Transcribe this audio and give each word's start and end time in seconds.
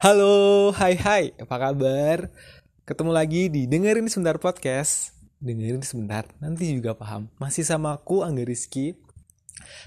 Halo, 0.00 0.72
hai 0.80 0.96
hai, 0.96 1.36
apa 1.36 1.60
kabar? 1.60 2.32
Ketemu 2.88 3.12
lagi 3.12 3.52
di 3.52 3.68
Dengerin 3.68 4.08
Sebentar 4.08 4.40
Podcast. 4.40 5.12
Dengerin 5.44 5.84
sebentar, 5.84 6.24
nanti 6.40 6.72
juga 6.72 6.96
paham. 6.96 7.28
Masih 7.36 7.68
sama 7.68 8.00
aku, 8.00 8.24
Angga 8.24 8.48
Rizky. 8.48 8.96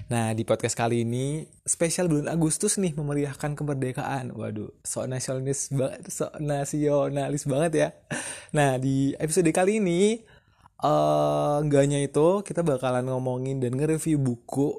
Nah, 0.06 0.30
di 0.30 0.46
podcast 0.46 0.78
kali 0.78 1.02
ini 1.02 1.50
Spesial 1.66 2.06
bulan 2.06 2.30
Agustus 2.30 2.78
nih, 2.78 2.94
memeriahkan 2.94 3.58
kemerdekaan. 3.58 4.30
Waduh, 4.38 4.70
sok 4.86 5.10
nasionalis 5.10 5.74
banget, 5.74 6.06
sok 6.06 6.38
nasionalis 6.38 7.42
banget 7.50 7.72
ya. 7.74 7.88
Nah, 8.54 8.78
di 8.78 9.18
episode 9.18 9.50
kali 9.50 9.82
ini 9.82 10.22
Gak 11.58 11.80
hanya 11.90 11.98
itu, 11.98 12.46
kita 12.46 12.62
bakalan 12.62 13.10
ngomongin 13.10 13.58
dan 13.58 13.74
nge-review 13.74 14.22
buku 14.22 14.78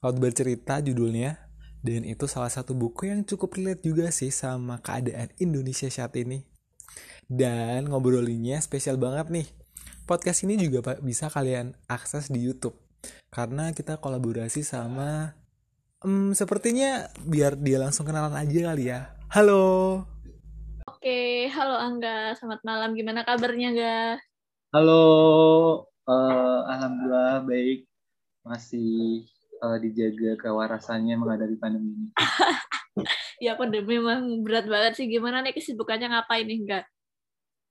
Laut 0.00 0.16
Bercerita 0.16 0.80
judulnya 0.80 1.49
dan 1.80 2.04
itu 2.04 2.28
salah 2.28 2.52
satu 2.52 2.76
buku 2.76 3.08
yang 3.08 3.24
cukup 3.24 3.56
relate 3.56 3.80
juga 3.80 4.12
sih 4.12 4.28
sama 4.28 4.84
keadaan 4.84 5.32
Indonesia 5.40 5.88
saat 5.88 6.12
ini. 6.20 6.44
Dan 7.24 7.88
ngobrolinnya 7.88 8.60
spesial 8.60 9.00
banget 9.00 9.32
nih. 9.32 9.48
Podcast 10.04 10.44
ini 10.44 10.60
juga 10.60 10.98
bisa 11.00 11.32
kalian 11.32 11.72
akses 11.88 12.28
di 12.28 12.44
YouTube. 12.44 12.76
Karena 13.32 13.72
kita 13.72 13.96
kolaborasi 13.96 14.60
sama 14.60 15.32
um, 16.04 16.36
sepertinya 16.36 17.08
biar 17.24 17.56
dia 17.56 17.80
langsung 17.80 18.04
kenalan 18.04 18.36
aja 18.36 18.60
kali 18.74 18.84
ya. 18.92 19.16
Halo. 19.32 20.04
Oke, 20.84 21.48
halo 21.48 21.80
Angga. 21.80 22.36
Selamat 22.36 22.60
malam. 22.60 22.92
Gimana 22.92 23.24
kabarnya, 23.24 23.70
Ga? 23.72 23.98
Halo. 24.76 25.04
Uh, 26.04 26.60
alhamdulillah 26.68 27.46
baik. 27.48 27.88
Masih 28.44 29.24
uh, 29.60 29.78
dijaga 29.78 30.36
kewarasannya 30.40 31.14
menghadapi 31.16 31.56
pandemi 31.60 31.92
ini? 31.92 32.08
ya 33.44 33.56
pandemi 33.56 34.00
memang 34.00 34.44
berat 34.44 34.66
banget 34.66 34.92
sih. 34.98 35.06
Gimana 35.06 35.44
nih 35.44 35.54
kesibukannya 35.56 36.10
ngapain 36.10 36.44
nih 36.48 36.58
enggak? 36.60 36.84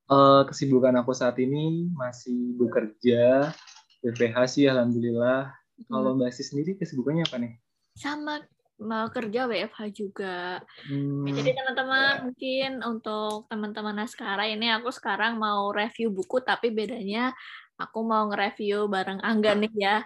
Uh, 0.09 0.41
kesibukan 0.49 0.97
aku 0.97 1.13
saat 1.13 1.37
ini 1.37 1.85
masih 1.93 2.57
bekerja, 2.57 3.53
BPH 4.01 4.35
sih 4.49 4.65
alhamdulillah. 4.65 5.53
Hmm. 5.53 5.85
Kalau 5.93 6.17
Mbak 6.17 6.33
Sis 6.33 6.49
sendiri 6.49 6.75
kesibukannya 6.81 7.29
apa 7.29 7.37
nih? 7.37 7.53
Sama 7.93 8.41
mau 8.79 9.11
kerja 9.11 9.45
WFH 9.45 9.79
juga. 9.91 10.63
Hmm. 10.87 11.27
Ya, 11.27 11.43
jadi 11.43 11.51
teman-teman 11.51 12.31
mungkin 12.31 12.71
untuk 12.87 13.45
teman-teman 13.51 13.95
Naskara 14.01 14.47
ini 14.47 14.71
aku 14.71 14.89
sekarang 14.89 15.35
mau 15.35 15.69
review 15.75 16.09
buku 16.09 16.39
tapi 16.39 16.71
bedanya 16.71 17.35
aku 17.75 18.03
mau 18.07 18.27
nge-review 18.31 18.87
bareng 18.87 19.19
Angga 19.19 19.55
nih 19.55 19.73
ya. 19.75 19.97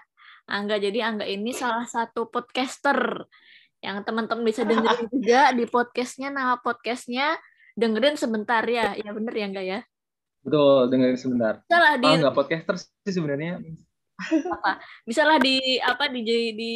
Angga. 0.47 0.75
Jadi 0.80 0.99
Angga 0.99 1.25
ini 1.27 1.55
salah 1.55 1.88
satu 1.88 2.27
podcaster 2.27 3.27
yang 3.83 4.03
teman-teman 4.03 4.44
bisa 4.44 4.63
dengerin 4.69 5.08
juga 5.11 5.52
di 5.55 5.66
podcastnya. 5.67 6.30
Nama 6.31 6.59
podcastnya 6.59 7.39
dengerin 7.75 8.19
sebentar 8.19 8.64
ya. 8.67 8.95
Ya 8.99 9.09
bener 9.16 9.33
ya 9.33 9.45
enggak 9.47 9.66
ya? 9.66 9.80
Betul, 10.44 10.91
dengerin 10.91 11.19
sebentar. 11.19 11.53
Salah 11.71 11.95
di. 11.95 12.09
Oh, 12.19 12.36
podcaster 12.36 12.75
sih 12.80 13.14
sebenarnya. 13.16 13.64
Apa? 14.59 14.83
Bisa 15.08 15.23
lah 15.23 15.39
di 15.39 15.80
apa 15.80 16.11
di 16.11 16.21
di 16.55 16.73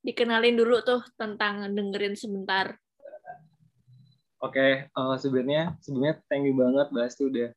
dikenalin 0.00 0.56
dulu 0.56 0.80
tuh 0.84 1.00
tentang 1.16 1.72
dengerin 1.72 2.16
sebentar. 2.16 2.76
Oke, 4.40 4.56
okay, 4.56 4.72
uh, 4.96 5.12
eh, 5.12 5.16
sebenarnya 5.20 5.76
sebelumnya 5.84 6.16
thank 6.32 6.48
you 6.48 6.56
banget 6.56 6.88
Bas 6.88 7.12
tuh 7.12 7.28
udah 7.28 7.52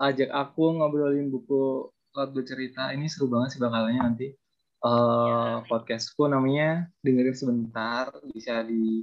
ajak 0.00 0.32
aku 0.32 0.80
ngobrolin 0.80 1.28
buku 1.28 1.92
Laut 2.16 2.32
Bercerita. 2.32 2.88
Ini 2.96 3.04
seru 3.12 3.28
banget 3.28 3.56
sih 3.56 3.60
bakalannya 3.60 4.00
nanti 4.00 4.32
uh, 4.86 5.66
podcastku 5.66 6.30
namanya 6.30 6.86
dengerin 7.02 7.34
sebentar 7.34 8.14
bisa 8.30 8.62
di 8.62 9.02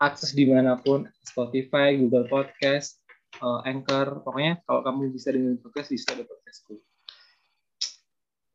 akses 0.00 0.32
di 0.32 0.48
mana 0.48 0.80
pun 0.80 1.04
Spotify, 1.20 1.92
Google 2.00 2.24
Podcast, 2.24 3.04
uh, 3.44 3.60
Anchor, 3.68 4.24
pokoknya 4.24 4.64
kalau 4.64 4.80
kamu 4.80 5.12
bisa 5.12 5.28
dengerin 5.36 5.60
podcast 5.60 5.92
bisa 5.92 6.16
ada 6.16 6.24
podcastku. 6.24 6.80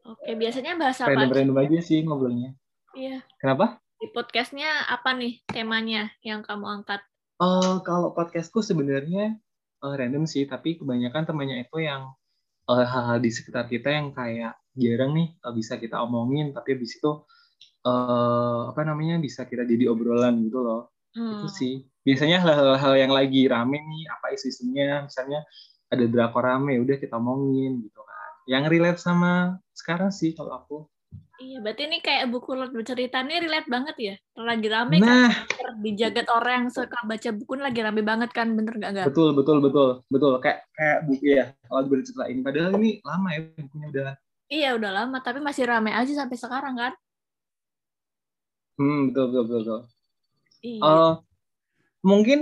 Oke, 0.06 0.38
biasanya 0.38 0.78
bahasa 0.78 1.06
apa? 1.06 1.14
Random-random 1.14 1.58
aja 1.62 1.80
sih 1.86 2.02
ngobrolnya. 2.02 2.58
Iya. 2.98 3.22
Kenapa? 3.38 3.82
Di 4.02 4.10
podcastnya 4.10 4.90
apa 4.90 5.14
nih 5.14 5.42
temanya 5.50 6.14
yang 6.26 6.42
kamu 6.42 6.82
angkat? 6.82 7.02
Uh, 7.38 7.82
kalau 7.86 8.14
podcastku 8.14 8.66
sebenarnya 8.66 9.38
uh, 9.86 9.94
random 9.94 10.26
sih, 10.26 10.46
tapi 10.50 10.78
kebanyakan 10.82 11.26
temannya 11.30 11.66
itu 11.66 11.78
yang 11.82 12.14
hal-hal 12.66 13.18
uh, 13.18 13.22
di 13.22 13.30
sekitar 13.30 13.70
kita 13.70 13.94
yang 13.94 14.10
kayak 14.14 14.58
jarang 14.76 15.12
nih 15.16 15.28
uh, 15.42 15.54
bisa 15.56 15.80
kita 15.80 16.00
omongin 16.04 16.52
tapi 16.52 16.76
habis 16.76 17.00
itu 17.00 17.12
uh, 17.88 18.70
apa 18.70 18.82
namanya 18.84 19.18
bisa 19.18 19.48
kita 19.48 19.64
jadi 19.64 19.90
obrolan 19.90 20.44
gitu 20.44 20.60
loh 20.62 20.92
hmm. 21.16 21.42
itu 21.42 21.48
sih 21.50 21.74
biasanya 22.06 22.38
hal-hal 22.44 22.94
yang 23.00 23.12
lagi 23.16 23.48
rame 23.48 23.80
nih 23.82 24.04
apa 24.12 24.36
isu-isunya 24.36 25.08
misalnya 25.08 25.42
ada 25.90 26.06
drakor 26.06 26.44
rame 26.44 26.78
udah 26.82 27.00
kita 27.00 27.16
omongin 27.18 27.82
gitu 27.82 28.02
kan 28.04 28.32
yang 28.46 28.68
relate 28.68 29.02
sama 29.02 29.58
sekarang 29.74 30.12
sih 30.12 30.36
kalau 30.36 30.54
aku 30.60 30.78
Iya, 31.36 31.60
berarti 31.60 31.84
ini 31.92 32.00
kayak 32.00 32.32
buku 32.32 32.56
bercerita 32.72 33.20
nih 33.20 33.44
relate 33.44 33.68
banget 33.68 33.96
ya. 34.00 34.16
Lagi 34.40 34.68
rame 34.72 35.04
kan? 35.04 35.04
nah, 35.04 35.32
kan 35.36 35.76
dijagat 35.84 36.32
orang 36.32 36.54
yang 36.64 36.68
suka 36.72 36.96
baca 37.04 37.30
buku 37.36 37.54
lagi 37.60 37.80
rame 37.84 38.02
banget 38.08 38.32
kan, 38.32 38.56
bener 38.56 38.72
gak 38.80 38.92
gak? 38.96 39.06
Betul, 39.12 39.36
betul, 39.36 39.60
betul, 39.60 39.90
betul. 40.08 40.40
Kayak 40.40 40.64
kayak 40.80 41.00
buku 41.04 41.26
ya, 41.36 41.52
kalau 41.68 41.92
bercerita 41.92 42.24
ini. 42.32 42.40
Padahal 42.40 42.72
ini 42.80 43.04
lama 43.04 43.30
ya 43.36 43.42
bukunya 43.52 43.88
udah 43.92 44.10
Iya 44.46 44.78
udah 44.78 44.92
lama, 44.94 45.18
tapi 45.26 45.42
masih 45.42 45.66
rame 45.66 45.90
aja 45.90 46.14
sampai 46.14 46.38
sekarang 46.38 46.76
kan? 46.78 46.94
Hmm 48.78 49.10
betul 49.10 49.26
betul 49.32 49.44
betul. 49.46 49.60
betul. 49.62 49.80
Iya. 50.66 50.82
Uh, 50.82 51.14
mungkin 52.06 52.40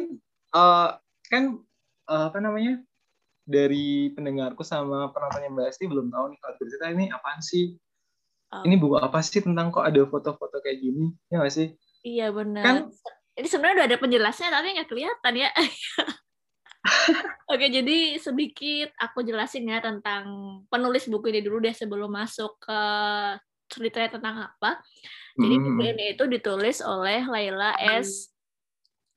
uh, 0.56 1.00
kan 1.31 1.44
uh, 2.08 2.24
apa 2.31 2.40
namanya 2.44 2.80
dari 3.44 4.12
pendengarku 4.16 4.63
sama 4.63 5.12
penontonnya 5.12 5.52
Mbak 5.52 5.68
Esti 5.75 5.86
belum 5.88 6.08
tahu 6.12 6.31
nih 6.31 6.40
kalau 6.40 6.56
bercerita 6.59 6.86
ini 6.92 7.06
apaan 7.12 7.40
sih? 7.44 7.75
Oh. 8.53 8.63
Ini 8.63 8.75
buku 8.80 8.96
apa 9.00 9.19
sih 9.24 9.44
tentang 9.44 9.72
kok 9.72 9.84
ada 9.84 10.03
foto-foto 10.08 10.59
kayak 10.63 10.80
gini? 10.80 11.12
Ya 11.28 11.44
nggak 11.44 11.53
sih? 11.53 11.68
Iya 12.03 12.31
benar. 12.31 12.63
Kan 12.63 12.78
ini 13.34 13.47
sebenarnya 13.50 13.75
udah 13.84 13.88
ada 13.90 13.97
penjelasnya 14.00 14.50
tapi 14.52 14.68
nggak 14.78 14.90
kelihatan 14.92 15.34
ya. 15.36 15.50
Oke, 17.53 17.69
jadi 17.69 18.18
sedikit 18.18 18.90
aku 18.97 19.22
jelasin 19.22 19.69
ya 19.69 19.78
tentang 19.78 20.25
penulis 20.74 21.06
buku 21.06 21.30
ini 21.30 21.46
dulu 21.46 21.62
deh 21.62 21.75
sebelum 21.78 22.09
masuk 22.09 22.58
ke 22.58 22.81
ceritanya 23.69 24.18
tentang 24.18 24.36
apa. 24.50 24.81
Jadi 25.38 25.56
hmm. 25.62 25.66
buku 25.69 25.81
ini 25.86 26.06
itu 26.18 26.25
ditulis 26.25 26.81
oleh 26.81 27.22
Laila 27.30 27.78
S. 27.78 28.34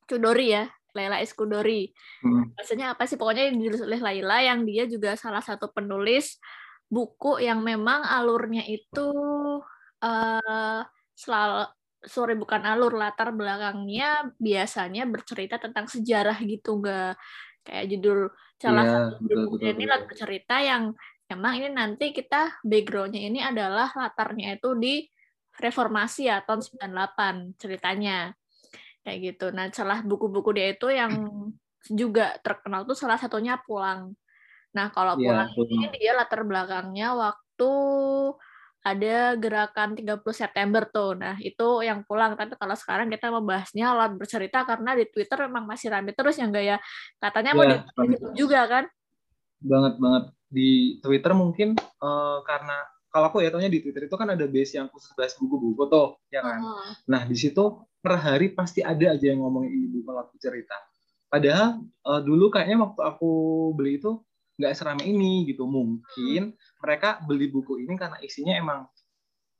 Chudori 0.04 0.52
ya, 0.52 0.68
Laila 0.92 1.16
S. 1.24 1.32
Kudori. 1.32 1.88
Hmm. 2.20 2.52
Maksudnya 2.52 2.92
apa 2.92 3.08
sih? 3.08 3.16
Pokoknya 3.16 3.48
ditulis 3.56 3.80
oleh 3.80 4.04
Laila 4.04 4.44
yang 4.44 4.68
dia 4.68 4.84
juga 4.84 5.16
salah 5.16 5.40
satu 5.40 5.72
penulis 5.72 6.36
buku 6.92 7.40
yang 7.40 7.64
memang 7.64 8.04
alurnya 8.04 8.68
itu 8.68 9.08
uh, 10.04 10.82
selalu 11.16 11.72
sorry 12.06 12.38
bukan 12.38 12.62
alur 12.62 12.94
latar 12.94 13.34
belakangnya 13.34 14.30
biasanya 14.38 15.08
bercerita 15.10 15.58
tentang 15.58 15.90
sejarah 15.90 16.38
gitu 16.46 16.78
enggak 16.78 17.18
kayak 17.66 17.90
judul 17.90 18.30
salah 18.56 18.84
yeah, 18.86 18.94
satu 19.10 19.26
judul 19.26 19.74
ini 19.74 19.84
lagu 19.84 20.08
cerita 20.14 20.62
yang 20.62 20.94
emang 21.26 21.58
ini 21.58 21.68
nanti 21.74 22.14
kita 22.14 22.62
backgroundnya 22.62 23.26
ini 23.26 23.42
adalah 23.42 23.90
latarnya 23.92 24.56
itu 24.56 24.72
di 24.78 24.94
reformasi 25.58 26.30
ya 26.30 26.44
tahun 26.46 26.62
98 26.62 27.58
ceritanya 27.58 28.30
kayak 29.02 29.18
gitu. 29.34 29.46
Nah 29.50 29.66
salah 29.74 30.04
buku-buku 30.04 30.54
dia 30.54 30.72
itu 30.72 30.88
yang 30.92 31.12
juga 31.86 32.36
terkenal 32.42 32.86
tuh 32.86 32.98
salah 32.98 33.18
satunya 33.18 33.58
pulang. 33.62 34.14
Nah 34.76 34.92
kalau 34.94 35.18
iya, 35.18 35.46
pulang 35.46 35.48
yeah, 35.50 35.86
ini 35.90 35.96
dia 35.98 36.12
latar 36.14 36.46
belakangnya 36.46 37.16
waktu 37.16 37.72
ada 38.86 39.34
gerakan 39.34 39.98
30 39.98 40.22
September 40.30 40.86
tuh. 40.86 41.18
Nah, 41.18 41.34
itu 41.42 41.82
yang 41.82 42.06
pulang. 42.06 42.38
Tapi 42.38 42.54
kalau 42.54 42.78
sekarang 42.78 43.10
kita 43.10 43.34
membahasnya 43.34 43.90
lewat 43.98 44.14
bercerita 44.14 44.62
karena 44.62 44.94
di 44.94 45.10
Twitter 45.10 45.50
memang 45.50 45.66
masih 45.66 45.90
rame 45.90 46.14
terus 46.14 46.38
yang 46.38 46.54
gaya 46.54 46.78
katanya 47.18 47.50
ya, 47.50 47.58
mau 47.58 47.66
di 47.66 48.16
juga 48.38 48.60
kan? 48.70 48.84
Banget 49.58 49.98
banget 49.98 50.24
di 50.46 51.02
Twitter 51.02 51.34
mungkin 51.34 51.74
uh, 51.98 52.38
karena 52.46 52.86
kalau 53.10 53.26
aku 53.32 53.42
ya 53.42 53.50
tahunya 53.50 53.72
di 53.72 53.82
Twitter 53.82 54.06
itu 54.06 54.14
kan 54.14 54.30
ada 54.30 54.46
base 54.46 54.78
yang 54.78 54.86
khusus 54.92 55.10
bahas 55.18 55.34
buku-buku 55.34 55.88
tuh, 55.90 56.20
ya 56.30 56.44
kan. 56.44 56.60
Uh. 56.62 56.92
Nah, 57.10 57.26
di 57.26 57.34
situ 57.34 57.82
per 57.98 58.22
hari 58.22 58.54
pasti 58.54 58.86
ada 58.86 59.18
aja 59.18 59.26
yang 59.34 59.42
ngomongin 59.42 59.72
ini 59.72 59.86
buku 59.98 60.10
lagu 60.14 60.36
cerita. 60.38 60.78
Padahal 61.26 61.82
uh, 62.06 62.20
dulu 62.22 62.54
kayaknya 62.54 62.86
waktu 62.86 63.02
aku 63.02 63.32
beli 63.74 63.98
itu 63.98 64.22
nggak 64.56 64.72
serame 64.72 65.04
ini 65.04 65.44
gitu 65.44 65.68
mungkin 65.68 66.56
hmm. 66.56 66.75
Mereka 66.86 67.18
beli 67.26 67.50
buku 67.50 67.82
ini 67.82 67.98
karena 67.98 68.22
isinya 68.22 68.54
emang 68.54 68.86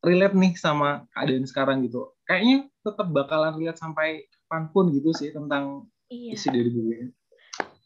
relate 0.06 0.38
nih 0.38 0.55
sama 0.55 1.11
keadaan 1.11 1.43
sekarang 1.50 1.82
gitu 1.82 2.14
kayaknya 2.23 2.70
tetap 2.87 3.11
bakalan 3.11 3.58
lihat 3.58 3.75
sampai 3.75 4.31
kapan 4.31 4.70
pun 4.70 4.94
gitu 4.94 5.11
sih 5.11 5.34
tentang 5.34 5.90
iya. 6.06 6.38
isi 6.38 6.46
dari 6.55 6.70
buku 6.70 6.90
ini 6.94 7.11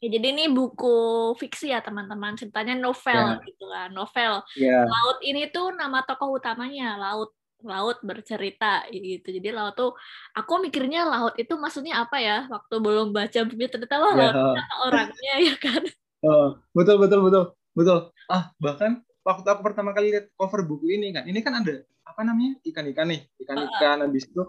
Ya, 0.00 0.08
jadi 0.16 0.32
ini 0.32 0.48
buku 0.48 0.96
fiksi 1.36 1.76
ya 1.76 1.84
teman-teman, 1.84 2.32
ceritanya 2.32 2.72
novel 2.72 3.36
yeah. 3.36 3.44
gitu 3.44 3.64
kan, 3.68 3.92
novel. 3.92 4.32
Yeah. 4.56 4.88
Laut 4.88 5.20
ini 5.20 5.52
tuh 5.52 5.76
nama 5.76 6.00
tokoh 6.08 6.40
utamanya, 6.40 6.96
Laut 6.96 7.36
laut 7.60 8.00
bercerita 8.00 8.88
gitu. 8.88 9.28
Jadi 9.28 9.52
laut 9.52 9.76
tuh 9.76 9.92
aku 10.32 10.64
mikirnya 10.64 11.04
laut 11.04 11.36
itu 11.36 11.52
maksudnya 11.60 12.00
apa 12.00 12.16
ya? 12.16 12.48
Waktu 12.48 12.74
belum 12.80 13.12
baca 13.12 13.40
buku 13.44 13.68
ternyata 13.68 13.96
wah 14.00 14.12
yeah. 14.16 14.32
laut 14.32 14.68
orangnya 14.88 15.34
ya 15.52 15.54
kan. 15.60 15.82
Oh, 16.24 16.56
betul 16.72 16.96
betul 16.96 17.20
betul 17.20 17.44
betul. 17.76 17.98
Ah 18.32 18.56
bahkan 18.56 19.04
waktu 19.26 19.46
aku 19.46 19.60
pertama 19.64 19.90
kali 19.92 20.16
lihat 20.16 20.32
cover 20.34 20.64
buku 20.64 20.96
ini 20.96 21.12
kan, 21.12 21.24
ini 21.28 21.40
kan 21.44 21.60
ada 21.60 21.84
apa 22.04 22.20
namanya 22.24 22.58
ikan-ikan 22.66 23.06
nih, 23.08 23.20
ikan-ikan 23.44 23.96
uh. 24.00 24.04
habis 24.08 24.26
itu 24.26 24.42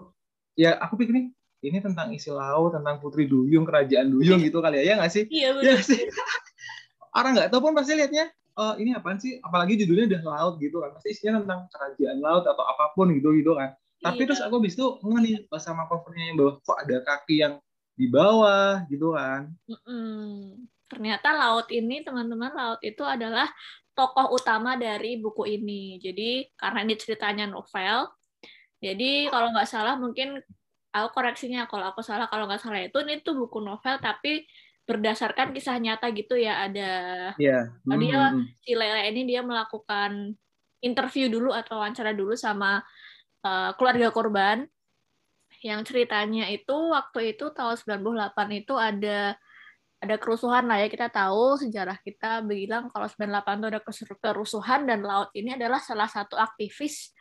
ya 0.58 0.76
aku 0.80 1.00
pikir 1.00 1.14
nih 1.16 1.26
ini 1.62 1.78
tentang 1.78 2.10
isi 2.10 2.28
laut, 2.34 2.74
tentang 2.74 2.98
Putri 2.98 3.30
Duyung, 3.30 3.62
Kerajaan 3.62 4.10
Duyung 4.10 4.42
gitu 4.42 4.58
kali 4.58 4.82
ya, 4.82 4.92
ya 4.92 4.94
nggak 4.98 5.12
sih? 5.14 5.24
Iya 5.30 5.48
betul. 5.54 5.66
Ya 5.70 5.74
sih? 5.78 6.00
Orang 7.18 7.38
nggak 7.38 7.54
tahu 7.54 7.70
pun 7.70 7.72
pasti 7.78 7.94
lihatnya, 7.94 8.34
oh 8.58 8.74
ini 8.74 8.98
apaan 8.98 9.22
sih? 9.22 9.38
Apalagi 9.46 9.78
judulnya 9.78 10.10
udah 10.10 10.22
laut 10.26 10.54
gitu 10.58 10.82
kan, 10.82 10.90
pasti 10.98 11.14
isinya 11.14 11.38
tentang 11.38 11.70
kerajaan 11.70 12.18
laut 12.18 12.44
atau 12.50 12.64
apa 12.66 12.90
pun 12.98 13.14
gitu 13.14 13.30
gitu 13.38 13.54
kan. 13.54 13.78
Tapi 14.02 14.26
iya. 14.26 14.26
terus 14.26 14.42
aku 14.42 14.58
habis 14.58 14.74
itu 14.74 14.86
nih 15.22 15.46
sama 15.62 15.86
covernya 15.86 16.34
yang 16.34 16.36
bawah, 16.42 16.54
kok 16.66 16.78
ada 16.82 16.96
kaki 17.06 17.36
yang 17.38 17.54
di 17.94 18.06
bawah 18.10 18.82
gitu 18.90 19.14
kan. 19.14 19.54
Mm-mm. 19.70 20.66
Ternyata 20.90 21.28
laut 21.30 21.70
ini 21.70 22.02
teman-teman 22.02 22.50
laut 22.50 22.80
itu 22.82 23.06
adalah 23.06 23.46
tokoh 23.92 24.32
utama 24.32 24.76
dari 24.80 25.20
buku 25.20 25.48
ini. 25.48 26.00
Jadi 26.00 26.48
karena 26.56 26.84
ini 26.84 26.94
ceritanya 26.96 27.44
novel, 27.48 28.08
jadi 28.82 29.30
kalau 29.30 29.54
nggak 29.54 29.70
salah 29.70 29.94
mungkin 29.94 30.42
aku 30.92 31.08
koreksinya 31.16 31.64
kalau 31.70 31.88
aku 31.94 32.04
salah 32.04 32.28
kalau 32.28 32.44
nggak 32.44 32.60
salah 32.60 32.82
itu 32.84 32.98
ini 33.06 33.24
tuh 33.24 33.38
buku 33.38 33.62
novel 33.64 33.96
tapi 34.02 34.44
berdasarkan 34.82 35.54
kisah 35.54 35.78
nyata 35.78 36.10
gitu 36.12 36.34
ya 36.36 36.68
ada 36.68 36.90
yeah. 37.38 37.70
mm 37.86 37.88
-hmm. 37.88 38.00
dia 38.02 38.22
si 38.60 38.72
Lele 38.74 39.02
ini 39.08 39.22
dia 39.24 39.40
melakukan 39.40 40.36
interview 40.82 41.30
dulu 41.30 41.54
atau 41.54 41.78
wawancara 41.80 42.12
dulu 42.12 42.34
sama 42.34 42.82
uh, 43.46 43.70
keluarga 43.78 44.10
korban 44.10 44.66
yang 45.62 45.86
ceritanya 45.86 46.50
itu 46.50 46.74
waktu 46.90 47.38
itu 47.38 47.54
tahun 47.54 47.78
98 47.78 48.34
itu 48.66 48.74
ada 48.74 49.38
ada 50.02 50.18
kerusuhan 50.18 50.66
lah 50.66 50.82
ya 50.82 50.90
kita 50.90 51.06
tahu 51.14 51.62
sejarah 51.62 52.02
kita 52.02 52.42
bilang 52.42 52.90
kalau 52.90 53.06
98 53.06 53.62
itu 53.62 53.66
ada 53.70 53.80
kerusuhan 54.18 54.80
dan 54.90 55.06
laut 55.06 55.30
ini 55.38 55.54
adalah 55.54 55.78
salah 55.78 56.10
satu 56.10 56.34
aktivis 56.34 57.14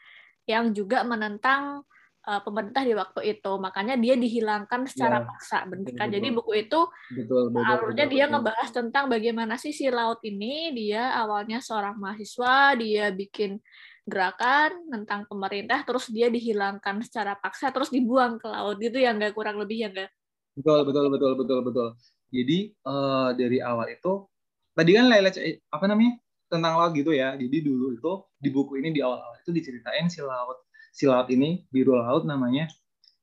yang 0.49 0.73
juga 0.73 1.05
menentang 1.05 1.85
uh, 2.25 2.41
pemerintah 2.41 2.81
di 2.81 2.97
waktu 2.97 3.37
itu. 3.37 3.51
Makanya 3.61 4.01
dia 4.01 4.17
dihilangkan 4.17 4.89
secara 4.89 5.21
ya, 5.21 5.27
paksa 5.29 5.57
bentukan. 5.69 6.09
Jadi 6.09 6.27
buku 6.33 6.51
itu 6.65 6.79
betul, 7.13 7.53
betul, 7.53 7.69
alurnya 7.69 8.05
betul, 8.09 8.13
dia 8.17 8.25
betul. 8.25 8.33
ngebahas 8.33 8.69
tentang 8.73 9.05
bagaimana 9.13 9.53
sih 9.61 9.73
si 9.73 9.85
laut 9.93 10.17
ini 10.25 10.73
dia 10.73 11.13
awalnya 11.21 11.61
seorang 11.61 12.01
mahasiswa, 12.01 12.73
dia 12.81 13.13
bikin 13.13 13.61
gerakan 14.01 14.89
tentang 14.89 15.29
pemerintah 15.29 15.85
terus 15.85 16.09
dia 16.09 16.27
dihilangkan 16.33 17.05
secara 17.05 17.37
paksa 17.37 17.69
terus 17.69 17.93
dibuang 17.93 18.41
ke 18.41 18.49
laut 18.49 18.81
itu 18.81 18.97
yang 18.97 19.21
enggak 19.21 19.37
kurang 19.37 19.61
lebih 19.61 19.85
ya 19.85 19.89
enggak 19.93 20.11
betul 20.57 20.79
betul 20.89 21.05
betul 21.13 21.31
betul 21.37 21.59
betul 21.61 21.89
jadi 22.31 22.71
uh, 22.87 23.35
dari 23.35 23.59
awal 23.59 23.91
itu 23.91 24.25
tadi 24.71 24.95
kan 24.95 25.11
Laila 25.11 25.29
apa 25.67 25.85
namanya 25.85 26.15
tentang 26.51 26.75
laut 26.75 26.91
gitu 26.95 27.15
ya. 27.15 27.35
Jadi 27.39 27.57
dulu 27.63 27.95
itu 27.95 28.13
di 28.39 28.49
buku 28.51 28.83
ini 28.83 28.91
di 28.91 28.99
awal-awal 28.99 29.39
itu 29.39 29.55
diceritain 29.55 30.11
si 30.11 30.19
laut 30.19 30.67
si 30.91 31.07
laut 31.07 31.31
ini 31.31 31.63
biru 31.71 31.95
laut 31.95 32.27
namanya 32.27 32.67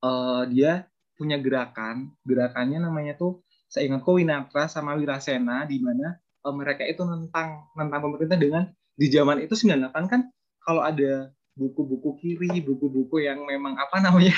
uh, 0.00 0.48
dia 0.48 0.88
punya 1.16 1.36
gerakan. 1.36 2.16
Gerakannya 2.24 2.80
namanya 2.80 3.16
tuh 3.20 3.44
saya 3.68 3.84
ingat 3.88 4.00
kok 4.00 4.16
Winatra 4.16 4.64
sama 4.68 4.96
Wirasena 4.96 5.68
di 5.68 5.76
mana 5.80 6.16
uh, 6.44 6.54
mereka 6.56 6.88
itu 6.88 7.04
tentang 7.04 7.68
tentang 7.76 8.00
pemerintah 8.00 8.40
dengan 8.40 8.64
di 8.96 9.06
zaman 9.12 9.44
itu 9.44 9.52
98 9.52 9.92
kan 10.08 10.20
kalau 10.64 10.82
ada 10.82 11.32
buku-buku 11.54 12.16
kiri 12.18 12.64
buku-buku 12.64 13.24
yang 13.24 13.44
memang 13.44 13.76
apa 13.76 14.00
namanya 14.04 14.34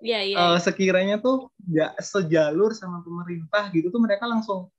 Iya, 0.00 0.20
iya. 0.24 0.36
Uh, 0.36 0.58
sekiranya 0.58 1.20
tuh 1.20 1.52
nggak 1.68 2.00
sejalur 2.00 2.72
sama 2.72 3.04
pemerintah 3.04 3.68
gitu 3.72 3.92
tuh 3.92 4.00
mereka 4.00 4.24
langsung 4.24 4.72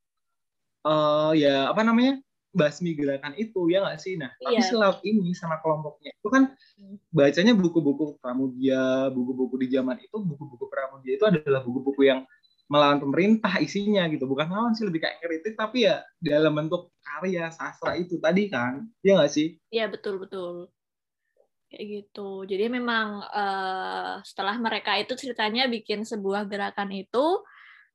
uh, 0.85 1.31
ya 1.37 1.69
apa 1.69 1.85
namanya 1.85 2.19
basmi 2.51 2.91
gerakan 2.91 3.31
itu 3.39 3.71
ya 3.71 3.79
nggak 3.79 3.99
sih 4.01 4.19
nah 4.19 4.27
tapi 4.43 4.59
yeah. 4.59 4.67
selaut 4.67 4.99
ini 5.07 5.31
sama 5.31 5.63
kelompoknya 5.63 6.11
itu 6.11 6.27
kan 6.27 6.51
hmm. 6.51 6.95
bacanya 7.15 7.53
buku-buku 7.55 8.19
Pramudia 8.19 9.07
buku-buku 9.07 9.55
di 9.61 9.67
zaman 9.71 9.97
itu 10.03 10.19
buku-buku 10.19 10.67
Pramudia 10.67 11.15
itu 11.15 11.25
adalah 11.25 11.63
buku-buku 11.63 12.11
yang 12.11 12.27
melawan 12.67 12.99
pemerintah 12.99 13.59
isinya 13.59 14.07
gitu 14.11 14.27
bukan 14.27 14.47
melawan 14.51 14.75
sih 14.75 14.83
lebih 14.87 15.03
kayak 15.03 15.19
kritik 15.23 15.55
tapi 15.55 15.87
ya 15.87 16.03
dalam 16.19 16.55
bentuk 16.55 16.91
karya 17.03 17.51
sastra 17.51 17.95
itu 17.95 18.19
tadi 18.19 18.51
kan 18.51 18.87
ya 19.03 19.15
nggak 19.19 19.31
sih 19.31 19.55
iya 19.71 19.87
betul 19.87 20.19
betul 20.19 20.67
kayak 21.71 21.85
gitu 21.87 22.43
jadi 22.43 22.67
memang 22.67 23.23
uh, 23.31 24.19
setelah 24.27 24.59
mereka 24.59 24.99
itu 24.99 25.15
ceritanya 25.15 25.71
bikin 25.71 26.03
sebuah 26.03 26.45
gerakan 26.51 26.91
itu 26.91 27.39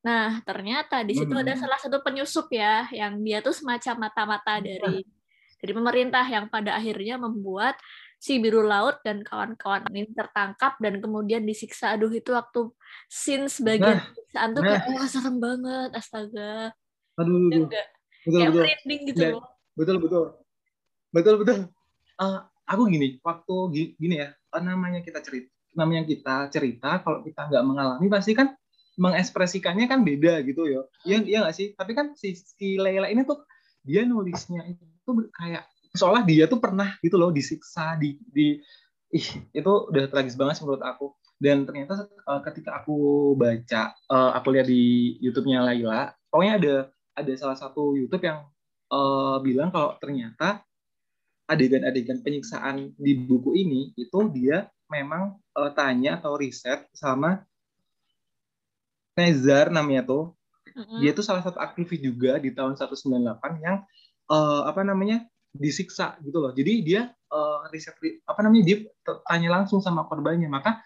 Nah, 0.06 0.38
ternyata 0.46 1.02
di 1.02 1.19
situ 1.19 1.34
hmm. 1.34 1.43
ada 1.43 1.58
salah 1.58 1.78
satu 1.82 1.99
penyusup 1.99 2.46
ya, 2.55 2.87
yang 2.94 3.19
dia 3.26 3.43
tuh 3.43 3.50
semacam 3.50 4.06
mata-mata 4.06 4.62
iya. 4.62 4.78
dari 4.78 5.02
dari 5.58 5.73
pemerintah 5.75 6.23
yang 6.31 6.46
pada 6.46 6.78
akhirnya 6.78 7.19
membuat 7.19 7.75
si 8.23 8.38
biru 8.38 8.62
laut 8.62 9.02
dan 9.02 9.26
kawan-kawan 9.26 9.82
ini 9.90 10.06
tertangkap 10.14 10.78
dan 10.78 11.02
kemudian 11.02 11.43
disiksa. 11.43 11.99
Aduh 11.99 12.12
itu 12.14 12.31
waktu 12.31 12.70
scene 13.11 13.50
sebagian 13.50 13.99
nah, 13.99 14.06
siksaan 14.14 14.49
tuh 14.55 14.62
nah. 14.62 14.69
kayak 14.78 14.82
oh, 14.94 15.08
serem 15.11 15.37
banget, 15.43 15.90
astaga. 15.99 16.55
Aduh, 17.19 17.34
aduh. 17.50 17.67
Enggak. 17.67 17.87
Betul, 18.23 18.38
kayak 18.38 18.52
betul. 18.87 19.06
gitu 19.11 19.19
dan, 19.19 19.32
loh. 19.34 19.44
Betul, 19.75 19.96
betul. 19.99 20.25
Betul, 21.11 21.34
betul. 21.43 21.58
Uh, 22.23 22.40
aku 22.66 22.82
gini, 22.90 23.16
waktu 23.22 23.54
gini 23.96 24.14
ya, 24.20 24.34
namanya 24.58 25.00
kita 25.00 25.22
cerita, 25.22 25.50
namanya 25.78 26.02
kita 26.04 26.34
cerita, 26.50 27.00
kalau 27.00 27.22
kita 27.22 27.46
nggak 27.46 27.64
mengalami 27.64 28.06
pasti 28.10 28.34
kan 28.34 28.54
mengekspresikannya 28.96 29.86
kan 29.86 30.02
beda 30.02 30.42
gitu 30.42 30.66
ya. 30.66 30.82
Iya 31.04 31.16
iya 31.24 31.38
nggak 31.46 31.56
sih? 31.56 31.68
Tapi 31.76 31.92
kan 31.94 32.16
si, 32.16 32.34
si 32.34 32.80
Leila 32.80 33.06
ini 33.06 33.22
tuh 33.22 33.44
dia 33.86 34.02
nulisnya 34.02 34.66
itu 34.66 35.11
kayak 35.37 35.68
seolah 35.94 36.26
dia 36.26 36.50
tuh 36.50 36.58
pernah 36.58 36.99
gitu 37.00 37.16
loh 37.16 37.30
disiksa 37.30 37.94
di 37.96 38.18
di 38.20 38.58
ih 39.14 39.28
itu 39.54 39.73
udah 39.92 40.11
tragis 40.11 40.35
banget 40.35 40.64
menurut 40.64 40.82
aku. 40.82 41.14
Dan 41.37 41.68
ternyata 41.68 42.08
uh, 42.25 42.40
ketika 42.40 42.80
aku 42.80 43.32
baca 43.37 43.92
uh, 44.08 44.32
aku 44.35 44.56
lihat 44.56 44.66
di 44.66 45.14
YouTube-nya 45.20 45.61
Laila, 45.61 46.08
pokoknya 46.32 46.54
ada 46.56 46.75
ada 47.12 47.32
salah 47.37 47.56
satu 47.61 47.92
YouTube 47.92 48.25
yang 48.25 48.49
uh, 48.88 49.37
bilang 49.44 49.68
kalau 49.68 49.94
ternyata 50.00 50.65
adegan-adegan 51.46 52.20
penyiksaan 52.26 52.94
di 52.98 53.14
buku 53.14 53.54
ini 53.54 53.94
itu 53.94 54.18
dia 54.34 54.66
memang 54.90 55.38
uh, 55.54 55.70
tanya 55.74 56.18
atau 56.18 56.34
riset 56.38 56.86
sama 56.94 57.42
Nezar 59.16 59.72
namanya 59.72 60.04
tuh. 60.04 60.36
Mm-hmm. 60.76 60.98
Dia 61.00 61.10
tuh 61.16 61.24
salah 61.24 61.40
satu 61.40 61.56
aktivis 61.56 62.04
juga 62.04 62.36
di 62.36 62.52
tahun 62.52 62.76
198 62.76 63.64
yang 63.64 63.80
uh, 64.28 64.68
apa 64.68 64.84
namanya 64.84 65.24
disiksa 65.56 66.20
gitu 66.20 66.36
loh. 66.36 66.52
Jadi 66.52 66.84
dia 66.84 67.08
uh, 67.32 67.64
riset 67.72 67.96
apa 68.28 68.40
namanya 68.44 68.64
dia 68.68 68.76
tanya 69.24 69.48
langsung 69.56 69.80
sama 69.80 70.04
korbannya. 70.04 70.52
Maka 70.52 70.84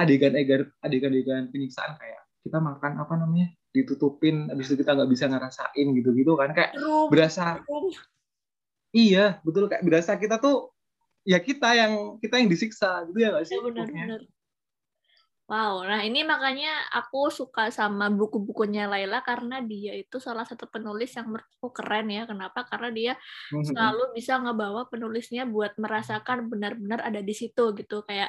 adegan-adegan 0.00 0.72
adegan-adegan 0.80 1.52
penyiksaan 1.52 2.00
kayak 2.00 2.24
kita 2.40 2.56
makan 2.56 3.04
apa 3.04 3.14
namanya 3.20 3.52
ditutupin 3.76 4.48
habis 4.48 4.72
itu 4.72 4.80
kita 4.80 4.96
nggak 4.96 5.10
bisa 5.12 5.28
ngerasain 5.28 5.86
gitu-gitu 5.92 6.32
kan 6.40 6.56
kayak 6.56 6.72
berasa. 7.12 7.60
Iya 8.92 9.40
betul 9.44 9.68
kayak 9.68 9.84
berasa 9.84 10.16
kita 10.16 10.40
tuh 10.40 10.72
ya 11.28 11.38
kita 11.42 11.76
yang 11.76 12.16
kita 12.22 12.40
yang 12.40 12.48
disiksa 12.48 13.04
gitu 13.08 13.18
ya 13.20 13.28
nggak 13.36 13.44
sih? 13.44 13.56
Ya, 13.56 13.62
benar. 13.64 14.20
Wow, 15.48 15.80
nah 15.80 16.04
ini 16.04 16.28
makanya 16.28 16.92
aku 16.92 17.32
suka 17.32 17.72
sama 17.72 18.12
buku-bukunya 18.12 18.84
Laila 18.84 19.24
karena 19.24 19.64
dia 19.64 19.96
itu 19.96 20.20
salah 20.20 20.44
satu 20.44 20.68
penulis 20.68 21.08
yang 21.16 21.24
menurutku 21.24 21.72
keren 21.72 22.12
ya. 22.12 22.28
Kenapa? 22.28 22.68
Karena 22.68 22.92
dia 22.92 23.12
mm-hmm. 23.16 23.72
selalu 23.72 24.12
bisa 24.12 24.36
ngebawa 24.44 24.92
penulisnya 24.92 25.48
buat 25.48 25.72
merasakan 25.80 26.52
benar-benar 26.52 27.00
ada 27.00 27.24
di 27.24 27.32
situ 27.32 27.72
gitu. 27.80 28.04
Kayak 28.04 28.28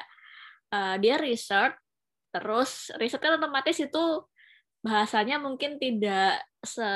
uh, 0.72 0.96
dia 0.96 1.20
research, 1.20 1.76
terus 2.32 2.88
risetnya 2.96 3.36
otomatis 3.36 3.76
itu 3.76 4.04
bahasanya 4.80 5.36
mungkin 5.36 5.76
tidak 5.76 6.40
se 6.64 6.88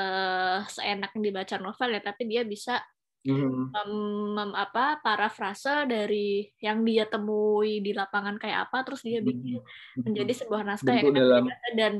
seenak 0.73 1.13
dibaca 1.13 1.61
novel 1.61 1.89
ya, 1.93 2.01
tapi 2.01 2.25
dia 2.25 2.41
bisa 2.41 2.81
mm. 3.25 3.73
um, 3.73 4.51
apa 4.53 5.01
parafrase 5.01 5.89
dari 5.89 6.53
yang 6.61 6.85
dia 6.85 7.09
temui 7.09 7.81
di 7.81 7.91
lapangan 7.91 8.37
kayak 8.37 8.69
apa 8.69 8.85
terus 8.85 9.01
dia 9.01 9.19
bikin 9.19 9.59
mm. 9.59 10.05
menjadi 10.05 10.33
sebuah 10.45 10.61
naskah 10.61 10.95
yang 10.95 11.11
dalam... 11.11 11.43
dan 11.73 11.93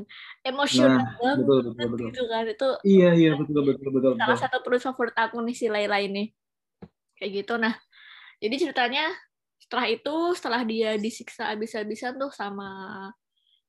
emosional 0.46 1.02
nah, 1.02 1.14
banget 1.18 1.36
betul, 1.42 1.58
betul, 1.74 1.86
betul. 1.90 2.06
gitu 2.08 2.22
kan 2.30 2.44
itu 2.46 2.68
iya 2.86 3.10
iya 3.12 3.32
betul 3.34 3.62
betul 3.66 3.90
betul, 3.90 4.12
salah 4.16 4.38
satu 4.38 4.56
penulis 4.62 4.84
favorit 4.86 5.16
aku 5.18 5.36
nih 5.42 5.56
si 5.58 5.66
Laila 5.66 5.98
ini 5.98 6.30
kayak 7.18 7.44
gitu 7.44 7.58
nah 7.58 7.74
jadi 8.38 8.54
ceritanya 8.68 9.10
setelah 9.58 9.86
itu 9.90 10.14
setelah 10.38 10.62
dia 10.62 10.94
disiksa 10.94 11.50
habis-habisan 11.50 12.14
tuh 12.22 12.30
sama 12.30 12.68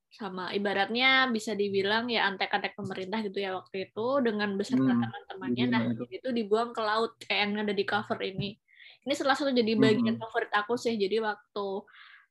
sama 0.08 0.50
ibaratnya 0.56 1.28
bisa 1.30 1.54
dibilang 1.54 2.08
ya 2.08 2.26
antek-antek 2.32 2.74
pemerintah 2.74 3.20
gitu 3.28 3.44
ya 3.44 3.54
waktu 3.54 3.92
itu 3.92 4.08
dengan 4.24 4.56
beserta 4.56 4.88
hmm. 4.88 5.04
teman-temannya. 5.04 5.66
nah 5.68 5.82
itu 6.10 6.30
dibuang 6.32 6.72
ke 6.72 6.82
laut 6.82 7.20
kayak 7.22 7.40
yang 7.44 7.54
ada 7.68 7.74
di 7.76 7.84
cover 7.84 8.20
ini. 8.24 8.56
Ini 9.08 9.14
salah 9.16 9.36
satu 9.36 9.52
jadi 9.52 9.76
bagian 9.76 10.16
hmm. 10.16 10.24
favorit 10.24 10.52
aku 10.56 10.80
sih. 10.80 10.96
Jadi 10.96 11.20
waktu 11.20 11.68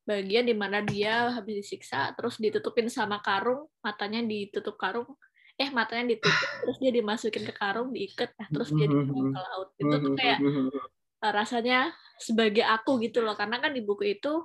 bagian 0.06 0.44
di 0.46 0.54
mana 0.54 0.80
dia 0.86 1.34
habis 1.34 1.66
disiksa 1.66 2.14
terus 2.14 2.38
ditutupin 2.38 2.86
sama 2.86 3.18
karung 3.18 3.66
matanya 3.82 4.22
ditutup 4.22 4.78
karung 4.78 5.18
eh 5.58 5.66
matanya 5.74 6.14
ditutup 6.14 6.50
terus 6.62 6.76
dia 6.78 6.92
dimasukin 6.92 7.44
ke 7.44 7.54
karung 7.56 7.92
diikat. 7.92 8.32
Nah, 8.36 8.48
terus 8.52 8.70
dia 8.72 8.86
dibuang 8.88 9.32
ke 9.32 9.40
laut. 9.40 9.68
Itu 9.76 9.94
tuh 10.00 10.12
kayak 10.16 10.38
rasanya 11.20 11.92
sebagai 12.20 12.64
aku 12.64 13.00
gitu 13.04 13.24
loh. 13.24 13.36
Karena 13.36 13.60
kan 13.60 13.72
di 13.72 13.84
buku 13.84 14.16
itu 14.16 14.44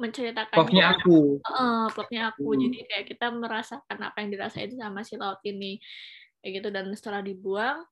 menceritakan 0.00 0.56
plotnya 0.56 0.96
aku 0.96 1.42
uh, 1.44 1.88
aku 1.92 2.48
hmm. 2.52 2.60
jadi 2.64 2.78
kayak 2.88 3.06
kita 3.12 3.26
merasakan 3.28 3.98
apa 4.00 4.16
yang 4.24 4.30
dirasain 4.32 4.72
sama 4.72 5.04
si 5.04 5.20
laut 5.20 5.40
ini 5.44 5.76
kayak 6.40 6.52
gitu 6.62 6.68
dan 6.72 6.88
setelah 6.96 7.20
dibuang 7.20 7.84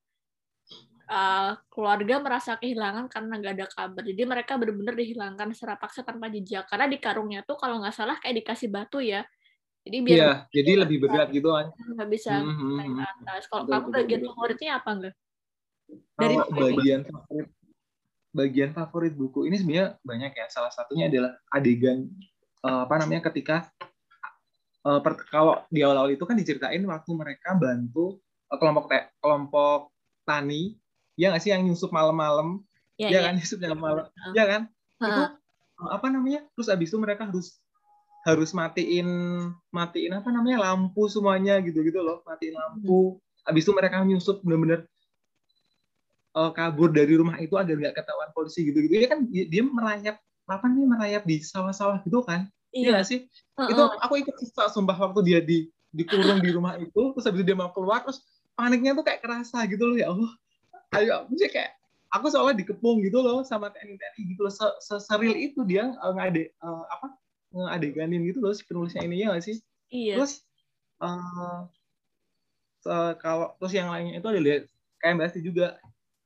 uh, 1.10 1.52
keluarga 1.68 2.22
merasa 2.22 2.54
kehilangan 2.56 3.10
karena 3.10 3.32
nggak 3.38 3.54
ada 3.58 3.66
kabar. 3.70 4.02
Jadi 4.06 4.22
mereka 4.22 4.52
benar-benar 4.56 4.94
dihilangkan 4.94 5.50
secara 5.52 5.74
paksa 5.76 6.06
tanpa 6.06 6.30
jejak. 6.30 6.66
Karena 6.70 6.86
di 6.86 6.98
karungnya 7.02 7.42
tuh 7.42 7.58
kalau 7.58 7.82
nggak 7.82 7.94
salah 7.94 8.16
kayak 8.22 8.42
dikasih 8.42 8.70
batu 8.70 9.02
ya. 9.02 9.26
Jadi 9.80 9.96
biar 10.04 10.16
Iya, 10.16 10.32
jadi 10.52 10.72
lebih 10.86 10.98
berat 11.02 11.28
gitu 11.34 11.50
kan. 11.50 11.72
Nggak 11.74 12.08
bisa 12.12 12.32
mm 12.38 12.52
-hmm. 12.52 12.72
naik 12.78 12.90
ke 12.94 13.02
atas. 13.02 13.42
Kalau 13.50 13.64
kamu 13.66 13.86
bagian 13.90 14.22
favoritnya 14.28 14.70
apa 14.78 14.90
enggak? 14.94 15.14
Dari 16.14 16.36
bagian 16.54 17.00
favorit 17.08 17.48
bagian 18.30 18.70
favorit 18.74 19.14
buku. 19.14 19.46
Ini 19.46 19.56
sebenarnya 19.60 19.88
banyak 20.02 20.32
ya. 20.34 20.46
Salah 20.50 20.72
satunya 20.72 21.10
adalah 21.10 21.36
adegan 21.50 22.06
uh, 22.64 22.86
apa 22.86 22.94
namanya 23.02 23.30
ketika 23.30 23.68
uh, 24.86 25.00
per, 25.02 25.26
kalau 25.28 25.62
di 25.68 25.82
awal-awal 25.82 26.14
itu 26.14 26.24
kan 26.24 26.38
diceritain 26.38 26.82
waktu 26.86 27.10
mereka 27.14 27.58
bantu 27.58 28.18
uh, 28.50 28.58
kelompok 28.58 28.90
te, 28.90 28.98
kelompok 29.18 29.90
tani. 30.24 30.78
Ya 31.18 31.34
nggak 31.34 31.42
sih 31.42 31.50
yang 31.52 31.66
nyusup 31.66 31.92
malam-malam? 31.92 32.64
Ya, 32.96 33.12
ya, 33.12 33.18
ya 33.18 33.20
kan 33.30 33.34
nyusup 33.36 33.58
malam-malam. 33.60 34.04
uh. 34.08 34.32
ya 34.32 34.44
kan? 34.46 34.62
Uh. 35.00 35.06
itu 35.06 35.22
apa 35.90 36.06
namanya? 36.12 36.40
Terus 36.56 36.68
abis 36.70 36.88
itu 36.92 36.98
mereka 37.00 37.28
harus 37.28 37.60
harus 38.28 38.52
matiin 38.52 39.08
matiin 39.72 40.12
apa 40.14 40.28
namanya? 40.30 40.70
Lampu 40.70 41.08
semuanya 41.10 41.58
gitu 41.64 41.82
gitu 41.82 42.00
loh. 42.00 42.22
Matiin 42.24 42.54
lampu. 42.54 43.18
Hmm. 43.18 43.48
abis 43.48 43.64
itu 43.64 43.72
mereka 43.72 44.04
nyusup 44.04 44.44
bener-bener 44.44 44.84
uh, 46.34 46.50
kabur 46.54 46.90
dari 46.90 47.14
rumah 47.18 47.38
itu 47.42 47.54
agar 47.58 47.74
nggak 47.74 47.94
ketahuan 47.96 48.30
polisi 48.34 48.66
gitu 48.68 48.78
gitu 48.86 48.94
ya 49.06 49.08
kan 49.10 49.26
dia, 49.30 49.62
merayap 49.64 50.16
apa 50.50 50.66
nih 50.66 50.86
merayap 50.86 51.22
di 51.26 51.42
sawah-sawah 51.42 52.02
gitu 52.02 52.26
kan? 52.26 52.50
Iya 52.74 52.98
ya 52.98 53.02
sih? 53.06 53.26
Uh 53.54 53.66
-uh. 53.66 53.68
itu 53.70 53.82
aku 54.02 54.14
ikut 54.22 54.34
sumpah 54.70 54.98
waktu 54.98 55.20
dia 55.26 55.40
di 55.42 55.70
dikurung 55.90 56.38
di 56.38 56.50
rumah 56.54 56.78
itu 56.78 57.14
terus 57.14 57.26
habis 57.26 57.42
itu 57.42 57.46
dia 57.50 57.58
mau 57.58 57.70
keluar 57.74 58.06
terus 58.06 58.22
paniknya 58.54 58.94
tuh 58.94 59.02
kayak 59.06 59.22
kerasa 59.22 59.62
gitu 59.66 59.90
loh 59.90 59.96
ya 59.98 60.10
Allah. 60.10 60.32
Ayo 60.94 61.10
aku 61.22 61.38
sih 61.38 61.50
kayak 61.50 61.74
aku 62.10 62.26
soalnya 62.30 62.62
dikepung 62.66 63.02
gitu 63.06 63.22
loh 63.22 63.46
sama 63.46 63.70
TNI 63.70 63.94
TNI 63.94 64.22
gitu 64.34 64.40
loh. 64.46 64.54
Seseril 64.82 65.34
itu 65.38 65.62
dia 65.66 65.94
uh, 66.02 66.12
ngade 66.14 66.50
uh, 66.62 66.84
apa 66.90 67.14
ngadeganin 67.50 68.22
gitu 68.26 68.38
loh 68.42 68.54
si 68.54 68.62
penulisnya 68.66 69.02
ini 69.06 69.26
ya 69.26 69.34
gak 69.34 69.42
sih? 69.46 69.56
Iya. 69.90 70.22
Terus 70.22 70.32
uh, 71.02 71.66
kalau 73.18 73.54
terus 73.58 73.74
yang 73.74 73.90
lainnya 73.90 74.22
itu 74.22 74.26
ada 74.30 74.40
lihat 74.40 74.62
kayak 75.02 75.14
mbak 75.18 75.34
juga 75.42 75.80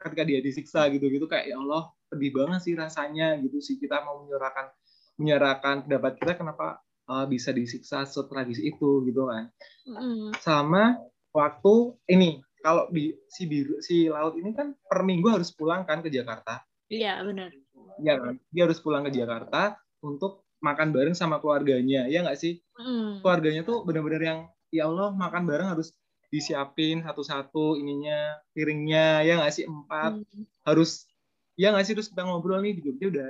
ketika 0.05 0.23
dia 0.29 0.41
disiksa 0.45 0.87
gitu 0.93 1.09
gitu 1.09 1.25
kayak 1.25 1.49
ya 1.49 1.57
Allah 1.57 1.89
pedih 2.13 2.31
banget 2.37 2.61
sih 2.61 2.75
rasanya 2.77 3.41
gitu 3.41 3.59
sih 3.65 3.81
kita 3.81 4.05
mau 4.05 4.21
menyerahkan 4.23 4.69
menyerahkan 5.17 5.89
pendapat 5.89 6.13
kita 6.21 6.33
kenapa 6.37 6.85
uh, 7.09 7.25
bisa 7.25 7.51
disiksa 7.57 8.05
setragis 8.05 8.61
itu 8.61 9.03
gitu 9.09 9.27
kan 9.33 9.49
mm. 9.89 10.37
sama 10.45 11.01
waktu 11.33 11.97
ini 12.13 12.45
kalau 12.65 12.89
di 12.89 13.13
si 13.29 13.45
biru 13.45 13.77
si 13.85 14.09
laut 14.09 14.41
ini 14.41 14.57
kan 14.57 14.73
per 14.73 15.05
minggu 15.05 15.29
harus 15.29 15.53
pulang 15.53 15.85
kan 15.85 16.01
ke 16.01 16.09
Jakarta. 16.09 16.65
Iya 16.89 17.21
benar. 17.21 17.53
Iya 18.01 18.15
kan, 18.17 18.35
dia 18.49 18.63
harus 18.65 18.81
pulang 18.81 19.05
ke 19.05 19.13
Jakarta 19.13 19.77
untuk 20.01 20.49
makan 20.65 20.97
bareng 20.97 21.13
sama 21.13 21.45
keluarganya, 21.45 22.09
ya 22.09 22.25
nggak 22.25 22.41
sih? 22.41 22.65
Mm. 22.81 23.21
Keluarganya 23.21 23.63
tuh 23.69 23.85
benar-benar 23.85 24.23
yang 24.25 24.39
ya 24.73 24.89
Allah 24.89 25.13
makan 25.13 25.45
bareng 25.45 25.69
harus 25.77 25.93
disiapin 26.35 27.07
satu-satu 27.07 27.79
ininya 27.79 28.43
piringnya 28.50 29.23
ya 29.23 29.38
nggak 29.38 29.55
sih? 29.55 29.64
Empat. 29.71 30.19
Mm. 30.19 30.45
harus 30.67 31.07
ya 31.55 31.71
nggak 31.71 31.87
sih? 31.87 31.95
Terus 31.95 32.11
kita 32.11 32.26
ngobrol 32.26 32.59
nih 32.59 32.75
di 32.75 32.83
Jogja 32.91 33.07
udah 33.14 33.29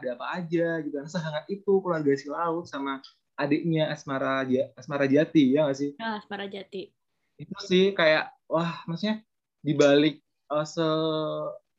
ada 0.00 0.08
apa 0.16 0.26
aja 0.40 0.80
gitu 0.80 0.94
kan. 0.96 1.06
Sehangat 1.12 1.44
itu 1.52 1.72
keluarga 1.84 2.12
si 2.16 2.32
laut 2.32 2.64
sama 2.64 3.04
adiknya 3.36 3.92
Asmara 3.92 4.48
Asmara 4.80 5.04
Jati 5.04 5.52
ya 5.52 5.68
nggak 5.68 5.76
sih? 5.76 5.90
Ah, 6.00 6.16
Asmara 6.16 6.48
Jati. 6.48 6.88
Itu 7.36 7.56
sih 7.60 7.92
kayak 7.92 8.32
wah 8.48 8.80
maksudnya 8.88 9.20
di 9.60 9.76
balik 9.76 10.24
uh, 10.48 10.64
se 10.64 10.86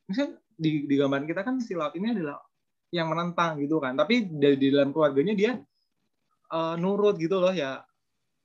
misalnya 0.05 0.37
di 0.53 0.85
di 0.85 0.95
gambaran 0.97 1.25
kita 1.25 1.41
kan 1.41 1.57
si 1.57 1.73
laut 1.73 1.97
ini 1.97 2.13
adalah 2.13 2.37
yang 2.93 3.09
menentang 3.09 3.57
gitu 3.57 3.81
kan. 3.81 3.97
Tapi 3.97 4.29
dari 4.29 4.55
di 4.61 4.69
dalam 4.69 4.93
keluarganya 4.93 5.33
dia 5.33 5.51
uh, 6.53 6.75
nurut 6.77 7.17
gitu 7.17 7.41
loh 7.41 7.51
ya. 7.51 7.81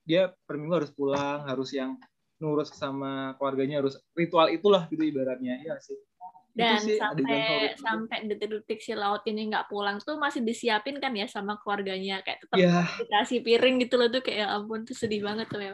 Dia 0.03 0.33
per 0.33 0.59
minggu 0.59 0.83
harus 0.83 0.91
pulang 0.91 1.47
harus 1.47 1.71
yang 1.77 1.95
nurut 2.43 2.67
sama 2.67 3.39
keluarganya 3.39 3.79
harus 3.79 3.95
ritual 4.19 4.51
itulah 4.51 4.91
gitu 4.91 5.07
ibaratnya 5.07 5.63
ya 5.63 5.79
sih 5.79 5.95
dan 6.53 6.85
sih, 6.85 7.01
sampai 7.01 7.73
sampai 7.81 8.29
detik-detik 8.29 8.85
si 8.85 8.93
laut 8.93 9.25
ini 9.25 9.49
nggak 9.49 9.73
pulang 9.73 9.97
tuh 10.05 10.21
masih 10.21 10.45
disiapin 10.45 11.01
kan 11.01 11.17
ya 11.17 11.25
sama 11.25 11.57
keluarganya 11.57 12.21
kayak 12.21 12.45
tetap 12.45 12.61
yeah. 12.61 12.85
dikasih 13.01 13.41
piring 13.41 13.81
gitu 13.81 13.97
loh 13.97 14.13
tuh 14.13 14.21
kayak 14.21 14.45
ya 14.45 14.47
ampun 14.53 14.85
tuh 14.85 14.93
sedih 14.93 15.25
banget 15.25 15.49
tuh 15.49 15.65
ya 15.65 15.73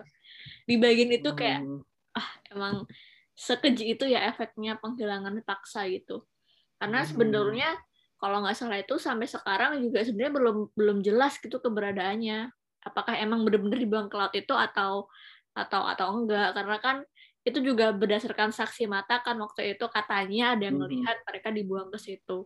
di 0.70 0.78
bagian 0.78 1.10
itu 1.10 1.34
kayak 1.34 1.66
hmm. 1.66 1.82
ah 2.14 2.28
emang 2.54 2.86
sekeji 3.34 3.98
itu 3.98 4.06
ya 4.06 4.30
efeknya 4.30 4.78
penghilangan 4.78 5.34
paksa 5.42 5.90
gitu 5.90 6.22
karena 6.78 7.02
hmm. 7.02 7.08
sebenarnya 7.10 7.70
kalau 8.22 8.46
nggak 8.46 8.54
salah 8.54 8.78
itu 8.78 8.94
sampai 9.02 9.26
sekarang 9.26 9.82
juga 9.82 10.06
sebenarnya 10.06 10.34
belum 10.34 10.56
belum 10.78 10.98
jelas 11.02 11.42
gitu 11.42 11.58
keberadaannya 11.58 12.54
apakah 12.86 13.18
emang 13.18 13.42
benar-benar 13.42 13.78
dibuang 13.82 14.06
ke 14.06 14.14
laut 14.14 14.34
itu 14.38 14.54
atau 14.54 15.10
atau 15.66 15.82
atau 15.86 16.14
enggak. 16.14 16.54
Karena 16.54 16.76
kan 16.78 16.96
itu 17.42 17.58
juga 17.64 17.90
berdasarkan 17.96 18.52
saksi 18.52 18.84
mata 18.86 19.24
kan 19.24 19.40
waktu 19.40 19.74
itu 19.74 19.86
katanya 19.88 20.54
ada 20.54 20.68
yang 20.68 20.76
hmm. 20.76 20.84
melihat 20.86 21.16
mereka 21.24 21.48
dibuang 21.50 21.88
ke 21.88 21.98
situ. 21.98 22.44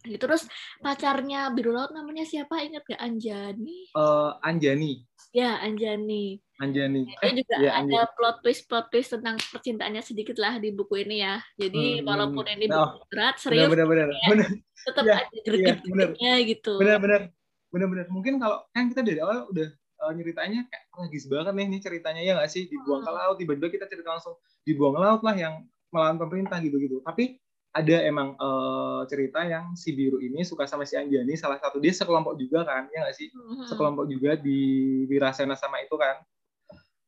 Gitu. 0.00 0.16
Terus 0.16 0.48
pacarnya 0.80 1.52
biru 1.52 1.76
laut 1.76 1.92
namanya 1.92 2.24
siapa? 2.24 2.64
Ingat 2.64 2.88
gak 2.88 3.00
Anjani? 3.04 3.92
Uh, 3.92 4.32
Anjani. 4.40 5.04
Ya 5.36 5.60
Anjani. 5.60 6.40
Anjani. 6.56 7.04
Eh, 7.20 7.32
juga 7.36 7.56
ya, 7.60 7.76
ada 7.76 7.84
Anjani. 7.84 8.14
plot 8.16 8.36
twist 8.40 8.64
plot 8.64 8.86
twist 8.88 9.12
tentang 9.12 9.36
percintaannya 9.36 10.00
sedikit 10.00 10.40
lah 10.40 10.56
di 10.56 10.72
buku 10.72 11.04
ini 11.04 11.20
ya. 11.20 11.36
Jadi 11.60 12.00
hmm, 12.00 12.08
walaupun 12.08 12.44
ini 12.48 12.64
nah, 12.64 12.96
berat 13.12 13.36
serius 13.44 13.68
benar, 13.68 13.86
benar, 13.88 14.08
ya, 14.08 14.48
tetap 14.88 15.04
ya, 15.04 15.14
ada 15.20 16.04
ya, 16.16 16.34
gitu. 16.48 16.80
Benar 16.80 16.96
benar. 16.96 17.22
Benar 17.70 17.86
benar. 17.92 18.06
Mungkin 18.08 18.34
kalau 18.40 18.64
kan 18.72 18.88
kita 18.88 19.04
dari 19.04 19.20
awal 19.20 19.52
udah 19.52 19.68
uh, 20.02 20.12
nyeritanya 20.12 20.66
kayak 20.66 20.84
tragis 20.90 21.24
banget 21.28 21.52
nih 21.54 21.66
nih 21.70 21.80
ceritanya. 21.80 22.22
Ya 22.24 22.32
nggak 22.36 22.50
sih? 22.50 22.66
Dibuang 22.66 23.04
ke 23.04 23.10
hmm. 23.12 23.18
laut 23.20 23.36
tiba-tiba 23.36 23.68
kita 23.68 23.84
cerita 23.86 24.16
langsung 24.16 24.34
dibuang 24.64 24.96
ke 24.96 25.00
laut 25.00 25.22
lah 25.22 25.36
yang 25.36 25.54
melawan 25.90 26.16
pemerintah 26.22 26.62
gitu 26.62 26.78
gitu 26.78 27.02
tapi 27.02 27.42
ada 27.70 28.02
emang 28.02 28.34
uh, 28.42 29.06
cerita 29.06 29.46
yang 29.46 29.78
si 29.78 29.94
biru 29.94 30.18
ini 30.18 30.42
suka 30.42 30.66
sama 30.66 30.82
si 30.82 30.98
Anjani 30.98 31.38
salah 31.38 31.54
satu 31.62 31.78
dia 31.78 31.94
sekelompok 31.94 32.34
juga 32.34 32.66
kan 32.66 32.90
ya 32.90 33.06
nggak 33.06 33.14
sih? 33.14 33.30
Mm-hmm. 33.30 33.66
sekelompok 33.70 34.06
juga 34.10 34.34
di 34.34 34.58
Wirasena 35.06 35.54
sama 35.54 35.78
itu 35.78 35.94
kan. 35.94 36.18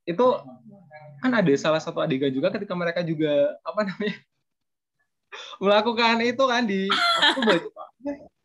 Itu 0.07 0.39
kan 1.19 1.33
ada 1.35 1.53
salah 1.59 1.83
satu 1.83 1.99
adegan 1.99 2.31
juga 2.31 2.55
ketika 2.55 2.79
mereka 2.79 3.03
juga 3.03 3.59
apa 3.67 3.91
namanya 3.91 4.19
melakukan 5.63 6.17
itu 6.23 6.45
kan 6.47 6.63
di 6.63 6.87
aku 7.19 7.41
baca 7.43 7.69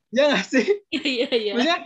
ya 0.09 0.23
nggak 0.33 0.45
sih? 0.49 0.65
Iya 0.89 1.29
iya. 1.29 1.53
Maksudnya 1.53 1.79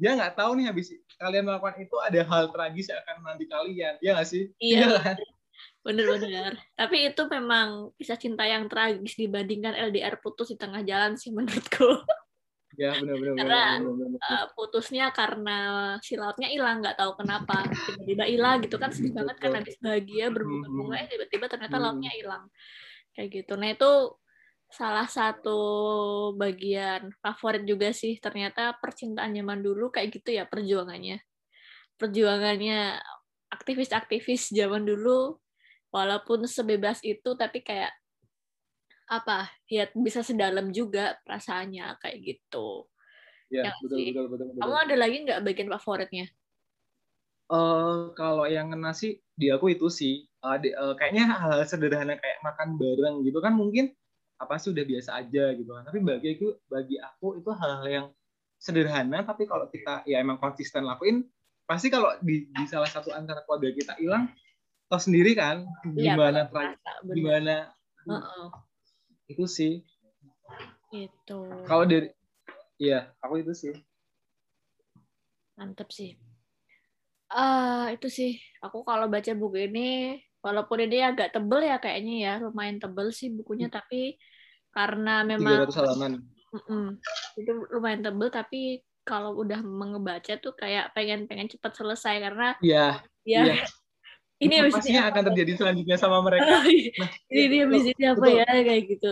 dia 0.00 0.16
nggak 0.16 0.34
tahu 0.40 0.56
nih 0.56 0.72
habis 0.72 0.96
kalian 1.20 1.44
melakukan 1.44 1.76
itu 1.76 1.96
ada 2.00 2.20
hal 2.24 2.48
tragis 2.48 2.88
yang 2.88 3.00
akan 3.04 3.16
nanti 3.20 3.44
kalian 3.44 3.94
ya 4.00 4.16
nggak 4.16 4.28
sih 4.28 4.48
iya, 4.56 4.88
iya 4.88 4.96
kan? 4.96 5.16
Bener-bener. 5.80 6.60
Tapi 6.76 7.08
itu 7.08 7.22
memang 7.28 7.92
kisah 7.96 8.20
cinta 8.20 8.44
yang 8.44 8.68
tragis 8.68 9.16
dibandingkan 9.16 9.72
LDR 9.76 10.20
putus 10.20 10.52
di 10.52 10.56
tengah 10.60 10.84
jalan 10.84 11.16
sih 11.16 11.32
menurutku. 11.32 12.04
Ya 12.78 12.96
benar-benar. 12.96 13.36
karena 13.36 13.62
bener, 13.82 13.92
bener. 13.92 14.20
Uh, 14.24 14.46
putusnya 14.56 15.06
karena 15.12 15.58
si 16.00 16.16
lautnya 16.16 16.48
hilang 16.48 16.80
nggak 16.80 16.96
tahu 16.96 17.12
kenapa 17.18 17.68
tiba-tiba 17.68 18.24
hilang 18.24 18.56
gitu 18.64 18.76
kan 18.80 18.88
sedih 18.94 19.12
banget 19.12 19.36
kan 19.36 19.52
habis 19.58 19.76
bahagia 19.82 20.32
berbunga-bunga 20.32 20.96
eh 21.04 21.08
tiba-tiba 21.12 21.44
ternyata 21.50 21.76
hmm. 21.76 21.84
lautnya 21.84 22.12
hilang 22.14 22.44
kayak 23.12 23.28
gitu. 23.36 23.52
Nah 23.58 23.68
itu 23.74 23.90
salah 24.70 25.10
satu 25.10 25.58
bagian 26.38 27.10
favorit 27.18 27.66
juga 27.66 27.90
sih 27.90 28.22
ternyata 28.22 28.78
percintaan 28.78 29.34
zaman 29.34 29.60
dulu 29.60 29.90
kayak 29.90 30.22
gitu 30.22 30.38
ya 30.38 30.46
perjuangannya. 30.46 31.18
Perjuangannya 31.98 33.02
aktivis-aktivis 33.50 34.54
zaman 34.54 34.86
dulu 34.86 35.36
walaupun 35.90 36.46
sebebas 36.46 37.02
itu 37.02 37.34
tapi 37.34 37.66
kayak 37.66 37.90
apa 39.10 39.50
ya 39.66 39.90
bisa 39.90 40.22
sedalam 40.22 40.70
juga 40.70 41.18
perasaannya 41.26 41.98
kayak 41.98 42.18
gitu. 42.22 42.86
Ya, 43.50 43.66
ya 43.66 43.72
betul, 43.82 43.98
betul, 44.06 44.26
betul, 44.30 44.46
betul, 44.54 44.60
kamu 44.62 44.76
ada 44.86 44.94
lagi 44.94 45.16
nggak 45.26 45.40
bagian 45.42 45.70
favoritnya? 45.74 46.26
Uh, 47.50 48.14
kalau 48.14 48.46
yang 48.46 48.70
kena 48.70 48.94
sih 48.94 49.18
di 49.34 49.50
aku 49.50 49.74
itu 49.74 49.90
sih 49.90 50.22
uh, 50.46 50.54
di, 50.54 50.70
uh, 50.70 50.94
kayaknya 50.94 51.34
hal, 51.34 51.58
hal 51.58 51.66
sederhana 51.66 52.14
kayak 52.14 52.38
makan 52.46 52.78
bareng 52.78 53.26
gitu 53.26 53.42
kan 53.42 53.58
mungkin 53.58 53.90
apa 54.40 54.56
sih 54.56 54.72
udah 54.72 54.84
biasa 54.88 55.10
aja 55.20 55.44
gitu 55.52 55.70
kan. 55.76 55.84
Tapi 55.84 55.98
bagi 56.00 56.28
aku 56.40 56.48
bagi 56.72 56.96
aku 56.96 57.36
itu 57.36 57.50
hal-hal 57.52 57.86
yang 57.86 58.06
sederhana 58.60 59.24
tapi 59.24 59.48
kalau 59.48 59.68
kita 59.72 60.04
ya 60.04 60.20
emang 60.20 60.36
konsisten 60.36 60.84
lakuin 60.84 61.24
pasti 61.64 61.88
kalau 61.88 62.12
di, 62.20 62.44
di 62.52 62.64
salah 62.68 62.88
satu 62.88 63.08
antara 63.08 63.40
keluarga 63.48 63.72
kita 63.72 63.96
hilang 63.96 64.28
toh 64.92 65.00
sendiri 65.00 65.32
kan 65.32 65.64
iya, 65.96 66.12
gimana 66.12 66.44
ya, 66.44 66.76
gimana 67.08 67.56
uh 68.04 68.12
-uh. 68.20 68.46
itu 69.32 69.48
sih. 69.48 69.80
Itu 70.92 71.64
kalau 71.64 71.88
dari 71.88 72.12
iya 72.76 73.08
aku 73.24 73.40
itu 73.40 73.56
sih. 73.56 73.74
Mantep 75.56 75.88
sih. 75.88 76.18
Uh, 77.30 77.94
itu 77.94 78.10
sih. 78.10 78.42
Aku 78.60 78.82
kalau 78.82 79.06
baca 79.06 79.30
buku 79.32 79.70
ini 79.70 80.18
walaupun 80.42 80.84
ini 80.84 81.04
agak 81.04 81.32
tebel 81.36 81.64
ya 81.64 81.76
kayaknya 81.78 82.14
ya 82.18 82.32
lumayan 82.42 82.80
tebel 82.80 83.12
sih 83.14 83.30
bukunya 83.30 83.70
hmm. 83.70 83.76
tapi 83.76 84.18
karena 84.70 85.26
memang 85.26 85.66
300 85.66 85.80
halaman 85.82 86.12
Mm-mm. 86.50 86.98
itu 87.38 87.52
lumayan 87.70 88.02
tebel 88.02 88.28
tapi 88.30 88.82
kalau 89.06 89.38
udah 89.38 89.62
mengebaca 89.62 90.38
tuh 90.38 90.54
kayak 90.54 90.94
pengen-pengen 90.94 91.50
cepat 91.50 91.72
selesai 91.74 92.14
karena 92.20 92.48
ya 92.62 93.02
ya 93.26 93.42
iya. 93.46 93.56
ini 94.40 94.54
pastinya 94.72 95.12
akan 95.12 95.22
terjadi 95.32 95.52
selanjutnya 95.60 95.96
sama 96.00 96.24
mereka. 96.24 96.48
Iya. 96.64 96.92
nah, 96.96 97.10
ini 97.28 97.44
dia 97.52 97.64
ini 97.68 98.04
apa 98.08 98.26
ya 98.26 98.44
kayak 98.48 98.82
gitu. 98.88 99.10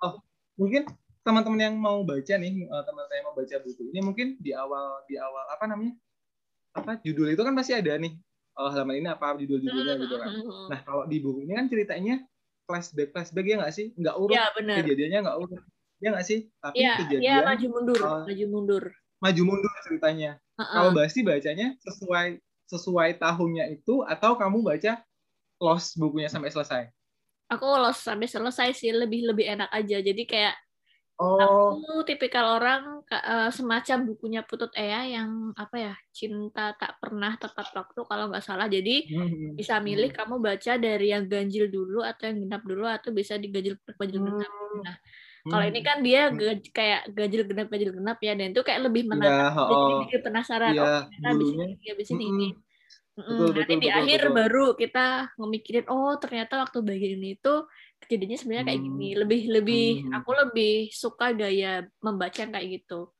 Oh, 0.00 0.16
mungkin 0.56 0.88
teman-teman 1.20 1.60
yang 1.60 1.76
mau 1.76 2.00
baca 2.00 2.34
nih, 2.40 2.52
eh, 2.64 2.82
teman 2.88 3.04
saya 3.04 3.20
mau 3.20 3.36
baca 3.36 3.56
buku 3.60 3.92
ini 3.92 4.00
mungkin 4.00 4.40
di 4.40 4.56
awal 4.56 5.04
di 5.04 5.20
awal 5.20 5.44
apa 5.52 5.64
namanya? 5.68 5.92
Apa 6.72 6.96
judul 7.04 7.36
itu 7.36 7.42
kan 7.44 7.52
pasti 7.52 7.76
ada 7.76 8.00
nih. 8.00 8.16
Oh, 8.56 8.72
halaman 8.72 9.04
ini 9.04 9.08
apa 9.12 9.36
judul 9.36 9.60
judulnya 9.60 9.94
gitu 10.00 10.16
kan. 10.16 10.30
Nah, 10.72 10.80
kalau 10.88 11.04
di 11.04 11.20
buku 11.20 11.44
ini 11.44 11.52
kan 11.60 11.68
ceritanya 11.68 12.24
flashback 12.70 13.10
flashback 13.10 13.46
ya 13.50 13.56
nggak 13.58 13.74
sih? 13.74 13.90
Nggak 13.98 14.14
urut. 14.14 14.38
Ya, 14.38 14.46
Kejadiannya 14.54 15.18
nggak 15.26 15.38
urut 15.42 15.62
ya 16.00 16.08
nggak 16.16 16.26
sih? 16.26 16.48
Tapi 16.58 16.80
ya, 16.80 16.94
kejadian 16.96 17.20
ya, 17.20 17.34
maju 17.44 17.66
mundur, 17.68 17.98
uh, 18.00 18.24
maju 18.24 18.46
mundur. 18.48 18.84
Maju 19.20 19.42
mundur 19.44 19.72
ceritanya. 19.84 20.30
Uh 20.56 20.62
-uh. 20.64 20.72
Kalau 20.72 20.90
Basti 20.96 21.20
bacanya 21.20 21.76
sesuai 21.84 22.40
sesuai 22.70 23.10
tahunnya 23.20 23.64
itu 23.74 24.00
atau 24.08 24.38
kamu 24.38 24.64
baca 24.64 25.02
lost 25.60 26.00
bukunya 26.00 26.32
sampai 26.32 26.48
selesai? 26.48 26.82
Aku 27.52 27.66
lost 27.66 28.06
sampai 28.06 28.30
selesai 28.30 28.72
sih, 28.72 28.94
lebih 28.94 29.28
lebih 29.28 29.44
enak 29.44 29.68
aja. 29.74 30.00
Jadi 30.00 30.22
kayak 30.24 30.54
Oh. 31.20 31.76
Aku 31.76 32.00
tipikal 32.08 32.56
orang 32.56 33.04
uh, 33.04 33.52
semacam 33.52 34.08
bukunya 34.08 34.40
Putut 34.40 34.72
Ea 34.72 35.20
yang 35.20 35.52
apa 35.52 35.76
ya 35.76 35.94
cinta 36.16 36.72
tak 36.80 36.96
pernah 36.96 37.36
tepat 37.36 37.76
waktu 37.76 38.00
kalau 38.08 38.32
nggak 38.32 38.40
salah. 38.40 38.72
Jadi 38.72 39.04
hmm. 39.12 39.60
bisa 39.60 39.76
milih 39.84 40.08
hmm. 40.08 40.16
kamu 40.16 40.40
baca 40.40 40.72
dari 40.80 41.12
yang 41.12 41.28
ganjil 41.28 41.68
dulu 41.68 42.00
atau 42.00 42.24
yang 42.24 42.48
genap 42.48 42.64
dulu 42.64 42.88
atau 42.88 43.12
bisa 43.12 43.36
diganjil 43.36 43.76
ganjil 44.00 44.20
genap. 44.24 44.48
Hmm. 44.48 44.80
Nah 44.80 44.96
kalau 45.44 45.64
ini 45.68 45.80
hmm. 45.84 45.88
kan 45.92 45.98
dia 46.00 46.22
hmm. 46.32 46.72
kayak 46.72 47.02
gajil 47.12 47.42
genap 47.44 47.68
gajil 47.68 47.90
genap 47.92 48.18
ya 48.24 48.32
dan 48.32 48.48
itu 48.56 48.62
kayak 48.64 48.80
lebih 48.88 49.02
menarik. 49.04 49.44
Ya, 49.44 49.48
oh, 49.60 50.00
Jadi 50.08 50.24
penasaran 50.24 50.72
ya, 50.72 50.80
oh 50.80 51.00
ternyata 51.04 51.28
abis 51.36 51.48
ini 51.52 51.88
abis 51.92 52.08
ini 52.16 52.24
ini. 52.32 52.48
Betul, 53.20 53.52
Nanti 53.52 53.60
betul, 53.60 53.76
di 53.76 53.88
betul, 53.92 54.00
akhir 54.00 54.20
betul. 54.24 54.36
baru 54.40 54.66
kita 54.80 55.06
ngemikirin 55.36 55.86
oh 55.92 56.14
ternyata 56.16 56.54
waktu 56.64 56.78
bagian 56.80 57.20
ini 57.20 57.36
itu 57.36 57.54
kejadiannya 58.04 58.38
sebenarnya 58.40 58.66
kayak 58.72 58.80
gini. 58.82 59.08
Hmm. 59.12 59.18
Lebih 59.24 59.42
lebih 59.50 59.86
hmm. 60.04 60.16
aku 60.16 60.30
lebih 60.34 60.74
suka 60.90 61.32
gaya 61.36 61.86
membaca 62.00 62.42
kayak 62.44 62.66
gitu. 62.80 63.10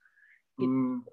gitu. 0.56 0.66
Hmm. 0.66 1.04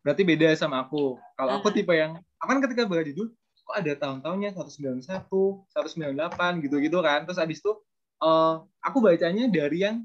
Berarti 0.00 0.22
beda 0.24 0.48
sama 0.56 0.84
aku. 0.84 1.20
Kalau 1.36 1.52
aku 1.60 1.68
tipe 1.74 1.92
yang 1.92 2.16
akan 2.40 2.64
ketika 2.64 2.88
baca 2.88 3.04
judul 3.04 3.28
kok 3.70 3.76
ada 3.78 3.92
tahun-tahunnya 3.94 4.50
191, 4.58 5.06
198 5.30 6.64
gitu-gitu 6.66 6.98
kan. 7.04 7.22
Terus 7.22 7.38
abis 7.38 7.62
itu 7.62 7.72
uh, 8.18 8.66
aku 8.82 8.98
bacanya 8.98 9.46
dari 9.46 9.86
yang 9.86 10.02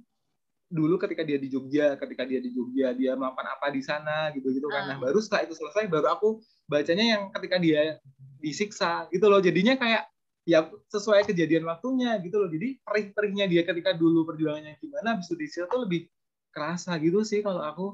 dulu 0.69 0.97
ketika 1.01 1.21
dia 1.25 1.37
di 1.37 1.49
Jogja, 1.49 1.97
ketika 1.97 2.25
dia 2.25 2.41
di 2.41 2.53
Jogja 2.53 2.93
dia 2.93 3.13
melakukan 3.17 3.47
apa 3.49 3.73
di 3.73 3.81
sana 3.81 4.29
gitu-gitu 4.33 4.69
kan. 4.69 4.89
Nah, 4.89 4.97
ah. 4.97 5.01
baru 5.01 5.17
setelah 5.21 5.49
itu 5.49 5.53
selesai 5.57 5.89
baru 5.89 6.13
aku 6.13 6.41
bacanya 6.69 7.05
yang 7.17 7.23
ketika 7.33 7.57
dia 7.57 7.97
disiksa 8.37 9.09
gitu 9.09 9.25
loh. 9.25 9.41
Jadinya 9.41 9.77
kayak 9.77 10.05
ya 10.45 10.69
sesuai 10.93 11.25
kejadian 11.25 11.65
waktunya 11.65 12.15
gitu 12.21 12.37
loh. 12.37 12.49
Jadi 12.49 12.79
perih-perihnya 12.85 13.45
dia 13.49 13.61
ketika 13.65 13.91
dulu 13.97 14.23
perjuangannya 14.29 14.77
gimana 14.77 15.17
habis 15.17 15.27
itu 15.27 15.35
disiksa 15.35 15.65
tuh 15.67 15.83
lebih 15.83 16.07
kerasa 16.53 16.95
gitu 17.01 17.25
sih 17.25 17.41
kalau 17.41 17.65
aku. 17.65 17.87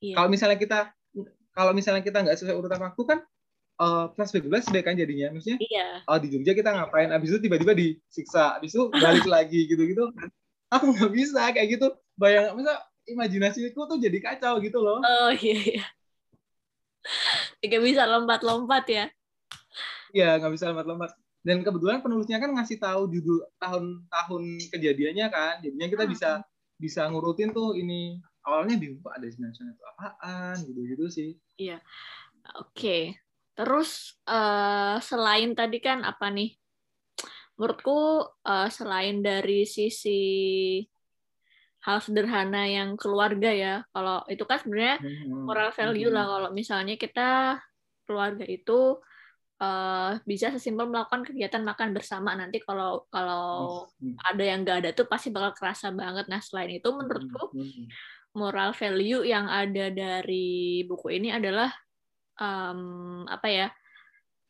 Iya. 0.00 0.18
Kalau 0.18 0.28
misalnya 0.32 0.58
kita 0.58 0.78
kalau 1.54 1.72
misalnya 1.76 2.02
kita 2.02 2.24
nggak 2.24 2.36
sesuai 2.40 2.56
urutan 2.56 2.82
waktu 2.82 3.02
kan 3.06 3.18
uh, 3.78 4.10
flashback 4.16 4.48
flashback 4.50 4.84
kan 4.90 4.98
jadinya 4.98 5.30
maksudnya 5.30 5.62
iya. 5.62 6.02
oh 6.10 6.18
di 6.18 6.34
Jogja 6.34 6.50
kita 6.50 6.74
ngapain 6.74 7.14
abis 7.14 7.30
itu 7.30 7.46
tiba-tiba 7.46 7.78
disiksa 7.78 8.58
abis 8.58 8.74
itu 8.74 8.90
balik 8.90 9.22
lagi 9.30 9.70
gitu-gitu 9.70 10.10
aku 10.74 10.84
nggak 10.90 11.12
bisa 11.14 11.46
kayak 11.54 11.78
gitu 11.78 11.94
bayang 12.18 12.58
masa 12.58 12.82
imajinasiku 13.06 13.86
tuh 13.86 14.02
jadi 14.02 14.18
kacau 14.18 14.58
gitu 14.58 14.82
loh 14.82 14.98
oh 14.98 15.30
iya 15.30 15.78
iya 15.78 15.86
nggak 17.62 17.82
bisa 17.86 18.02
lompat-lompat 18.10 18.84
ya 18.90 19.06
Iya, 20.14 20.38
nggak 20.38 20.52
bisa 20.54 20.70
lompat-lompat. 20.70 21.10
Dan 21.44 21.60
kebetulan 21.60 22.00
penulisnya 22.00 22.40
kan 22.40 22.56
ngasih 22.56 22.80
tahu 22.80 23.12
judul 23.12 23.44
tahun-tahun 23.60 24.42
kejadiannya 24.72 25.26
kan, 25.28 25.60
jadinya 25.60 25.88
kita 25.92 26.04
bisa 26.08 26.30
hmm. 26.40 26.44
bisa 26.80 27.02
ngurutin 27.12 27.52
tuh 27.52 27.76
ini 27.76 28.16
awalnya 28.48 28.80
bingung 28.80 29.04
ada 29.12 29.28
dimension 29.28 29.68
itu 29.68 29.84
apaan 29.84 30.56
gitu-gitu 30.64 31.04
sih. 31.12 31.30
Iya, 31.60 31.84
oke. 32.56 32.72
Okay. 32.72 33.02
Terus 33.54 34.18
uh, 34.26 34.98
selain 34.98 35.52
tadi 35.52 35.78
kan 35.78 36.02
apa 36.02 36.32
nih 36.32 36.56
menurutku 37.54 38.26
uh, 38.26 38.68
selain 38.72 39.22
dari 39.22 39.62
sisi 39.62 40.22
hal 41.84 42.00
sederhana 42.00 42.64
yang 42.64 42.96
keluarga 42.96 43.52
ya 43.52 43.74
kalau 43.92 44.24
itu 44.26 44.42
kan 44.48 44.58
sebenarnya 44.58 44.96
hmm, 45.04 45.44
moral 45.44 45.70
value 45.70 46.08
lah 46.08 46.24
hmm. 46.24 46.32
kalau 46.32 46.50
misalnya 46.56 46.94
kita 46.96 47.60
keluarga 48.08 48.44
itu 48.48 48.98
uh, 49.60 50.18
bisa 50.26 50.50
sesimpel 50.50 50.88
melakukan 50.90 51.22
kegiatan 51.22 51.62
makan 51.62 51.94
bersama. 51.94 52.34
Nanti 52.34 52.62
kalau 52.62 53.06
kalau 53.12 53.86
hmm. 54.00 54.18
ada 54.24 54.44
yang 54.44 54.66
nggak 54.66 54.78
ada 54.82 54.90
tuh 54.96 55.06
pasti 55.06 55.30
bakal 55.30 55.54
kerasa 55.54 55.94
banget. 55.94 56.26
Nah 56.26 56.40
selain 56.42 56.78
itu 56.78 56.88
menurutku 56.90 57.54
moral 58.34 58.74
value 58.74 59.22
yang 59.22 59.46
ada 59.46 59.94
dari 59.94 60.82
buku 60.86 61.14
ini 61.14 61.30
adalah 61.30 61.70
um, 62.38 63.22
apa 63.30 63.48
ya 63.48 63.68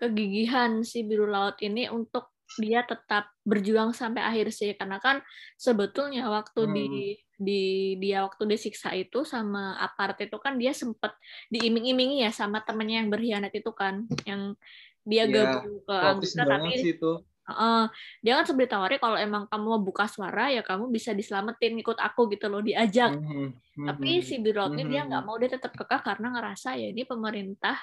kegigihan 0.00 0.82
si 0.82 1.04
biru 1.04 1.28
laut 1.28 1.60
ini 1.60 1.86
untuk 1.92 2.32
dia 2.60 2.84
tetap 2.84 3.32
berjuang 3.44 3.92
sampai 3.96 4.24
akhir 4.24 4.52
sih. 4.52 4.72
Karena 4.76 5.00
kan 5.00 5.20
sebetulnya 5.56 6.28
waktu 6.28 6.64
hmm. 6.64 6.72
di 6.72 6.86
di 7.34 7.62
dia 7.98 8.22
waktu 8.22 8.46
disiksa 8.46 8.94
itu 8.94 9.26
sama 9.26 9.74
apart 9.82 10.22
itu 10.22 10.38
kan 10.38 10.54
dia 10.54 10.70
sempet 10.70 11.10
diiming-imingi 11.50 12.22
ya 12.22 12.30
sama 12.30 12.62
temennya 12.62 13.04
yang 13.04 13.10
berkhianat 13.10 13.52
itu 13.52 13.72
kan. 13.74 14.06
Yang 14.28 14.56
dia 15.04 15.24
ya, 15.28 15.32
gabung 15.32 15.78
ke 15.84 15.94
anggota 15.94 16.42
tapi 16.48 16.70
itu. 16.80 17.12
Uh, 17.44 17.84
dia 18.24 18.40
kan 18.40 18.48
sebenarnya 18.48 18.72
tawari 18.72 18.96
kalau 18.96 19.20
emang 19.20 19.44
kamu 19.52 19.66
mau 19.68 19.82
buka 19.84 20.08
suara 20.08 20.48
ya 20.48 20.64
kamu 20.64 20.88
bisa 20.88 21.12
diselamatin 21.12 21.76
ikut 21.76 22.00
aku 22.00 22.32
gitu 22.32 22.48
loh 22.48 22.64
diajak 22.64 23.12
mm 23.12 23.20
-hmm. 23.20 23.84
tapi 23.84 24.24
si 24.24 24.40
Birotnya 24.40 24.80
mm 24.80 24.88
-hmm. 24.88 24.92
dia 24.96 25.02
nggak 25.04 25.24
mau 25.28 25.36
dia 25.36 25.52
tetap 25.52 25.76
kekeh 25.76 26.00
karena 26.00 26.32
ngerasa 26.32 26.72
ya 26.80 26.88
ini 26.88 27.04
pemerintah 27.04 27.76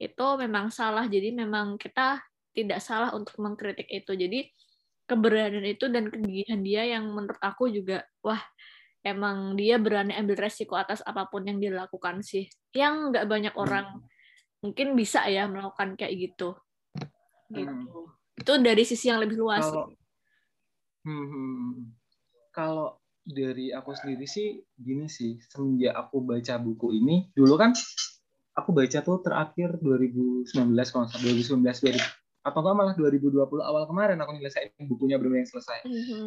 itu 0.00 0.26
memang 0.40 0.72
salah 0.72 1.04
jadi 1.12 1.28
memang 1.28 1.76
kita 1.76 2.24
tidak 2.56 2.80
salah 2.80 3.12
untuk 3.12 3.36
mengkritik 3.36 3.84
itu. 3.92 4.16
Jadi 4.16 4.48
keberanian 5.04 5.68
itu 5.68 5.92
dan 5.92 6.08
kegigihan 6.08 6.64
dia 6.64 6.82
yang 6.96 7.04
menurut 7.12 7.38
aku 7.44 7.68
juga 7.68 8.08
wah 8.24 8.40
emang 9.04 9.54
dia 9.54 9.76
berani 9.78 10.16
ambil 10.16 10.48
resiko 10.48 10.74
atas 10.74 11.04
apa 11.04 11.28
pun 11.28 11.44
yang 11.44 11.60
dilakukan 11.60 12.24
sih. 12.24 12.48
Yang 12.72 13.12
nggak 13.12 13.24
banyak 13.28 13.54
hmm. 13.54 13.62
orang 13.62 13.86
hmm. 14.00 14.08
Mungkin 14.66 14.98
bisa 14.98 15.22
ya 15.30 15.46
melakukan 15.46 15.94
kayak 15.94 16.14
gitu. 16.18 16.58
Gitu. 17.54 17.70
Hmm. 17.70 18.10
Itu 18.34 18.52
dari 18.58 18.82
sisi 18.82 19.06
yang 19.06 19.22
lebih 19.22 19.38
luas. 19.38 19.62
Kalau, 19.62 19.94
hmm, 21.06 21.26
hmm, 21.30 21.30
hmm, 21.30 21.72
kalau 22.50 22.98
dari 23.26 23.70
aku 23.70 23.94
sendiri 23.94 24.26
sih 24.26 24.62
gini 24.78 25.10
sih 25.10 25.38
semenjak 25.50 25.94
aku 25.94 26.22
baca 26.22 26.62
buku 26.62 26.94
ini 26.94 27.26
dulu 27.34 27.58
kan 27.58 27.74
aku 28.54 28.70
baca 28.70 29.02
tuh 29.02 29.18
terakhir 29.18 29.82
2019 29.82 30.46
kalau 30.94 31.06
2019 31.10 31.58
2019 31.66 31.98
atau 32.46 32.62
enggak 32.62 32.76
malah 32.78 32.94
2020 32.94 33.42
awal 33.58 33.82
kemarin 33.90 34.22
aku 34.22 34.30
nyelesain 34.38 34.70
bukunya 34.86 35.18
belum 35.18 35.42
yang 35.42 35.48
selesai. 35.50 35.82
Mm-hmm. 35.82 36.24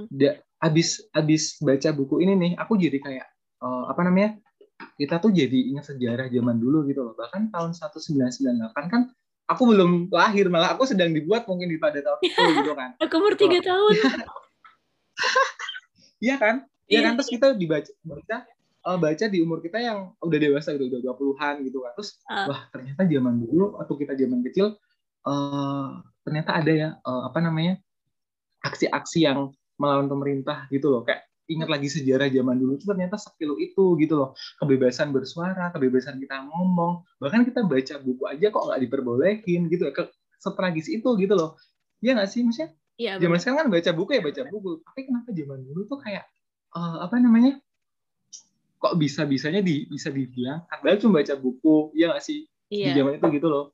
abis 0.60 1.08
abis 1.16 1.44
baca 1.64 1.90
buku 1.96 2.20
ini 2.20 2.36
nih, 2.36 2.52
aku 2.60 2.76
jadi 2.76 3.00
kayak 3.00 3.28
uh, 3.64 3.88
apa 3.88 4.04
namanya? 4.04 4.36
Kita 4.80 5.20
tuh 5.20 5.32
jadi 5.32 5.72
ingat 5.72 5.92
sejarah 5.92 6.28
zaman 6.32 6.60
dulu 6.60 6.88
gitu 6.88 7.04
loh. 7.04 7.14
Bahkan 7.16 7.52
tahun 7.52 7.72
1998 7.76 8.76
kan 8.92 9.02
aku 9.50 9.64
belum 9.76 10.12
lahir, 10.12 10.48
malah 10.48 10.76
aku 10.76 10.88
sedang 10.88 11.12
dibuat 11.12 11.48
mungkin 11.50 11.68
di 11.72 11.80
pada 11.82 12.00
tahun 12.00 12.20
itu 12.22 12.42
gitu 12.64 12.74
kan. 12.76 12.90
aku 13.00 13.14
umur 13.20 13.34
tiga 13.36 13.60
tahun. 13.64 13.96
Iya 16.20 16.36
kan? 16.36 16.68
Iya 16.92 17.00
kan 17.00 17.16
terus 17.16 17.32
kita 17.32 17.56
dibaca 17.56 17.88
baca 18.04 18.44
uh, 18.84 19.00
baca 19.00 19.26
di 19.32 19.40
umur 19.40 19.64
kita 19.64 19.80
yang 19.80 20.12
udah 20.20 20.36
dewasa 20.36 20.76
gitu, 20.76 20.92
udah 20.92 21.00
20-an 21.16 21.56
gitu 21.64 21.80
kan. 21.80 21.92
Terus 21.96 22.20
uh. 22.28 22.52
wah 22.52 22.62
ternyata 22.76 23.08
zaman 23.08 23.40
dulu 23.40 23.80
atau 23.80 23.96
kita 23.96 24.20
zaman 24.20 24.44
kecil 24.44 24.76
uh, 25.24 26.04
ternyata 26.28 26.60
ada 26.60 26.72
ya 26.76 26.90
uh, 27.08 27.32
apa 27.32 27.40
namanya 27.40 27.80
aksi-aksi 28.68 29.24
yang 29.24 29.56
melawan 29.80 30.12
pemerintah 30.12 30.68
gitu 30.68 30.92
loh 30.92 31.08
kayak 31.08 31.29
ingat 31.50 31.68
lagi 31.68 31.90
sejarah 31.90 32.30
zaman 32.30 32.56
dulu 32.62 32.78
itu 32.78 32.86
ternyata 32.86 33.18
sepilu 33.18 33.58
itu 33.58 33.98
gitu 33.98 34.14
loh. 34.16 34.30
Kebebasan 34.62 35.10
bersuara 35.10 35.74
kebebasan 35.74 36.22
kita 36.22 36.46
ngomong. 36.46 37.04
Bahkan 37.18 37.42
kita 37.50 37.66
baca 37.66 37.96
buku 38.00 38.24
aja 38.30 38.54
kok 38.54 38.64
nggak 38.70 38.80
diperbolehin 38.86 39.68
gitu 39.68 39.90
ya. 39.90 39.92
Ke 39.92 40.14
setragis 40.38 40.88
itu 40.88 41.10
gitu 41.18 41.34
loh. 41.34 41.58
Ya 42.00 42.16
nggak 42.16 42.30
sih 42.30 42.46
maksudnya 42.46 42.78
Iya, 43.00 43.16
zaman 43.16 43.40
sekarang 43.40 43.58
kan 43.64 43.68
baca 43.72 43.92
buku 43.96 44.12
ya 44.12 44.22
baca 44.22 44.42
buku. 44.52 44.72
Tapi 44.84 45.00
kenapa 45.08 45.32
zaman 45.32 45.60
dulu 45.64 45.82
tuh 45.88 46.00
kayak 46.04 46.28
uh, 46.76 47.00
apa 47.08 47.16
namanya? 47.16 47.56
Kok 48.80 49.00
bisa 49.00 49.24
bisanya 49.24 49.64
di 49.64 49.88
bisa 49.88 50.12
dibilang 50.12 50.68
padahal 50.68 51.00
cuma 51.00 51.24
baca 51.24 51.34
buku. 51.40 51.96
Ya 51.96 52.12
nggak 52.12 52.24
sih? 52.24 52.46
Iya. 52.70 52.94
di 52.94 53.02
zaman 53.02 53.18
itu 53.18 53.28
gitu 53.40 53.48
loh. 53.48 53.66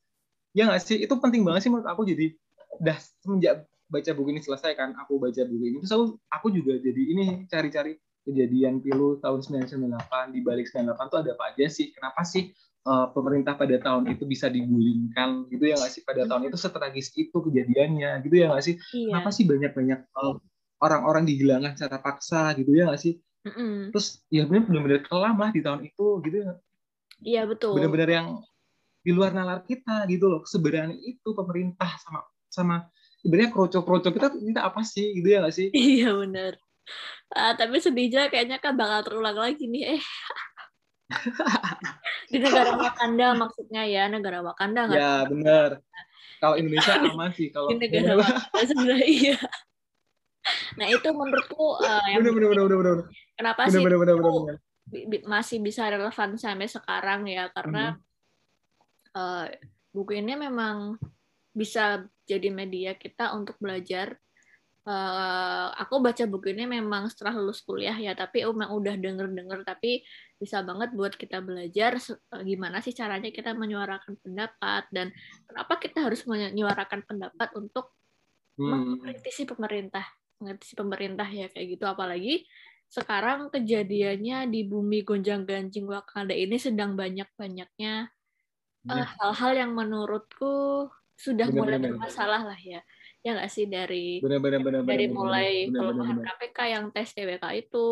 Ya 0.53 0.69
nggak 0.69 0.81
sih? 0.85 1.01
Itu 1.01 1.17
penting 1.17 1.41
banget 1.41 1.65
sih 1.65 1.69
menurut 1.73 1.89
aku. 1.89 2.05
Jadi 2.05 2.37
udah 2.77 2.97
semenjak 3.25 3.65
baca 3.85 4.11
buku 4.17 4.29
ini 4.33 4.41
selesai 4.41 4.73
kan 4.73 4.93
aku 4.97 5.21
baca 5.21 5.41
buku 5.45 5.63
ini. 5.69 5.77
Terus 5.81 5.93
aku 5.93 6.05
aku 6.31 6.47
juga 6.53 6.77
jadi 6.81 7.01
ini 7.01 7.45
cari-cari 7.49 7.97
kejadian 8.25 8.81
pilu 8.81 9.21
tahun 9.21 9.39
1998 9.69 10.33
di 10.33 10.39
balik 10.41 10.65
98 10.73 11.11
tuh 11.13 11.19
ada 11.21 11.31
apa 11.37 11.43
aja 11.53 11.65
sih? 11.69 11.93
Kenapa 11.93 12.25
sih 12.25 12.49
uh, 12.89 13.13
pemerintah 13.13 13.53
pada 13.53 13.77
tahun 13.77 14.09
itu 14.09 14.25
bisa 14.25 14.49
digulingkan 14.49 15.45
gitu 15.53 15.63
ya 15.69 15.77
nggak 15.77 15.91
sih? 15.93 16.01
Pada 16.01 16.25
tahun 16.25 16.49
itu 16.49 16.57
setragis 16.57 17.13
itu 17.13 17.37
kejadiannya 17.37 18.25
gitu 18.25 18.35
ya 18.35 18.49
nggak 18.49 18.65
sih? 18.65 18.75
Iya. 18.97 19.13
kenapa 19.13 19.29
sih 19.29 19.45
banyak-banyak 19.45 19.99
uh, 20.17 20.35
orang-orang 20.81 21.23
dihilangkan 21.29 21.77
secara 21.77 22.01
paksa 22.01 22.57
gitu 22.57 22.73
ya 22.73 22.89
nggak 22.89 23.01
sih? 23.01 23.21
Mm-mm. 23.45 23.93
terus 23.93 24.25
ya 24.33 24.41
benar-benar 24.49 25.05
kelam 25.05 25.37
lah 25.37 25.53
di 25.53 25.61
tahun 25.61 25.85
itu 25.85 26.05
gitu 26.25 26.37
ya. 26.41 26.53
Iya 27.21 27.41
betul. 27.45 27.77
benar-benar 27.77 28.09
yang 28.09 28.27
di 29.05 29.13
luar 29.13 29.37
nalar 29.37 29.61
kita 29.69 30.09
gitu 30.09 30.25
loh. 30.25 30.41
Sebenarnya 30.49 30.97
itu 30.97 31.29
pemerintah 31.37 31.93
sama 32.01 32.25
sama 32.49 32.75
sebenarnya 33.25 33.49
kroco-kroco 33.49 34.13
kita 34.13 34.29
kita 34.37 34.61
apa 34.61 34.85
sih 34.85 35.17
gitu 35.17 35.25
ya 35.33 35.41
nggak 35.41 35.55
sih 35.57 35.73
Iya 35.73 36.13
benar. 36.13 36.53
Ah, 37.33 37.57
tapi 37.57 37.81
sedihnya 37.81 38.29
kayaknya 38.29 38.61
kan 38.61 38.77
bakal 38.77 39.01
terulang 39.01 39.33
lagi 39.41 39.65
nih. 39.65 39.97
Eh. 39.97 40.03
Di 42.29 42.37
negara 42.37 42.77
Wakanda 42.77 43.33
maksudnya 43.33 43.81
ya, 43.89 44.05
negara 44.05 44.45
Wakanda 44.45 44.85
nggak 44.85 45.01
ya 45.01 45.13
benar 45.25 45.69
kalau 46.37 46.55
Indonesia 46.61 46.93
aman 47.01 47.31
sih 47.33 47.49
kalau 47.49 47.73
di 47.73 47.81
negara 47.81 48.13
Wakanda 48.21 48.63
sebenarnya 48.69 49.07
iya. 49.09 49.37
Nah 50.77 50.87
itu 50.93 51.09
menurutku 51.09 51.81
eh, 51.81 52.05
yang 52.13 52.21
benar 52.21 52.33
benar 52.37 52.49
benar 52.53 52.65
benar 52.65 52.77
benar 52.77 52.97
kenapa 53.33 53.61
benar 53.65 53.73
sih 53.73 53.81
itu 53.81 53.97
benar 53.97 54.57
bi- 54.85 55.07
bi- 55.09 55.25
masih 55.25 55.57
bisa 55.63 55.89
relevan 55.89 56.29
sampai 56.37 56.69
sekarang 56.69 57.25
ya 57.25 57.49
karena 57.49 57.97
eh, 59.15 59.45
buku 59.89 60.21
ini 60.21 60.33
memang 60.37 60.99
bisa 61.55 62.05
jadi 62.29 62.49
media 62.53 62.91
kita 62.97 63.33
untuk 63.37 63.55
belajar. 63.61 64.17
Eh, 64.85 65.67
aku 65.81 65.97
baca 65.97 66.23
buku 66.29 66.53
ini 66.53 66.69
memang 66.69 67.09
setelah 67.09 67.33
lulus 67.41 67.65
kuliah 67.65 67.97
ya, 67.97 68.13
tapi 68.13 68.45
emang 68.45 68.69
udah 68.69 68.93
denger-denger, 69.01 69.65
tapi 69.65 70.05
bisa 70.37 70.61
banget 70.61 70.93
buat 70.93 71.13
kita 71.17 71.41
belajar 71.41 71.97
eh, 71.97 72.43
gimana 72.45 72.77
sih 72.85 72.93
caranya 72.93 73.33
kita 73.33 73.57
menyuarakan 73.57 74.13
pendapat 74.21 74.85
dan 74.93 75.09
kenapa 75.49 75.73
kita 75.81 76.05
harus 76.05 76.21
menyuarakan 76.29 77.01
pendapat 77.07 77.49
untuk 77.57 77.93
Hmm. 78.55 78.95
mengkritisi 78.95 79.43
pemerintah, 79.43 80.05
mengkritisi 80.39 80.75
pemerintah 80.79 81.27
ya 81.27 81.51
kayak 81.51 81.67
gitu. 81.75 81.83
Apalagi 81.89 82.47
sekarang 82.87 83.51
kejadiannya 83.51 84.47
di 84.47 84.63
bumi 84.63 85.03
gonjang-ganjing 85.03 85.83
Wakanda 85.89 86.31
ini 86.31 86.55
sedang 86.55 86.95
banyak-banyaknya 86.95 87.93
eh, 88.91 88.95
Ya. 88.95 89.05
hal-hal 89.19 89.51
yang 89.59 89.71
menurutku 89.75 90.87
sudah 91.15 91.47
Benar, 91.47 91.57
mulai 91.57 91.77
benar, 91.79 91.91
bermasalah 91.95 92.41
lah 92.43 92.59
ya. 92.59 92.81
Ya 93.25 93.33
nggak 93.33 93.49
sih 93.49 93.65
dari 93.65 94.21
benar 94.21 94.37
benar 94.37 94.59
benar 94.61 94.81
dari 94.85 95.05
benar, 95.09 95.17
mulai 95.17 95.49
pelemahan 95.73 96.17
benar. 96.21 96.35
KPK 96.37 96.57
yang 96.77 96.85
tes 96.93 97.09
TWK 97.15 97.45
itu, 97.57 97.87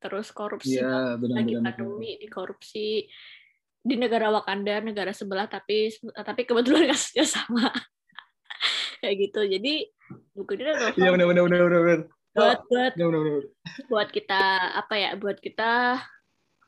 terus 0.00 0.26
korupsi 0.32 0.80
Iya, 0.80 1.18
benar 1.20 1.34
lagi 1.42 1.52
benar. 1.58 1.62
pandemi 1.76 2.10
di 2.16 2.26
korupsi 2.32 2.86
di 3.84 3.94
negara 4.00 4.32
Wakanda, 4.32 4.80
negara 4.80 5.12
sebelah 5.12 5.44
tapi 5.44 5.92
tapi 6.16 6.42
kebetulan 6.48 6.88
kasusnya 6.94 7.26
sama. 7.28 7.68
kayak 9.04 9.16
gitu. 9.28 9.40
Jadi 9.44 9.74
buku 10.32 10.56
ini 10.56 10.62
Iya 10.96 11.08
benar 11.12 11.26
benar 11.28 11.42
benar 11.44 11.60
benar 11.68 11.82
benar. 11.84 12.00
buat 12.34 12.58
buat 12.66 12.92
Benar 12.96 13.08
benar 13.12 13.22
benar. 13.22 13.44
buat 13.92 14.08
kita 14.10 14.42
apa 14.80 14.94
ya 14.98 15.10
buat 15.14 15.38
kita 15.38 16.00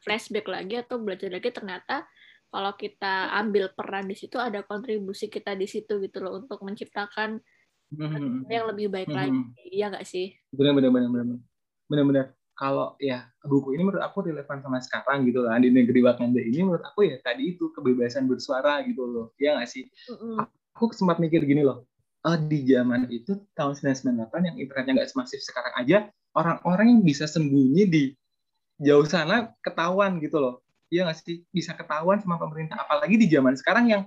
flashback 0.05 0.47
lagi 0.47 0.79
atau 0.79 1.01
belajar 1.03 1.27
lagi 1.33 1.51
ternyata 1.51 2.07
kalau 2.49 2.73
kita 2.75 3.31
ambil 3.37 3.71
peran 3.75 4.07
di 4.07 4.17
situ 4.17 4.39
ada 4.39 4.63
kontribusi 4.63 5.27
kita 5.27 5.53
di 5.53 5.67
situ 5.67 5.99
gitu 6.01 6.19
loh 6.23 6.41
untuk 6.41 6.63
menciptakan 6.63 7.39
Hmm. 7.87 8.43
yang 8.51 8.67
lebih 8.67 8.91
baik 8.91 9.07
Mhm. 9.07 9.15
lagi. 9.15 9.39
Iya 9.71 9.95
nggak 9.95 10.07
sih? 10.07 10.35
Benar 10.51 10.75
benar 10.75 10.91
benar 10.91 11.07
benar 11.07 11.39
benar 11.87 12.05
benar 12.11 12.27
kalau 12.59 12.99
ya 12.99 13.31
buku 13.47 13.79
ini 13.79 13.87
menurut 13.87 14.03
aku 14.03 14.27
relevan 14.27 14.59
sama 14.59 14.83
sekarang 14.83 15.23
gitu 15.23 15.47
lah 15.47 15.55
di 15.63 15.71
negeri 15.71 16.03
Wakanda 16.03 16.43
ini 16.43 16.67
menurut 16.67 16.83
aku 16.83 17.07
ya 17.07 17.23
tadi 17.23 17.55
itu 17.55 17.71
kebebasan 17.71 18.27
bersuara 18.27 18.83
gitu 18.83 19.07
loh. 19.07 19.27
Ya 19.39 19.55
nggak 19.55 19.71
sih? 19.71 19.87
Mm-mm. 20.11 20.43
aku 20.75 20.91
sempat 20.93 21.23
mikir 21.23 21.47
gini 21.47 21.63
loh 21.63 21.87
eh, 22.27 22.39
di 22.43 22.67
zaman 22.67 23.07
itu 23.07 23.39
tahun 23.55 23.79
1998 23.79 24.49
yang 24.51 24.57
internetnya 24.59 24.93
nggak 25.01 25.11
semasif 25.15 25.41
sekarang 25.47 25.73
aja 25.79 26.11
orang-orang 26.35 26.91
yang 26.91 27.03
bisa 27.07 27.31
sembunyi 27.31 27.85
di 27.87 28.05
jauh 28.83 29.07
sana 29.07 29.55
ketahuan 29.63 30.19
gitu 30.19 30.43
loh 30.43 30.66
Iya 30.87 31.07
nggak 31.07 31.19
sih 31.19 31.43
bisa 31.51 31.75
ketahuan 31.75 32.23
sama 32.23 32.39
pemerintah 32.39 32.79
apalagi 32.79 33.19
di 33.19 33.27
zaman 33.27 33.59
sekarang 33.59 33.91
yang 33.91 34.03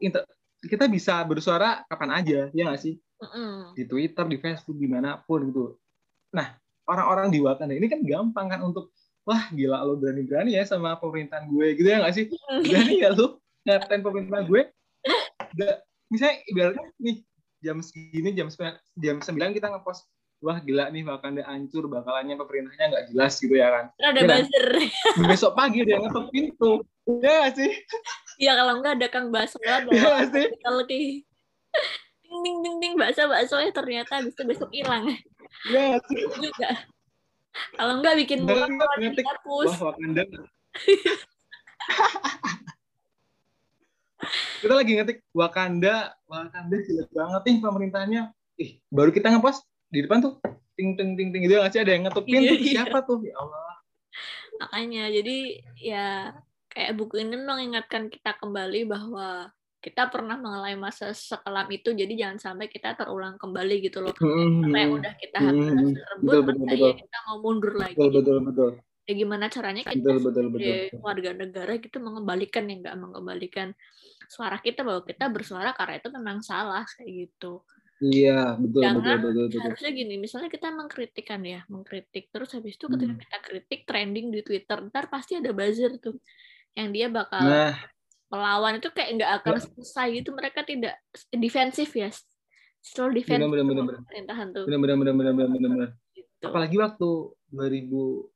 inter- 0.00 0.24
kita 0.64 0.88
bisa 0.88 1.20
bersuara 1.28 1.84
kapan 1.86 2.10
aja 2.16 2.38
ya 2.50 2.62
nggak 2.66 2.80
sih 2.80 2.96
Mm-mm. 3.16 3.72
di 3.72 3.88
Twitter, 3.88 4.24
di 4.28 4.36
Facebook, 4.36 4.76
di 4.76 4.88
mana 4.88 5.16
pun 5.24 5.48
gitu. 5.48 5.80
Nah, 6.36 6.52
orang-orang 6.84 7.32
di 7.32 7.40
Wakanda 7.40 7.72
ini 7.72 7.88
kan 7.88 8.04
gampang 8.04 8.52
kan 8.52 8.60
untuk, 8.60 8.92
wah 9.24 9.48
gila 9.56 9.80
lo 9.84 9.96
berani-berani 9.96 10.52
ya 10.52 10.68
sama 10.68 11.00
pemerintahan 11.00 11.48
gue 11.48 11.80
gitu 11.80 11.88
ya 11.88 12.04
nggak 12.04 12.12
sih? 12.12 12.28
Berani 12.68 12.94
ya 13.00 13.16
lo 13.16 13.40
ngatain 13.64 14.04
pemerintah 14.04 14.44
gue? 14.44 14.68
Lo 14.68 15.16
udah, 15.56 15.80
misalnya 16.12 16.36
ibaratnya 16.44 16.92
nih 17.00 17.16
jam 17.64 17.80
segini 17.80 18.30
jam 18.36 18.48
9, 18.52 19.00
jam 19.00 19.16
9 19.24 19.56
kita 19.56 19.66
ngepost 19.72 20.04
wah 20.38 20.58
gila 20.58 20.88
nih 20.88 21.02
Wakanda 21.02 21.42
hancur 21.42 21.86
bakalannya 21.86 22.34
pemerintahnya 22.34 22.86
nggak 22.88 23.06
jelas 23.10 23.36
gitu 23.36 23.54
ya 23.54 23.68
kan. 23.68 23.84
ada 23.98 24.12
Iya 24.12 24.22
kan? 24.22 24.36
buzzer 24.44 24.66
Besok 25.24 25.52
pagi 25.54 25.80
dia 25.82 25.96
ngetok 25.96 26.26
pintu. 26.28 26.72
Ya 27.22 27.48
sih? 27.50 27.70
ya 28.36 28.52
kalau 28.52 28.78
nggak 28.78 28.98
ada 28.98 29.08
kang 29.08 29.30
bakso 29.30 29.56
lah 29.62 29.80
Ya 29.88 30.26
sih? 30.28 30.46
kalau 30.60 30.82
di 30.84 31.22
ding 32.22 32.42
ding 32.42 32.58
ding 32.60 32.76
ding 32.78 32.94
bakso 32.94 33.24
bakso 33.24 33.56
ya 33.56 33.70
ternyata 33.70 34.20
bisa 34.20 34.42
besok 34.42 34.68
hilang 34.70 35.08
Ya 35.70 35.96
sih? 36.04 36.20
juga 36.36 36.70
kalau 37.72 38.04
nggak 38.04 38.14
bikin 38.20 38.44
orang 38.44 38.76
Ngetik, 39.00 39.24
Wah 39.48 39.78
Wakanda. 39.88 40.22
kita 44.58 44.74
lagi 44.74 44.92
ngetik 44.94 45.18
Wakanda, 45.32 45.96
Wakanda 46.26 46.76
jelek 46.76 47.08
banget 47.10 47.42
nih 47.42 47.56
pemerintahnya. 47.60 48.22
Ih, 48.56 48.80
baru 48.88 49.08
kita 49.08 49.28
ngepost 49.30 49.64
di 49.86 49.98
depan 50.02 50.18
tuh 50.20 50.34
ting 50.76 50.92
ting 50.98 51.14
ting 51.16 51.30
ting 51.32 51.42
gitu 51.46 51.56
nggak 51.56 51.72
sih? 51.72 51.80
Ada 51.82 51.92
yang 51.94 52.04
ngetukin 52.10 52.40
Iya, 52.42 52.50
tuh 52.50 52.58
iya. 52.60 52.72
siapa 52.82 52.98
tuh? 53.06 53.18
Ya 53.24 53.34
Allah. 53.38 53.74
Makanya 54.60 55.04
jadi 55.12 55.36
ya 55.76 56.06
kayak 56.72 56.92
buku 56.96 57.20
ini 57.24 57.36
mengingatkan 57.40 58.08
kita 58.12 58.36
kembali 58.36 58.88
bahwa 58.88 59.52
kita 59.80 60.10
pernah 60.10 60.34
mengalami 60.34 60.74
masa 60.76 61.14
sekelam 61.14 61.68
itu 61.70 61.94
jadi 61.94 62.10
jangan 62.10 62.38
sampai 62.42 62.66
kita 62.66 62.98
terulang 62.98 63.38
kembali 63.38 63.86
gitu 63.86 64.02
loh 64.02 64.16
apa 64.66 64.76
yang 64.82 64.98
udah 64.98 65.14
kita 65.14 65.38
Hmm, 65.38 65.54
habis 65.62 65.88
betul, 65.94 66.02
rebut 66.10 66.26
betul, 66.26 66.42
masa 66.42 66.72
betul. 66.74 66.90
ya 66.90 66.94
kita 67.06 67.18
mau 67.30 67.36
mundur 67.38 67.74
lagi 67.78 67.94
betul 67.94 68.10
betul 68.10 68.36
betul. 68.42 68.70
Ya 69.06 69.12
gimana 69.14 69.46
caranya 69.46 69.82
kita 69.86 70.02
Betul, 70.02 70.16
betul, 70.26 70.44
sebagai 70.50 70.80
betul. 70.90 70.98
warga 71.06 71.30
negara 71.38 71.72
gitu 71.78 71.96
mengembalikan 72.02 72.64
yang 72.66 72.78
nggak 72.82 72.96
mengembalikan 72.98 73.68
suara 74.26 74.58
kita 74.58 74.82
bahwa 74.82 75.06
kita 75.06 75.24
bersuara 75.30 75.70
karena 75.70 75.94
itu 76.02 76.08
memang 76.10 76.42
salah 76.42 76.82
kayak 76.98 77.30
gitu 77.30 77.62
iya 78.04 78.54
betul 78.60 78.82
betul 78.84 79.00
Jangan 79.00 79.18
betul 79.24 79.44
betul. 79.48 79.60
harusnya 79.64 79.90
gini 79.96 80.14
misalnya 80.20 80.50
kita 80.52 80.68
mengkritikan 80.68 81.40
ya 81.40 81.60
mengkritik 81.72 82.28
terus 82.28 82.52
habis 82.52 82.76
itu 82.76 82.86
ketika 82.92 83.12
Hmm. 83.16 83.22
kita 83.24 83.38
kritik 83.40 83.80
trending 83.88 84.28
di 84.28 84.40
Twitter 84.44 84.78
ntar 84.92 85.08
pasti 85.08 85.40
ada 85.40 85.50
buzzer 85.56 85.96
tuh 85.96 86.20
yang 86.76 86.92
dia 86.92 87.08
bakal 87.08 87.40
nah. 87.40 87.72
melawan. 88.28 88.76
Itu 88.76 88.92
kayak 88.92 89.16
nggak 89.16 89.30
akan 89.40 89.54
selesai 89.64 90.06
gitu 90.20 90.36
mereka 90.36 90.60
tidak 90.60 91.00
defensif 91.32 91.88
ya 91.96 92.12
selalu 92.84 93.24
defensif 93.24 93.48
benar, 93.48 93.64
benar, 93.64 93.64
sama 93.64 93.80
benar. 93.88 94.00
pemerintahan 94.04 94.46
tuh. 94.52 94.64
Benar 94.68 94.78
benar 94.84 94.96
benar 95.00 95.14
benar 95.16 95.32
benar 95.34 95.70
benar 95.72 95.90
gitu. 96.12 96.44
apalagi 96.44 96.76
waktu 96.76 97.08
2000 97.48 98.30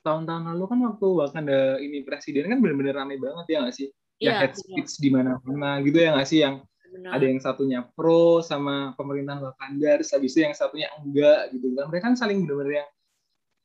tahun-tahun 0.00 0.42
lalu 0.54 0.64
kan 0.70 0.78
waktu 0.86 1.06
Wakanda 1.18 1.58
ini 1.82 1.98
presiden 2.06 2.46
kan 2.46 2.58
benar-benar 2.62 3.04
rame 3.04 3.18
banget 3.20 3.46
ya 3.50 3.58
nggak 3.66 3.76
sih? 3.76 3.88
Ya 4.16 4.32
Iya, 4.32 4.32
head 4.40 4.54
speech 4.56 4.92
di 5.02 5.12
mana-mana 5.12 5.84
gitu 5.84 5.98
ya 6.00 6.16
nggak 6.16 6.28
sih 6.30 6.40
yang 6.40 6.64
benar. 6.92 7.10
ada 7.16 7.24
yang 7.24 7.40
satunya 7.42 7.80
pro 7.94 8.40
sama 8.42 8.94
pemerintahan 8.98 9.42
Wakanda, 9.42 10.00
terus 10.00 10.10
habis 10.14 10.32
itu 10.34 10.44
yang 10.46 10.54
satunya 10.54 10.88
enggak 10.98 11.54
gitu 11.54 11.72
kan. 11.74 11.86
Mereka 11.90 12.04
kan 12.12 12.14
saling 12.18 12.44
benar-benar 12.44 12.84
yang 12.84 12.88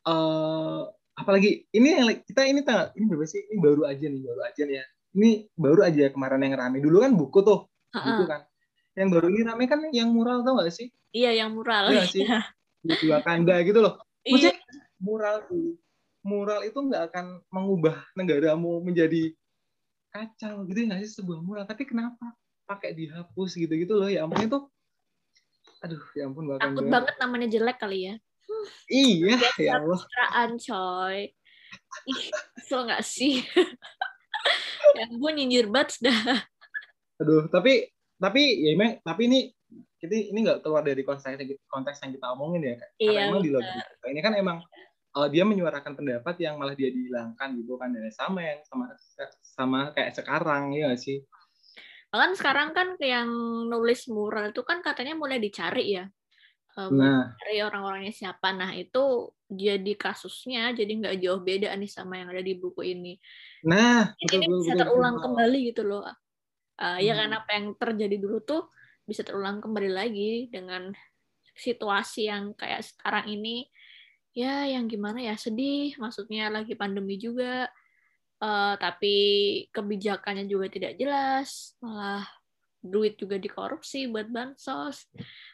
eh 0.01 0.81
apalagi 1.13 1.69
ini 1.75 1.87
yang 1.93 2.09
kita 2.25 2.41
ini 2.49 2.61
tanggal 2.65 2.89
ini 2.97 3.05
berapa 3.05 3.25
sih? 3.29 3.41
Ini 3.51 3.59
baru 3.61 3.81
aja 3.85 4.05
nih, 4.07 4.21
baru 4.21 4.41
aja 4.45 4.61
nih 4.65 4.75
ya. 4.79 4.85
Ini 5.11 5.29
baru 5.53 5.81
aja 5.83 6.03
kemarin 6.09 6.41
yang 6.47 6.55
rame. 6.57 6.77
Dulu 6.79 6.97
kan 7.03 7.11
buku 7.13 7.39
tuh, 7.43 7.59
buku 7.91 8.23
Ha-ha. 8.23 8.31
kan. 8.31 8.41
Yang 8.95 9.09
baru 9.19 9.27
ini 9.31 9.41
rame 9.45 9.63
kan 9.67 9.79
yang 9.91 10.09
mural 10.11 10.43
tau 10.43 10.59
gak 10.59 10.71
sih? 10.71 10.91
iya 11.11 11.35
yang 11.35 11.51
mural 11.51 11.91
Iya 11.91 12.07
sih? 12.07 12.23
Di 12.87 12.95
Wakanda 13.11 13.59
gitu 13.67 13.83
loh. 13.83 13.99
Maksudnya 14.23 14.55
iya. 14.55 14.79
mural 15.03 15.43
mural 16.21 16.61
itu 16.65 16.77
nggak 16.77 17.03
akan 17.11 17.41
mengubah 17.49 17.97
negaramu 18.13 18.81
menjadi 18.85 19.33
kacau 20.11 20.67
gitu 20.69 20.85
nggak 20.85 21.01
sih 21.07 21.11
sebuah 21.21 21.39
mural 21.41 21.65
tapi 21.65 21.87
kenapa 21.87 22.35
pakai 22.71 22.95
dihapus 22.95 23.51
gitu 23.59 23.73
gitu 23.75 23.93
loh 23.99 24.07
ya 24.07 24.23
ampun 24.23 24.47
itu 24.47 24.59
aduh 25.81 26.01
ya 26.15 26.29
ampun 26.29 26.45
bahkan 26.47 26.71
takut 26.71 26.85
banget 26.87 27.15
namanya 27.17 27.47
jelek 27.49 27.77
kali 27.81 27.99
ya. 28.07 28.15
Iya 28.91 29.35
ya 29.57 29.71
Allah. 29.81 29.97
pencitraan 29.97 30.51
coy. 30.61 31.19
Kesel 32.55 32.79
nggak 32.85 33.03
sih? 33.03 33.41
Ya 34.97 35.07
ampun 35.07 35.37
nyinjir 35.37 35.71
banget 35.71 36.03
dah 36.03 36.43
aduh 37.21 37.45
tapi 37.53 37.85
tapi 38.17 38.41
ya 38.65 38.73
emang 38.73 38.97
tapi 39.05 39.21
ini 39.29 39.39
kita 40.01 40.33
ini 40.33 40.41
nggak 40.41 40.65
keluar 40.65 40.81
dari 40.81 41.05
konteks 41.05 41.37
konteks 41.69 42.01
yang 42.01 42.11
kita 42.17 42.25
omongin 42.33 42.61
ya 42.65 42.75
iya, 42.97 43.29
karena 43.29 43.37
emang 43.37 43.41
di 43.45 43.49
ini 44.09 44.19
kan 44.25 44.33
emang 44.33 44.57
uh, 45.13 45.27
dia 45.29 45.45
menyuarakan 45.45 45.93
pendapat 45.93 46.35
yang 46.41 46.57
malah 46.57 46.73
dia 46.73 46.89
dihilangkan 46.89 47.61
gitu 47.61 47.77
kan 47.77 47.93
dan 47.93 48.09
sama 48.09 48.41
yang 48.41 48.59
sama 48.65 48.89
sama 49.45 49.79
kayak 49.93 50.17
sekarang 50.17 50.73
ya 50.73 50.89
gak 50.89 50.97
sih 50.97 51.21
kan 52.11 52.31
sekarang 52.35 52.75
kan 52.75 52.99
yang 52.99 53.31
nulis 53.71 54.11
mural 54.11 54.51
itu 54.51 54.61
kan 54.67 54.83
katanya 54.83 55.15
mulai 55.15 55.39
dicari 55.39 55.95
ya. 55.95 56.05
Um, 56.79 57.03
nah. 57.03 57.35
cari 57.35 57.59
orang-orangnya 57.63 58.15
siapa. 58.15 58.51
Nah 58.55 58.71
itu 58.75 59.31
jadi 59.51 59.91
kasusnya 59.99 60.71
jadi 60.71 60.91
nggak 60.91 61.15
jauh 61.19 61.43
beda 61.43 61.75
nih 61.75 61.91
sama 61.91 62.19
yang 62.19 62.31
ada 62.31 62.43
di 62.43 62.55
buku 62.55 62.95
ini. 62.95 63.19
Nah 63.67 64.15
ini, 64.15 64.27
betul, 64.39 64.59
bisa 64.63 64.71
betul, 64.75 64.81
terulang 64.87 65.15
betul. 65.19 65.23
kembali 65.27 65.59
gitu 65.71 65.81
loh. 65.83 66.03
Uh, 66.79 66.95
hmm. 66.95 66.99
ya 67.03 67.13
kan 67.15 67.29
apa 67.35 67.49
yang 67.55 67.65
terjadi 67.75 68.15
dulu 68.19 68.37
tuh 68.43 68.63
bisa 69.03 69.21
terulang 69.27 69.59
kembali 69.59 69.91
lagi 69.91 70.47
dengan 70.47 70.95
situasi 71.55 72.31
yang 72.31 72.55
kayak 72.55 72.87
sekarang 72.87 73.27
ini. 73.31 73.67
Ya 74.31 74.63
yang 74.63 74.87
gimana 74.87 75.19
ya 75.19 75.35
sedih. 75.35 75.95
Maksudnya 75.99 76.47
lagi 76.47 76.75
pandemi 76.79 77.19
juga 77.19 77.67
uh, 78.41 78.75
tapi 78.75 79.15
kebijakannya 79.69 80.49
juga 80.49 80.67
tidak 80.67 80.97
jelas. 80.97 81.77
Malah 81.79 82.25
duit 82.81 83.15
juga 83.15 83.37
dikorupsi 83.37 84.09
buat 84.09 84.27
bansos. 84.27 85.05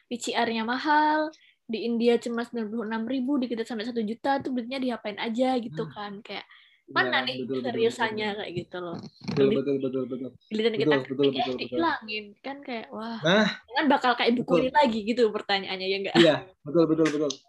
PCR-nya 0.08 0.64
mahal. 0.64 1.28
Di 1.68 1.84
India 1.84 2.16
cuma 2.16 2.48
96 2.48 2.72
ribu 3.04 3.36
di 3.36 3.46
kita 3.46 3.60
sampai 3.62 3.84
satu 3.84 4.00
juta 4.00 4.40
tuh 4.40 4.56
duitnya 4.56 4.80
diapain 4.80 5.20
aja 5.20 5.60
gitu 5.60 5.84
hmm. 5.84 5.92
kan. 5.92 6.12
Kayak 6.24 6.48
mana 6.88 7.20
ya, 7.20 7.26
nih 7.28 7.36
seriusannya 7.44 8.28
kayak 8.40 8.52
gitu 8.56 8.76
loh. 8.80 8.96
Betul 9.28 9.48
betul 9.60 9.76
betul 9.76 10.02
betul. 10.08 10.30
giliran 10.48 10.74
kita 10.74 10.96
betul, 10.96 11.14
betul, 11.14 11.30
betul, 11.32 11.54
dihilangin 11.60 12.24
kan 12.40 12.56
kayak 12.64 12.86
wah. 12.88 13.20
Nah, 13.20 13.48
kan 13.48 13.84
bakal 13.92 14.12
kayak 14.16 14.32
buku 14.40 14.72
lagi 14.72 15.00
gitu 15.04 15.28
pertanyaannya 15.28 15.86
ya 15.86 15.96
enggak 16.00 16.16
iya 16.16 16.36
betul 16.64 16.84
betul 16.88 17.06
betul. 17.08 17.32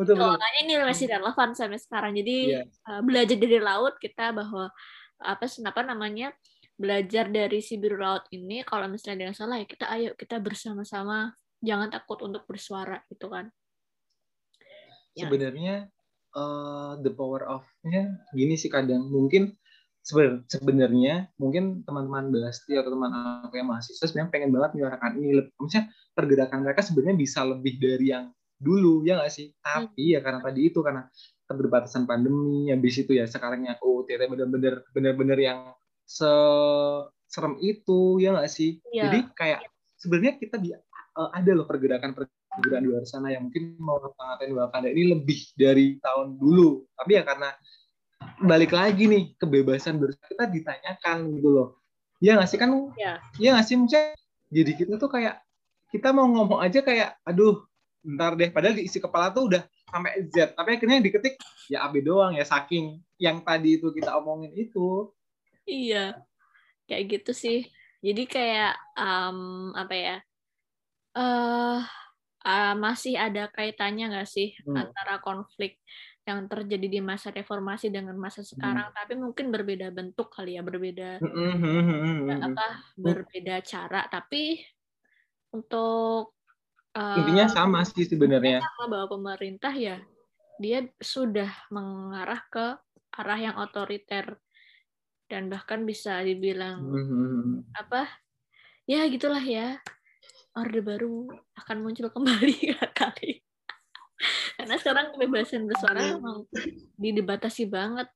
Betul, 0.00 0.16
betul. 0.16 0.32
makanya 0.32 0.60
ini 0.64 0.72
masih 0.80 1.06
relevan 1.12 1.52
sampai 1.52 1.76
sekarang. 1.76 2.16
Jadi 2.16 2.56
yeah. 2.56 2.64
Iya. 2.64 2.88
uh, 2.88 3.00
belajar 3.04 3.36
dari 3.36 3.60
laut 3.60 3.94
kita 4.00 4.32
bahwa 4.32 4.72
apa 5.20 5.44
apa 5.44 5.80
namanya 5.84 6.32
belajar 6.80 7.28
dari 7.28 7.60
si 7.60 7.76
biru 7.76 8.00
laut 8.00 8.24
ini 8.32 8.64
kalau 8.64 8.88
misalnya 8.88 9.20
ada 9.20 9.24
yang 9.28 9.36
salah 9.36 9.60
ya 9.60 9.68
kita 9.68 9.92
ayo 9.92 10.16
kita 10.16 10.40
bersama-sama. 10.40 11.36
Jangan 11.60 11.92
takut 11.92 12.16
untuk 12.24 12.48
bersuara 12.48 13.04
gitu 13.12 13.28
kan. 13.28 13.52
Ya. 15.12 15.26
sebenarnya 15.26 15.74
uh, 16.34 16.98
the 17.00 17.12
power 17.12 17.46
of-nya 17.46 18.20
gini 18.34 18.54
sih 18.54 18.70
kadang. 18.70 19.08
Mungkin 19.10 19.54
sebenarnya 20.48 21.28
mungkin 21.36 21.84
teman-teman 21.84 22.32
Basti 22.32 22.72
atau 22.72 22.88
teman 22.88 23.12
aku 23.44 23.60
yang 23.60 23.68
mahasiswa 23.68 24.00
sebenarnya 24.00 24.32
pengen 24.32 24.50
banget 24.54 24.70
menyuarakan 24.76 25.12
ini. 25.20 25.28
Maksudnya 25.60 25.84
pergerakan 26.16 26.58
mereka 26.64 26.80
sebenarnya 26.82 27.16
bisa 27.20 27.40
lebih 27.44 27.74
dari 27.78 28.06
yang 28.10 28.32
dulu 28.60 29.04
ya 29.04 29.20
nggak 29.20 29.32
sih? 29.32 29.52
Tapi 29.60 30.16
ya 30.16 30.20
karena 30.20 30.40
tadi 30.44 30.60
itu 30.68 30.80
karena 30.80 31.08
keterbatasan 31.48 32.06
pandemi 32.06 32.70
habis 32.70 32.94
itu 33.02 33.12
ya 33.16 33.26
sekarang 33.26 33.66
yang 33.66 33.76
oh 33.82 34.06
ternyata 34.06 34.30
bener-bener 34.30 34.74
bener-bener 34.94 35.38
yang 35.40 35.58
se 36.06 36.30
serem 37.30 37.58
itu 37.62 38.18
ya 38.18 38.34
nggak 38.34 38.50
sih? 38.50 38.82
Ya. 38.90 39.06
jadi 39.08 39.18
kayak 39.34 39.60
sebenarnya 40.00 40.34
kita 40.40 40.56
di, 40.58 40.74
uh, 40.74 41.30
ada 41.30 41.50
loh 41.52 41.68
pergerakan 41.68 42.16
pergerakan 42.50 42.82
di 42.82 42.88
luar 42.90 43.04
sana 43.06 43.28
yang 43.30 43.46
mungkin 43.46 43.78
mau 43.78 44.02
ngatain 44.02 44.52
Wakanda 44.54 44.88
ini 44.90 45.14
lebih 45.14 45.40
dari 45.54 45.96
tahun 46.02 46.36
dulu. 46.36 46.84
Tapi 46.98 47.10
ya 47.14 47.22
karena 47.22 47.48
balik 48.42 48.74
lagi 48.74 49.06
nih 49.06 49.24
kebebasan 49.38 50.02
kita 50.02 50.50
ditanyakan 50.50 51.38
gitu 51.38 51.48
loh. 51.48 51.68
Iya 52.20 52.36
nggak 52.36 52.50
sih 52.50 52.58
kan? 52.58 52.70
Iya. 52.98 53.12
Iya 53.40 53.50
nggak 53.56 53.66
sih 53.66 53.76
Misalnya, 53.78 54.14
Jadi 54.50 54.72
kita 54.74 54.92
tuh 54.98 55.10
kayak 55.10 55.36
kita 55.94 56.10
mau 56.10 56.26
ngomong 56.26 56.58
aja 56.58 56.82
kayak, 56.82 57.18
aduh, 57.22 57.62
ntar 58.02 58.34
deh. 58.34 58.50
Padahal 58.50 58.74
di 58.78 58.90
isi 58.90 58.98
kepala 58.98 59.30
tuh 59.30 59.46
udah 59.46 59.62
sampai 59.86 60.26
Z. 60.30 60.58
Tapi 60.58 60.78
akhirnya 60.78 60.98
diketik 60.98 61.38
ya 61.70 61.86
AB 61.86 62.02
doang 62.02 62.34
ya 62.34 62.42
saking 62.42 62.98
yang 63.22 63.42
tadi 63.46 63.78
itu 63.78 63.94
kita 63.94 64.10
omongin 64.18 64.50
itu. 64.58 65.10
Iya, 65.70 66.18
kayak 66.90 67.04
gitu 67.14 67.30
sih. 67.30 67.70
Jadi 68.02 68.26
kayak 68.26 68.74
um, 68.98 69.70
apa 69.76 69.94
ya? 69.94 70.16
uh, 71.16 71.82
uh, 72.44 72.74
masih 72.76 73.16
ada 73.16 73.48
kaitannya 73.52 74.12
nggak 74.12 74.28
sih 74.28 74.56
hmm. 74.64 74.76
antara 74.76 75.20
konflik 75.20 75.80
yang 76.28 76.46
terjadi 76.46 76.86
di 76.86 77.00
masa 77.00 77.32
reformasi 77.32 77.90
dengan 77.90 78.14
masa 78.14 78.44
sekarang, 78.44 78.92
hmm. 78.92 78.96
tapi 78.96 79.12
mungkin 79.18 79.50
berbeda 79.50 79.88
bentuk 79.90 80.30
kali 80.30 80.54
ya, 80.54 80.62
berbeda 80.62 81.18
hmm. 81.18 81.32
hmm, 81.32 81.82
hmm, 81.82 82.00
hmm 82.28 82.40
apa 82.44 82.66
berbeda 82.94 83.64
cara, 83.64 84.06
tapi 84.06 84.60
untuk 85.50 86.36
uh, 86.94 87.18
intinya 87.18 87.48
sama 87.50 87.82
sih 87.82 88.06
sebenarnya. 88.06 88.62
Sama 88.62 88.84
bahwa 88.86 89.06
pemerintah 89.18 89.74
ya 89.74 89.98
dia 90.60 90.84
sudah 91.00 91.48
mengarah 91.72 92.44
ke 92.52 92.66
arah 93.16 93.40
yang 93.40 93.56
otoriter 93.58 94.38
dan 95.26 95.48
bahkan 95.48 95.88
bisa 95.88 96.20
dibilang 96.20 96.84
hmm. 96.84 97.70
apa 97.74 98.06
ya 98.84 99.06
gitulah 99.08 99.40
ya 99.40 99.80
orde 100.58 100.80
baru 100.82 101.30
akan 101.54 101.76
muncul 101.82 102.10
kembali 102.10 102.56
kali. 102.98 103.42
Karena 104.58 104.76
sekarang 104.76 105.16
kebebasan 105.16 105.64
bersuara 105.64 106.18
memang 106.18 106.44
dibatasi 106.98 107.70
banget. 107.70 108.08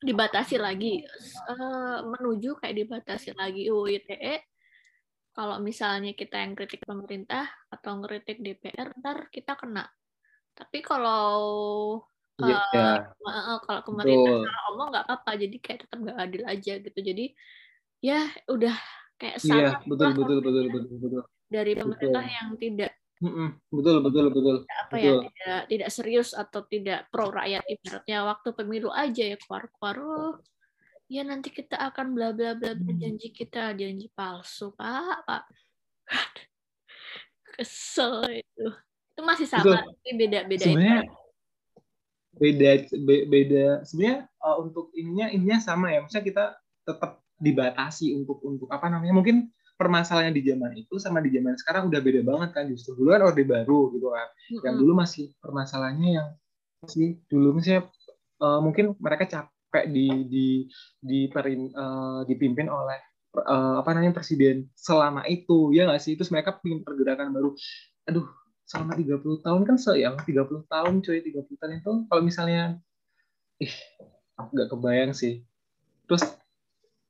Dibatasi 0.00 0.56
lagi. 0.56 1.04
Uh, 1.44 2.06
menuju 2.16 2.56
kayak 2.56 2.76
dibatasi 2.86 3.36
lagi 3.36 3.68
UU 3.68 4.00
ITE 4.00 4.40
kalau 5.30 5.62
misalnya 5.62 6.16
kita 6.16 6.42
yang 6.42 6.58
kritik 6.58 6.82
pemerintah 6.82 7.46
atau 7.70 8.02
ngeritik 8.02 8.40
DPR 8.40 8.96
ntar 8.98 9.28
kita 9.28 9.54
kena. 9.60 9.84
Tapi 10.56 10.80
kalau 10.80 11.36
uh, 12.40 12.48
yeah. 12.72 13.04
uh, 13.12 13.60
kalau 13.62 13.80
pemerintah 13.84 14.40
salah 14.40 14.64
omong 14.72 14.88
nggak 14.94 15.04
apa-apa. 15.04 15.30
Jadi 15.36 15.56
kayak 15.60 15.78
tetap 15.84 15.98
nggak 16.00 16.18
adil 16.18 16.42
aja 16.48 16.72
gitu. 16.80 16.98
Jadi 17.04 17.26
ya 18.00 18.24
udah 18.48 18.76
kayak 19.20 19.36
iya, 19.44 19.52
yeah, 19.52 19.74
betul, 19.84 20.16
betul, 20.16 20.40
betul, 20.40 20.40
betul, 20.40 20.64
betul, 20.72 20.96
betul 20.96 21.24
dari 21.50 21.74
pemerintah 21.74 22.22
betul. 22.22 22.38
yang 22.38 22.50
tidak 22.56 22.92
betul 23.68 23.96
betul 24.00 24.26
betul. 24.32 24.56
apa 24.64 24.94
ya, 24.96 25.12
betul. 25.12 25.20
ya 25.20 25.28
tidak 25.28 25.60
tidak 25.68 25.88
serius 25.92 26.30
atau 26.32 26.64
tidak 26.64 27.04
pro 27.12 27.28
rakyat 27.28 27.60
ibaratnya 27.68 28.18
waktu 28.24 28.48
pemilu 28.56 28.88
aja 28.88 29.24
ya 29.28 29.36
keluar 29.36 29.68
keluar 29.76 29.96
oh, 30.00 30.34
ya 31.10 31.26
nanti 31.26 31.50
kita 31.50 31.74
akan 31.74 32.14
bla 32.14 32.30
bla 32.30 32.54
bla 32.54 32.78
bla 32.78 32.94
hmm. 32.94 33.02
janji 33.02 33.28
kita 33.34 33.74
janji 33.74 34.06
palsu. 34.14 34.70
Pak 34.78 35.26
pak. 35.26 35.44
Kesel 37.58 38.46
itu. 38.46 38.66
Itu 39.10 39.20
masih 39.26 39.50
sama 39.50 39.82
tapi 39.82 40.10
beda 40.14 40.46
beda 40.46 40.64
sebenarnya 40.64 41.02
beda 42.38 42.70
beda. 43.26 43.66
Sebenarnya 43.82 44.30
uh, 44.38 44.56
untuk 44.62 44.94
ininya 44.94 45.26
ininya 45.34 45.58
sama 45.58 45.90
ya. 45.90 46.06
Maksudnya 46.06 46.24
kita 46.24 46.44
tetap 46.86 47.20
dibatasi 47.42 48.14
untuk 48.14 48.38
untuk 48.46 48.70
apa 48.70 48.86
namanya 48.86 49.12
mungkin 49.12 49.50
permasalahannya 49.80 50.36
di 50.36 50.44
zaman 50.44 50.76
itu 50.76 51.00
sama 51.00 51.24
di 51.24 51.32
zaman 51.32 51.56
sekarang 51.56 51.88
udah 51.88 52.00
beda 52.04 52.20
banget 52.20 52.50
kan. 52.52 52.64
Justru 52.68 53.00
dulu 53.00 53.16
kan 53.16 53.24
orde 53.24 53.44
baru 53.48 53.88
gitu 53.96 54.12
kan. 54.12 54.28
Mm-hmm. 54.28 54.64
yang 54.68 54.76
dulu 54.76 54.92
masih 55.00 55.24
permasalahannya 55.40 56.10
yang 56.20 56.28
masih 56.84 57.08
dulu 57.32 57.48
misalnya 57.56 57.88
uh, 58.44 58.60
mungkin 58.60 58.92
mereka 59.00 59.24
capek 59.24 59.84
di 59.88 60.28
di 60.28 60.46
di 61.00 61.20
perin, 61.32 61.72
uh, 61.72 62.20
dipimpin 62.28 62.68
oleh 62.68 63.00
uh, 63.40 63.80
apa 63.80 63.96
namanya 63.96 64.20
presiden 64.20 64.68
selama 64.76 65.24
itu. 65.24 65.72
Ya 65.72 65.88
nggak 65.88 66.04
sih? 66.04 66.12
Terus 66.20 66.28
mereka 66.28 66.60
pingin 66.60 66.84
pergerakan 66.84 67.32
baru. 67.32 67.56
Aduh 68.04 68.28
selama 68.68 68.94
30 68.94 69.42
tahun 69.42 69.60
kan 69.66 69.76
se 69.82 69.98
ya 69.98 70.14
30 70.14 70.46
tahun 70.70 70.94
cuy 71.02 71.18
30 71.26 71.58
tahun 71.58 71.72
itu 71.82 71.92
kalau 72.06 72.22
misalnya 72.22 72.78
ih 73.58 73.74
nggak 74.36 74.68
kebayang 74.70 75.12
sih. 75.16 75.42
Terus 76.06 76.22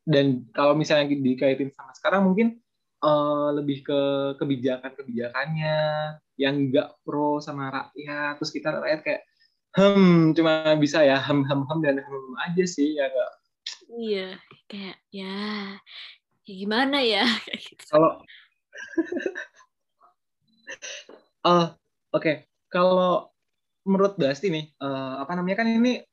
dan 0.04 0.48
kalau 0.56 0.72
misalnya 0.76 1.12
dikaitin 1.12 1.70
sama 1.72 1.92
sekarang 1.96 2.26
mungkin 2.28 2.60
uh, 3.04 3.52
lebih 3.52 3.84
ke 3.84 4.00
kebijakan-kebijakannya 4.40 5.78
yang 6.40 6.54
nggak 6.72 6.96
pro 7.04 7.38
sama 7.40 7.68
rakyat 7.68 8.40
terus 8.40 8.52
kita 8.52 8.72
rakyat 8.80 9.00
kayak 9.04 9.22
hmm 9.76 10.34
cuma 10.34 10.74
bisa 10.80 11.04
ya 11.04 11.20
hem 11.20 11.46
hem 11.46 11.60
hem 11.68 11.78
dan 11.84 11.96
hem 12.00 12.24
aja 12.48 12.64
sih 12.66 12.96
ya 12.96 13.06
gak 13.06 13.32
iya 14.00 14.28
kayak 14.66 14.96
ya, 15.12 15.78
ya 16.46 16.54
gimana 16.56 16.98
ya 17.04 17.24
gitu. 17.66 17.84
kalau 17.86 18.24
uh, 21.44 21.70
oke 22.16 22.18
okay. 22.18 22.36
kalau 22.72 23.30
menurut 23.84 24.14
Basti 24.20 24.52
nih, 24.52 24.64
uh, 24.80 25.24
apa 25.24 25.32
namanya 25.36 25.64
kan 25.64 25.68
ini 25.68 26.04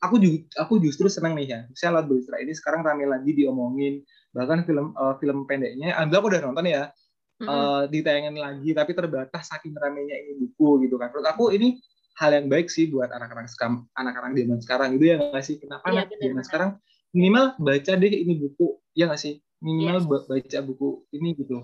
aku 0.00 0.20
juga 0.20 0.38
aku 0.60 0.78
justru 0.82 1.06
senang 1.08 1.36
nih 1.36 1.46
ya. 1.48 1.60
Saya 1.72 1.98
lihat 1.98 2.06
Belisra 2.10 2.36
ini 2.40 2.52
sekarang 2.52 2.84
rame 2.84 3.08
lagi 3.08 3.32
diomongin 3.32 4.04
bahkan 4.36 4.62
film 4.68 4.92
uh, 4.96 5.16
film 5.20 5.48
pendeknya. 5.48 5.96
Ambil 5.96 6.16
aku 6.20 6.26
udah 6.32 6.42
nonton 6.44 6.66
ya. 6.68 6.92
Mm-hmm. 7.36 7.52
Uh, 7.52 7.82
ditayangin 7.92 8.36
lagi 8.40 8.72
tapi 8.72 8.96
terbatas 8.96 9.52
saking 9.52 9.76
ramenya 9.76 10.16
ini 10.16 10.40
buku 10.40 10.88
gitu 10.88 10.96
kan. 10.96 11.12
Menurut 11.12 11.28
aku 11.28 11.44
ini 11.52 11.76
hal 12.16 12.32
yang 12.32 12.48
baik 12.48 12.72
sih 12.72 12.88
buat 12.88 13.12
anak-anak 13.12 13.52
anak-anak 13.92 14.32
zaman 14.32 14.58
sekarang 14.64 14.88
gitu 14.96 15.04
ya 15.12 15.16
nggak 15.20 15.44
sih? 15.44 15.60
Kenapa 15.60 15.84
ya, 15.92 16.08
anak 16.08 16.16
zaman 16.16 16.44
sekarang 16.48 16.70
minimal 17.12 17.52
baca 17.60 17.92
deh 17.92 18.12
ini 18.12 18.40
buku 18.40 18.80
ya 18.96 19.04
nggak 19.04 19.20
sih? 19.20 19.36
Minimal 19.60 20.04
yes. 20.04 20.24
baca 20.28 20.58
buku 20.64 20.88
ini 21.12 21.36
gitu 21.36 21.60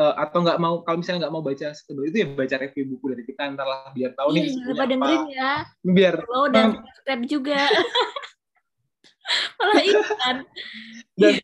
uh, 0.00 0.14
atau 0.16 0.38
nggak 0.40 0.56
mau 0.56 0.80
kalau 0.80 1.04
misalnya 1.04 1.28
nggak 1.28 1.34
mau 1.36 1.44
baca 1.44 1.66
sebelum 1.76 2.08
itu 2.08 2.16
ya 2.24 2.26
baca 2.32 2.56
review 2.56 2.84
buku 2.96 3.04
dari 3.12 3.24
kita 3.28 3.52
lah 3.52 3.92
biar 3.92 4.16
tahu 4.16 4.28
nih 4.32 4.48
iya, 4.48 4.72
apa. 4.72 4.84
dengerin 4.88 5.22
ya. 5.28 5.52
Biar 5.84 6.14
oh 6.24 6.48
dan 6.48 6.80
subscribe 6.80 7.24
juga. 7.28 7.60
Malah 9.60 9.82
iklan 9.88 10.36
dan 11.20 11.34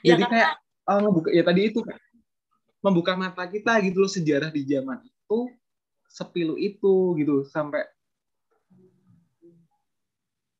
ya, 0.00 0.14
jadi 0.14 0.24
kayak 0.30 0.52
oh, 0.88 0.98
ngebuka 1.02 1.28
ya 1.34 1.42
tadi 1.42 1.60
itu 1.68 1.80
kan 1.82 1.98
membuka 2.78 3.12
mata 3.18 3.44
kita 3.50 3.82
gitu 3.82 3.98
loh 4.00 4.08
sejarah 4.08 4.54
di 4.54 4.62
zaman 4.64 5.02
itu 5.02 5.38
sepilu 6.08 6.54
itu 6.56 7.18
gitu 7.20 7.44
sampai 7.50 7.84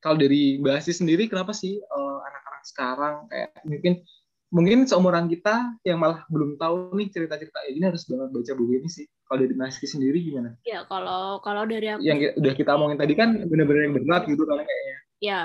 kalau 0.03 0.19
dari 0.19 0.61
basis 0.61 1.01
sendiri 1.01 1.25
kenapa 1.25 1.55
sih 1.55 1.79
uh, 1.79 2.19
anak-anak 2.21 2.63
sekarang 2.67 3.15
kayak 3.31 3.49
mungkin 3.65 4.03
mungkin 4.49 4.89
seumuran 4.89 5.29
kita 5.29 5.77
yang 5.85 6.01
malah 6.01 6.25
belum 6.29 6.57
tahu 6.57 6.97
nih 6.97 7.13
cerita-cerita 7.13 7.61
ini 7.69 7.85
harus 7.85 8.05
banget 8.09 8.29
baca 8.33 8.51
buku 8.57 8.81
ini 8.81 8.89
sih. 8.89 9.05
Kalau 9.29 9.45
dari 9.45 9.53
Mas 9.53 9.77
sendiri 9.77 10.17
gimana? 10.25 10.57
Ya 10.65 10.81
kalau 10.89 11.37
kalau 11.45 11.69
dari 11.69 11.85
aku 11.93 12.01
yang 12.01 12.17
udah 12.33 12.53
kita 12.57 12.73
omongin 12.73 12.97
tadi 12.97 13.13
kan 13.13 13.45
benar-benar 13.45 13.81
yang 13.85 13.95
berat 14.01 14.23
gitu 14.25 14.43
kalau 14.49 14.65
kayaknya. 14.65 14.97
Ya, 15.19 15.43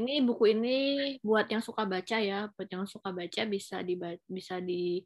ini 0.00 0.24
buku 0.24 0.56
ini 0.56 0.76
buat 1.20 1.44
yang 1.52 1.60
suka 1.60 1.84
baca 1.84 2.16
ya, 2.16 2.48
buat 2.56 2.68
yang 2.72 2.88
suka 2.88 3.12
baca 3.12 3.42
bisa 3.44 3.84
di 3.84 4.00
bisa 4.24 4.64
di 4.64 5.04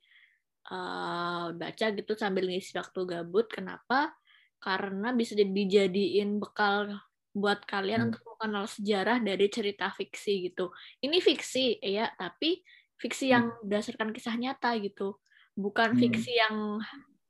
uh, 0.70 1.50
baca 1.50 1.86
gitu 1.90 2.12
sambil 2.14 2.46
ngisi 2.46 2.78
waktu 2.78 3.00
gabut. 3.06 3.50
Kenapa? 3.50 4.14
Karena 4.62 5.10
bisa 5.10 5.34
dijadiin 5.34 6.38
bekal 6.38 6.94
buat 7.30 7.62
kalian 7.66 8.06
hmm. 8.06 8.08
untuk 8.10 8.22
mengenal 8.38 8.66
sejarah 8.66 9.18
dari 9.22 9.46
cerita 9.46 9.90
fiksi 9.94 10.50
gitu. 10.50 10.70
Ini 11.02 11.18
fiksi 11.22 11.78
ya, 11.82 12.10
tapi 12.18 12.62
fiksi 13.00 13.32
yang 13.32 13.48
hmm. 13.48 13.64
berdasarkan 13.64 14.12
kisah 14.12 14.36
nyata 14.36 14.76
gitu 14.76 15.16
bukan 15.56 15.96
hmm. 15.96 16.00
fiksi 16.04 16.36
yang 16.36 16.78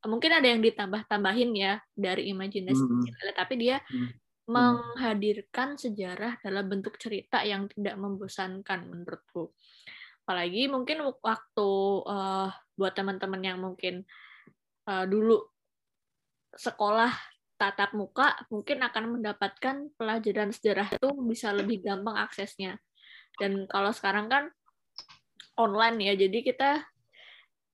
mungkin 0.04 0.32
ada 0.34 0.48
yang 0.50 0.60
ditambah-tambahin 0.60 1.50
ya 1.54 1.78
dari 1.94 2.28
imajinasi 2.34 2.82
hmm. 2.82 3.36
tapi 3.38 3.54
dia 3.56 3.78
hmm. 3.86 4.10
menghadirkan 4.50 5.78
sejarah 5.78 6.42
dalam 6.42 6.66
bentuk 6.66 6.98
cerita 6.98 7.46
yang 7.46 7.70
tidak 7.70 7.94
membosankan 7.96 8.90
menurutku 8.90 9.54
apalagi 10.26 10.70
mungkin 10.70 11.02
waktu 11.02 11.70
uh, 12.06 12.50
buat 12.78 12.92
teman-teman 12.94 13.42
yang 13.42 13.58
mungkin 13.58 14.06
uh, 14.86 15.04
dulu 15.06 15.42
sekolah 16.54 17.10
tatap 17.60 17.92
muka 17.92 18.40
mungkin 18.48 18.80
akan 18.80 19.20
mendapatkan 19.20 19.92
pelajaran 20.00 20.50
sejarah 20.54 20.88
itu 20.96 21.08
bisa 21.28 21.52
lebih 21.52 21.84
gampang 21.84 22.16
aksesnya 22.24 22.80
dan 23.36 23.68
kalau 23.68 23.92
sekarang 23.92 24.32
kan 24.32 24.48
online 25.60 25.96
ya. 26.00 26.14
Jadi 26.16 26.38
kita 26.40 26.80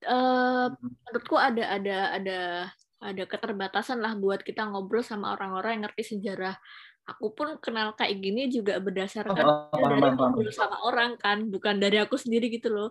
uh, 0.06 0.66
menurutku 0.74 1.36
ada 1.38 1.64
ada 1.78 1.98
ada 2.18 2.38
ada 3.00 3.24
keterbatasan 3.28 4.00
lah 4.00 4.16
buat 4.16 4.40
kita 4.42 4.66
ngobrol 4.66 5.04
sama 5.04 5.36
orang-orang 5.36 5.78
yang 5.78 5.82
ngerti 5.88 6.16
sejarah. 6.16 6.56
Aku 7.06 7.30
pun 7.38 7.54
kenal 7.62 7.94
kayak 7.94 8.18
gini 8.18 8.50
juga 8.50 8.82
berdasarkan 8.82 9.46
oh, 9.46 9.70
oh, 9.70 9.78
dari 9.78 10.10
ngobrol 10.10 10.50
sama 10.50 10.82
orang 10.82 11.14
kan 11.14 11.46
bukan 11.46 11.78
dari 11.78 12.02
aku 12.02 12.18
sendiri 12.18 12.50
gitu 12.50 12.72
loh. 12.74 12.90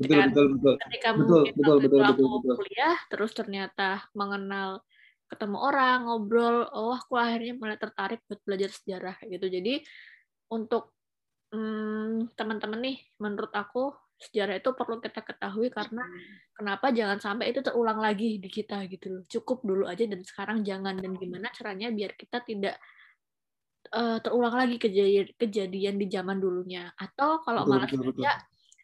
Ketika, 0.00 0.32
betul, 0.32 0.46
betul, 0.56 0.74
ketika 0.80 1.08
betul, 1.12 1.20
mungkin 1.20 1.54
betul, 1.60 1.76
betul, 1.84 2.00
aku 2.00 2.12
betul, 2.24 2.38
betul. 2.40 2.56
kuliah 2.64 2.96
terus 3.12 3.30
ternyata 3.36 3.88
mengenal 4.16 4.80
ketemu 5.28 5.56
orang 5.60 6.08
ngobrol 6.08 6.56
oh 6.72 6.96
aku 6.96 7.20
akhirnya 7.20 7.52
mulai 7.54 7.76
tertarik 7.76 8.24
buat 8.24 8.40
belajar 8.48 8.70
sejarah 8.72 9.16
gitu. 9.28 9.44
Jadi 9.44 9.84
untuk 10.50 10.96
hmm, 11.52 12.32
teman-teman 12.32 12.80
nih 12.80 12.96
menurut 13.20 13.52
aku 13.52 13.92
sejarah 14.20 14.60
itu 14.60 14.70
perlu 14.76 15.00
kita 15.00 15.24
ketahui 15.24 15.72
karena 15.72 16.04
kenapa 16.52 16.92
jangan 16.92 17.16
sampai 17.16 17.56
itu 17.56 17.64
terulang 17.64 17.96
lagi 17.96 18.36
di 18.36 18.52
kita 18.52 18.84
gitu 18.92 19.06
loh. 19.08 19.22
Cukup 19.24 19.64
dulu 19.64 19.88
aja 19.88 20.04
dan 20.04 20.20
sekarang 20.20 20.60
jangan 20.60 21.00
dan 21.00 21.16
gimana 21.16 21.48
caranya 21.56 21.88
biar 21.88 22.12
kita 22.20 22.44
tidak 22.44 22.76
uh, 23.96 24.20
terulang 24.20 24.52
lagi 24.52 24.76
kejadian 24.76 25.32
kejadian 25.40 25.96
di 25.96 26.06
zaman 26.12 26.36
dulunya. 26.36 26.92
Atau 27.00 27.40
kalau 27.40 27.64
malas 27.64 27.88
baca 27.88 28.32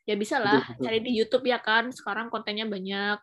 ya 0.09 0.14
bisa 0.16 0.40
lah 0.40 0.64
betul, 0.64 0.72
betul. 0.72 0.85
cari 0.88 0.99
di 1.05 1.12
YouTube 1.12 1.44
ya 1.53 1.61
kan. 1.61 1.92
Sekarang 1.92 2.33
kontennya 2.33 2.64
banyak 2.64 3.20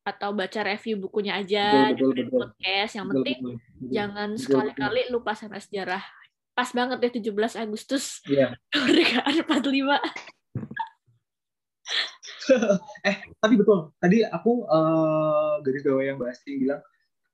atau 0.00 0.32
baca 0.32 0.60
review 0.64 0.96
bukunya 0.96 1.36
aja 1.36 1.92
betul, 1.92 2.16
betul, 2.16 2.24
betul. 2.24 2.40
podcast. 2.40 2.92
Yang 2.96 3.06
penting 3.12 3.38
betul, 3.44 3.56
betul. 3.60 3.90
jangan 3.92 4.28
sekali-kali 4.40 5.02
lupa 5.12 5.36
sama 5.36 5.60
sejarah. 5.60 6.00
Pas 6.56 6.72
banget 6.72 6.98
ya 7.04 7.10
17 7.20 7.62
Agustus. 7.68 8.24
Yeah. 8.24 8.56
Kemerdekaan 8.72 9.44
45. 9.44 10.39
eh 13.08 13.16
tapi 13.38 13.54
betul. 13.60 13.92
Tadi 14.00 14.24
aku 14.24 14.64
uh, 14.66 15.60
garis 15.64 15.82
bawah 15.84 16.04
yang 16.04 16.18
bahas 16.18 16.40
yang 16.44 16.58
bilang 16.60 16.80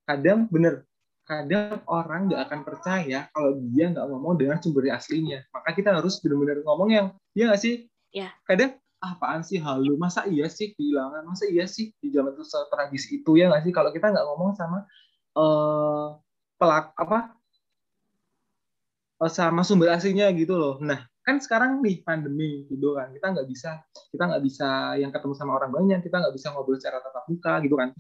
kadang 0.07 0.39
bener 0.51 0.87
kadang 1.27 1.83
orang 1.91 2.31
nggak 2.31 2.43
akan 2.47 2.61
percaya 2.63 3.27
kalau 3.35 3.59
dia 3.75 3.91
nggak 3.91 4.07
ngomong 4.07 4.39
dengan 4.39 4.59
sumber 4.63 4.87
aslinya. 4.95 5.43
Maka 5.51 5.75
kita 5.75 5.91
harus 5.95 6.23
benar-benar 6.23 6.63
ngomong 6.63 6.89
yang 6.95 7.07
iya 7.35 7.51
nggak 7.51 7.63
sih? 7.63 7.75
Ya 8.15 8.31
kadang 8.47 8.79
ah, 9.03 9.19
apaan 9.19 9.43
sih 9.43 9.59
halu? 9.59 9.99
Masa 9.99 10.23
iya 10.31 10.47
sih 10.47 10.71
kehilangan? 10.79 11.27
Masa 11.27 11.51
iya 11.51 11.67
sih 11.67 11.91
di 11.99 12.15
zaman 12.15 12.39
itu 12.39 12.47
tragis 12.47 13.11
itu 13.11 13.31
ya 13.35 13.51
nggak 13.51 13.67
sih? 13.67 13.73
Kalau 13.75 13.91
kita 13.91 14.15
nggak 14.15 14.27
ngomong 14.27 14.55
sama 14.55 14.87
uh, 15.35 16.15
pelak 16.57 16.95
apa 16.95 17.35
uh, 19.19 19.31
sama 19.33 19.67
sumber 19.67 19.91
aslinya 19.91 20.31
gitu 20.31 20.55
loh. 20.55 20.79
Nah 20.79 21.11
kan 21.27 21.43
sekarang 21.43 21.83
nih 21.83 22.07
pandemi 22.07 22.63
gitu 22.71 22.95
kan. 22.95 23.11
Kita 23.11 23.35
nggak 23.35 23.47
bisa 23.51 23.83
kita 24.15 24.25
nggak 24.31 24.43
bisa 24.47 24.95
yang 24.95 25.11
ketemu 25.11 25.35
sama 25.35 25.59
orang 25.59 25.75
banyak 25.75 25.99
kita 26.07 26.23
nggak 26.23 26.35
bisa 26.39 26.55
ngobrol 26.55 26.79
secara 26.79 27.03
tatap 27.03 27.27
muka 27.27 27.59
gitu 27.67 27.75
kan. 27.75 27.91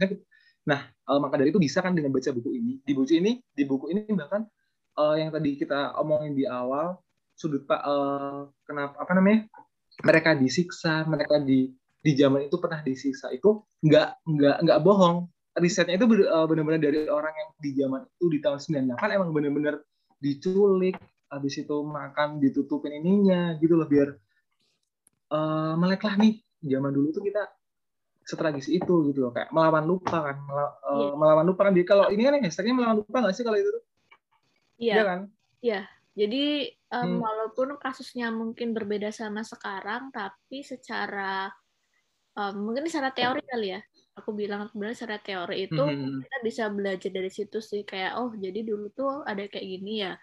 Nah 0.70 0.80
uh, 1.10 1.18
maka 1.18 1.34
dari 1.42 1.50
itu 1.50 1.58
bisa 1.58 1.82
kan 1.82 1.90
dengan 1.90 2.14
baca 2.14 2.30
buku 2.30 2.50
ini. 2.54 2.72
Di 2.86 2.94
buku 2.94 3.18
ini 3.18 3.42
di 3.50 3.64
buku 3.66 3.90
ini 3.90 4.06
bahkan 4.14 4.46
uh, 4.94 5.18
yang 5.18 5.34
tadi 5.34 5.58
kita 5.58 5.98
omongin 5.98 6.38
di 6.38 6.46
awal 6.46 7.02
sudut 7.34 7.66
pak 7.66 7.82
uh, 7.82 8.46
kenapa 8.62 8.94
apa 9.02 9.12
namanya 9.18 9.50
mereka 10.06 10.38
disiksa 10.38 11.02
mereka 11.04 11.42
di 11.42 11.74
di 12.00 12.12
zaman 12.14 12.46
itu 12.46 12.56
pernah 12.62 12.80
disiksa 12.86 13.34
itu 13.34 13.58
nggak 13.82 14.22
nggak 14.22 14.56
nggak 14.62 14.80
bohong. 14.86 15.26
Risetnya 15.56 15.96
itu 15.96 16.04
benar-benar 16.04 16.76
dari 16.76 17.08
orang 17.08 17.32
yang 17.32 17.48
di 17.56 17.70
zaman 17.80 18.04
itu 18.04 18.26
di 18.28 18.38
tahun 18.44 18.60
98 18.92 19.16
emang 19.16 19.32
benar-benar 19.32 19.80
diculik 20.20 21.00
habis 21.26 21.54
itu 21.58 21.76
makan 21.82 22.38
ditutupin 22.38 22.94
ininya 23.02 23.58
gitu 23.58 23.74
loh 23.74 23.88
biar 23.90 24.14
uh, 25.34 25.74
melek 25.74 26.02
lah 26.06 26.14
nih 26.18 26.38
zaman 26.62 26.90
dulu 26.94 27.10
tuh 27.10 27.22
kita 27.22 27.42
setragis 28.26 28.66
itu 28.66 28.94
gitu 29.10 29.18
loh 29.22 29.30
kayak 29.30 29.54
melawan 29.54 29.86
lupa 29.86 30.18
kan 30.18 30.36
Mel 30.42 30.58
uh, 30.58 30.66
eh, 30.66 30.70
yeah. 30.98 31.12
melawan 31.14 31.46
lupa 31.46 31.70
kan 31.70 31.72
dia 31.74 31.86
kalau 31.86 32.10
ini 32.10 32.26
kan 32.26 32.42
hashtagnya 32.42 32.74
melawan 32.74 32.98
lupa 33.02 33.16
nggak 33.22 33.34
sih 33.38 33.44
kalau 33.46 33.58
itu 33.58 33.70
iya 34.82 34.94
yeah. 34.94 35.04
kan 35.06 35.20
iya 35.62 35.72
yeah. 35.74 35.84
jadi 36.18 36.44
um, 36.90 37.06
hmm. 37.06 37.18
walaupun 37.22 37.68
kasusnya 37.78 38.34
mungkin 38.34 38.74
berbeda 38.74 39.14
sama 39.14 39.46
sekarang 39.46 40.10
tapi 40.10 40.66
secara 40.66 41.54
um, 42.34 42.66
mungkin 42.66 42.90
secara 42.90 43.14
teori 43.14 43.46
kali 43.46 43.78
ya 43.78 43.80
aku 44.18 44.34
bilang 44.34 44.66
sebenarnya 44.66 44.96
secara 44.98 45.18
teori 45.22 45.56
itu 45.70 45.82
hmm. 45.82 46.26
kita 46.26 46.36
bisa 46.42 46.62
belajar 46.72 47.10
dari 47.14 47.30
situ 47.30 47.58
sih 47.62 47.86
kayak 47.86 48.18
oh 48.18 48.34
jadi 48.34 48.64
dulu 48.66 48.90
tuh 48.90 49.22
ada 49.22 49.46
kayak 49.46 49.66
gini 49.78 50.02
ya 50.02 50.18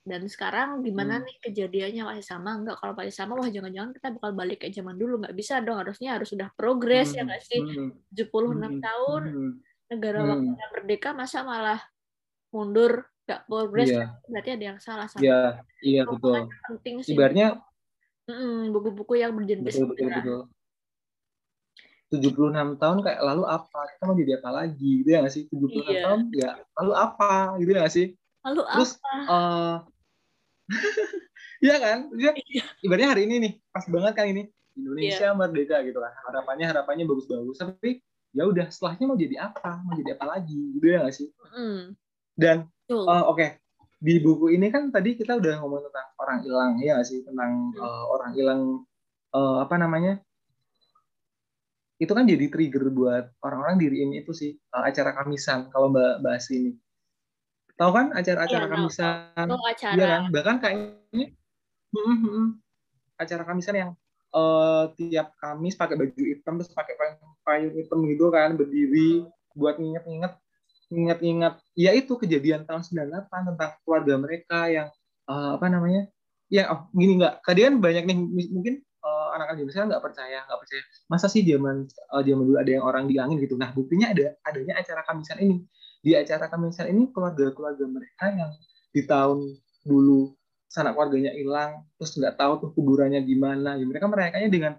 dan 0.00 0.24
sekarang 0.32 0.80
gimana 0.80 1.20
hmm. 1.20 1.24
nih 1.28 1.36
kejadiannya 1.44 2.02
masih 2.08 2.24
sama 2.24 2.56
enggak 2.56 2.80
kalau 2.80 2.96
masih 2.96 3.12
sama 3.12 3.36
wah 3.36 3.52
jangan-jangan 3.52 3.92
kita 3.92 4.08
bakal 4.16 4.32
balik 4.32 4.58
ke 4.64 4.72
zaman 4.72 4.96
dulu 4.96 5.20
nggak 5.20 5.36
bisa 5.36 5.60
dong 5.60 5.76
harusnya 5.76 6.16
harus 6.16 6.32
sudah 6.32 6.48
progres 6.56 7.12
ya 7.12 7.20
hmm. 7.22 7.28
ya 7.28 7.28
nggak 7.28 7.42
sih 7.44 7.60
hmm. 7.60 7.90
76 8.16 8.24
hmm. 8.24 8.80
tahun 8.80 9.22
hmm. 9.28 9.52
negara 9.92 10.18
hmm. 10.24 10.28
waktu 10.32 10.48
merdeka 10.72 11.08
masa 11.12 11.38
malah 11.44 11.80
mundur 12.48 13.04
nggak 13.28 13.40
progres 13.44 13.90
yeah. 13.92 14.08
berarti 14.26 14.50
ada 14.56 14.64
yang 14.72 14.78
salah 14.80 15.06
sama 15.06 15.20
yeah. 15.20 15.50
iya 15.84 16.02
betul 16.08 16.48
penting 16.66 16.94
sih 17.04 17.12
ibaratnya 17.12 17.60
buku-buku 18.70 19.20
yang 19.20 19.34
berjenis 19.34 19.74
betul, 19.74 19.90
betul, 19.92 20.08
betul. 20.16 20.40
76 22.10 22.82
tahun 22.82 22.98
kayak 23.06 23.20
lalu 23.22 23.44
apa 23.46 23.80
kita 23.94 24.02
mau 24.02 24.16
jadi 24.18 24.32
apa 24.42 24.50
lagi 24.50 24.90
gitu 25.02 25.08
ya 25.14 25.18
nggak 25.22 25.34
sih 25.34 25.44
76 25.46 25.86
iya. 25.86 26.00
tahun 26.02 26.20
ya 26.34 26.50
lalu 26.82 26.92
apa 26.98 27.30
gitu 27.62 27.70
ya 27.70 27.80
nggak 27.86 27.94
sih 27.94 28.06
Lalu 28.46 28.60
Terus, 28.66 28.92
apa? 29.00 29.12
Uh, 29.28 29.76
Iya 31.60 31.76
kan? 31.76 31.98
Iya. 32.16 32.32
ibaratnya 32.80 33.12
hari 33.12 33.28
ini 33.28 33.34
nih, 33.36 33.52
pas 33.68 33.84
banget 33.84 34.12
kan 34.16 34.26
ini. 34.32 34.48
Indonesia 34.80 35.28
yeah. 35.28 35.36
merdeka 35.36 35.84
gitu 35.84 36.00
kan. 36.00 36.08
Harapannya 36.24 36.66
harapannya 36.72 37.04
bagus-bagus. 37.04 37.60
Tapi 37.60 38.00
ya 38.32 38.48
udah 38.48 38.72
setelahnya 38.72 39.04
mau 39.04 39.18
jadi 39.20 39.36
apa? 39.44 39.84
Mau 39.84 39.92
jadi 39.92 40.16
apa 40.16 40.24
lagi? 40.24 40.56
Gitu 40.56 40.86
ya 40.88 41.04
nggak 41.04 41.12
sih? 41.12 41.28
Mm. 41.52 41.98
dan 42.40 42.64
uh, 42.88 43.28
oke 43.28 43.36
okay. 43.36 43.60
di 44.00 44.16
buku 44.16 44.56
ini 44.56 44.72
kan 44.72 44.88
tadi 44.88 45.12
kita 45.12 45.36
udah 45.36 45.60
ngomong 45.60 45.84
tentang 45.84 46.08
orang 46.16 46.38
hilang 46.40 46.72
ya 46.80 46.96
gak 46.96 47.08
sih 47.10 47.20
tentang 47.20 47.74
uh, 47.76 48.04
orang 48.08 48.32
hilang 48.32 48.60
uh, 49.36 49.60
apa 49.60 49.76
namanya 49.76 50.16
itu 52.00 52.08
kan 52.08 52.24
jadi 52.24 52.48
trigger 52.48 52.88
buat 52.88 53.28
orang-orang 53.44 53.76
diriin 53.76 54.16
itu 54.16 54.32
sih 54.32 54.56
uh, 54.72 54.88
acara 54.88 55.12
kamisan 55.20 55.68
kalau 55.68 55.92
mbak 55.92 56.24
bahas 56.24 56.48
ini 56.48 56.80
tahu 57.80 57.90
kan 57.96 58.06
acara-acara 58.12 58.64
ya, 58.68 58.70
kamisan 58.70 59.46
no. 59.48 59.56
acara. 59.64 59.96
ya 59.96 60.06
kan? 60.06 60.22
Bahkan 60.28 60.56
kayaknya 60.60 61.26
hmm, 61.96 62.04
hmm, 62.04 62.18
hmm, 62.20 62.46
acara 63.16 63.42
kamisan 63.48 63.76
yang 63.80 63.90
uh, 64.36 64.92
tiap 65.00 65.32
Kamis 65.40 65.80
pakai 65.80 65.96
baju 65.96 66.20
hitam 66.20 66.60
terus 66.60 66.70
pakai 66.76 66.94
payung 67.40 67.72
hitam 67.72 68.04
gitu 68.04 68.28
kan 68.28 68.52
berdiri 68.54 69.24
buat 69.56 69.80
nginget-nginget 69.80 70.36
ingat-ingat 70.90 71.54
ya 71.78 71.94
itu 71.94 72.18
kejadian 72.18 72.66
tahun 72.66 72.82
98 72.82 73.30
tentang 73.54 73.70
keluarga 73.86 74.14
mereka 74.18 74.66
yang 74.66 74.88
uh, 75.30 75.56
apa 75.56 75.66
namanya? 75.70 76.10
Ya 76.50 76.66
oh, 76.66 76.90
gini 76.90 77.22
nggak? 77.22 77.46
Kalian 77.46 77.78
banyak 77.78 78.10
nih 78.10 78.16
mungkin 78.50 78.74
uh, 79.06 79.28
anak-anak 79.38 79.62
Indonesia 79.62 79.86
nggak 79.86 80.02
percaya 80.02 80.38
nggak 80.50 80.60
percaya. 80.66 80.82
Masa 81.06 81.30
sih 81.30 81.46
zaman 81.46 81.86
uh, 81.86 82.22
zaman 82.26 82.42
dulu 82.42 82.58
ada 82.58 82.70
yang 82.74 82.82
orang 82.82 83.06
diangin 83.06 83.38
gitu? 83.38 83.54
Nah 83.54 83.70
buktinya 83.70 84.10
ada 84.10 84.34
adanya 84.42 84.82
acara 84.82 85.06
kamisan 85.06 85.38
ini 85.38 85.62
di 86.00 86.16
acara 86.16 86.48
kamisan 86.48 86.88
ini 86.88 87.12
keluarga-keluarga 87.12 87.84
mereka 87.84 88.32
yang 88.32 88.50
di 88.90 89.04
tahun 89.04 89.56
dulu 89.84 90.32
sanak 90.70 90.94
keluarganya 90.94 91.34
hilang 91.34 91.82
terus 91.98 92.14
nggak 92.16 92.38
tahu 92.38 92.52
tuh 92.62 92.70
kuburannya 92.72 93.20
gimana. 93.26 93.76
Ya 93.76 93.84
mereka 93.84 94.06
merayakannya 94.06 94.50
dengan 94.50 94.72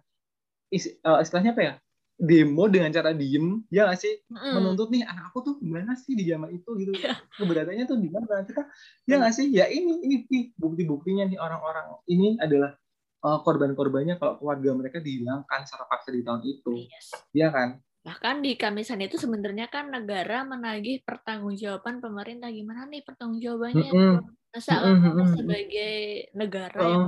istilahnya 0.71 1.51
apa 1.53 1.63
ya? 1.63 1.73
Demo 2.21 2.69
dengan 2.69 2.93
cara 2.93 3.17
diem 3.17 3.65
ya 3.73 3.89
gak 3.89 3.97
sih? 3.97 4.13
Mm. 4.29 4.53
menuntut 4.53 4.93
nih 4.93 5.01
anak 5.01 5.33
aku 5.33 5.41
tuh 5.41 5.55
gimana 5.57 5.97
sih 5.97 6.13
di 6.13 6.29
zaman 6.29 6.53
itu? 6.53 6.69
gitu. 6.77 6.93
Yeah. 6.93 7.17
keberatannya 7.33 7.89
tuh 7.89 7.97
gimana 7.97 8.45
kita 8.45 8.69
ya 9.09 9.17
gak 9.17 9.33
sih? 9.33 9.49
Ya 9.49 9.65
ini 9.65 10.05
ini 10.05 10.29
nih 10.29 10.43
bukti-buktinya 10.53 11.25
nih 11.25 11.41
orang-orang 11.41 11.97
ini 12.05 12.37
adalah 12.37 12.77
uh, 13.25 13.41
korban-korbannya 13.41 14.21
kalau 14.21 14.37
keluarga 14.37 14.69
mereka 14.77 14.97
dihilangkan 15.01 15.65
secara 15.65 15.89
paksa 15.89 16.13
di 16.13 16.21
tahun 16.21 16.41
itu. 16.45 16.73
Yes. 16.85 17.09
ya 17.33 17.49
kan 17.49 17.81
bahkan 18.01 18.41
di 18.41 18.57
kamisan 18.57 19.01
itu 19.05 19.21
sebenarnya 19.21 19.69
kan 19.69 19.93
negara 19.93 20.41
menagih 20.41 21.05
pertanggungjawaban 21.05 22.01
pemerintah 22.01 22.49
gimana 22.49 22.89
nih 22.89 23.05
pertanggungjawabannya 23.05 23.91
mm 23.93 24.01
-hmm. 24.17 24.17
masa 24.49 24.73
mm 24.81 24.97
-hmm. 24.97 25.27
sebagai 25.37 25.95
negara 26.33 26.81
oh. 26.81 26.89
yang 26.89 27.05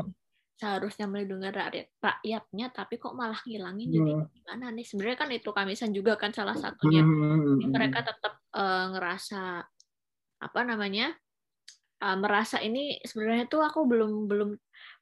seharusnya 0.53 1.09
melindungi 1.09 1.49
rakyat 1.49 1.87
rakyatnya 1.97 2.71
tapi 2.71 2.95
kok 3.01 3.17
malah 3.17 3.41
ngilangin 3.43 3.89
jadi 3.89 4.11
hmm. 4.15 4.31
gimana 4.31 4.65
nih 4.71 4.85
sebenarnya 4.87 5.17
kan 5.19 5.29
itu 5.33 5.49
kamisan 5.51 5.91
juga 5.91 6.13
kan 6.15 6.31
salah 6.31 6.55
satunya 6.55 7.03
hmm. 7.03 7.59
jadi 7.59 7.65
mereka 7.67 7.99
tetap 8.05 8.39
uh, 8.55 8.85
ngerasa 8.95 9.65
apa 10.39 10.59
namanya 10.63 11.11
uh, 11.99 12.15
merasa 12.15 12.63
ini 12.63 13.01
sebenarnya 13.03 13.51
tuh 13.51 13.59
aku 13.59 13.83
belum 13.83 14.29
belum 14.31 14.49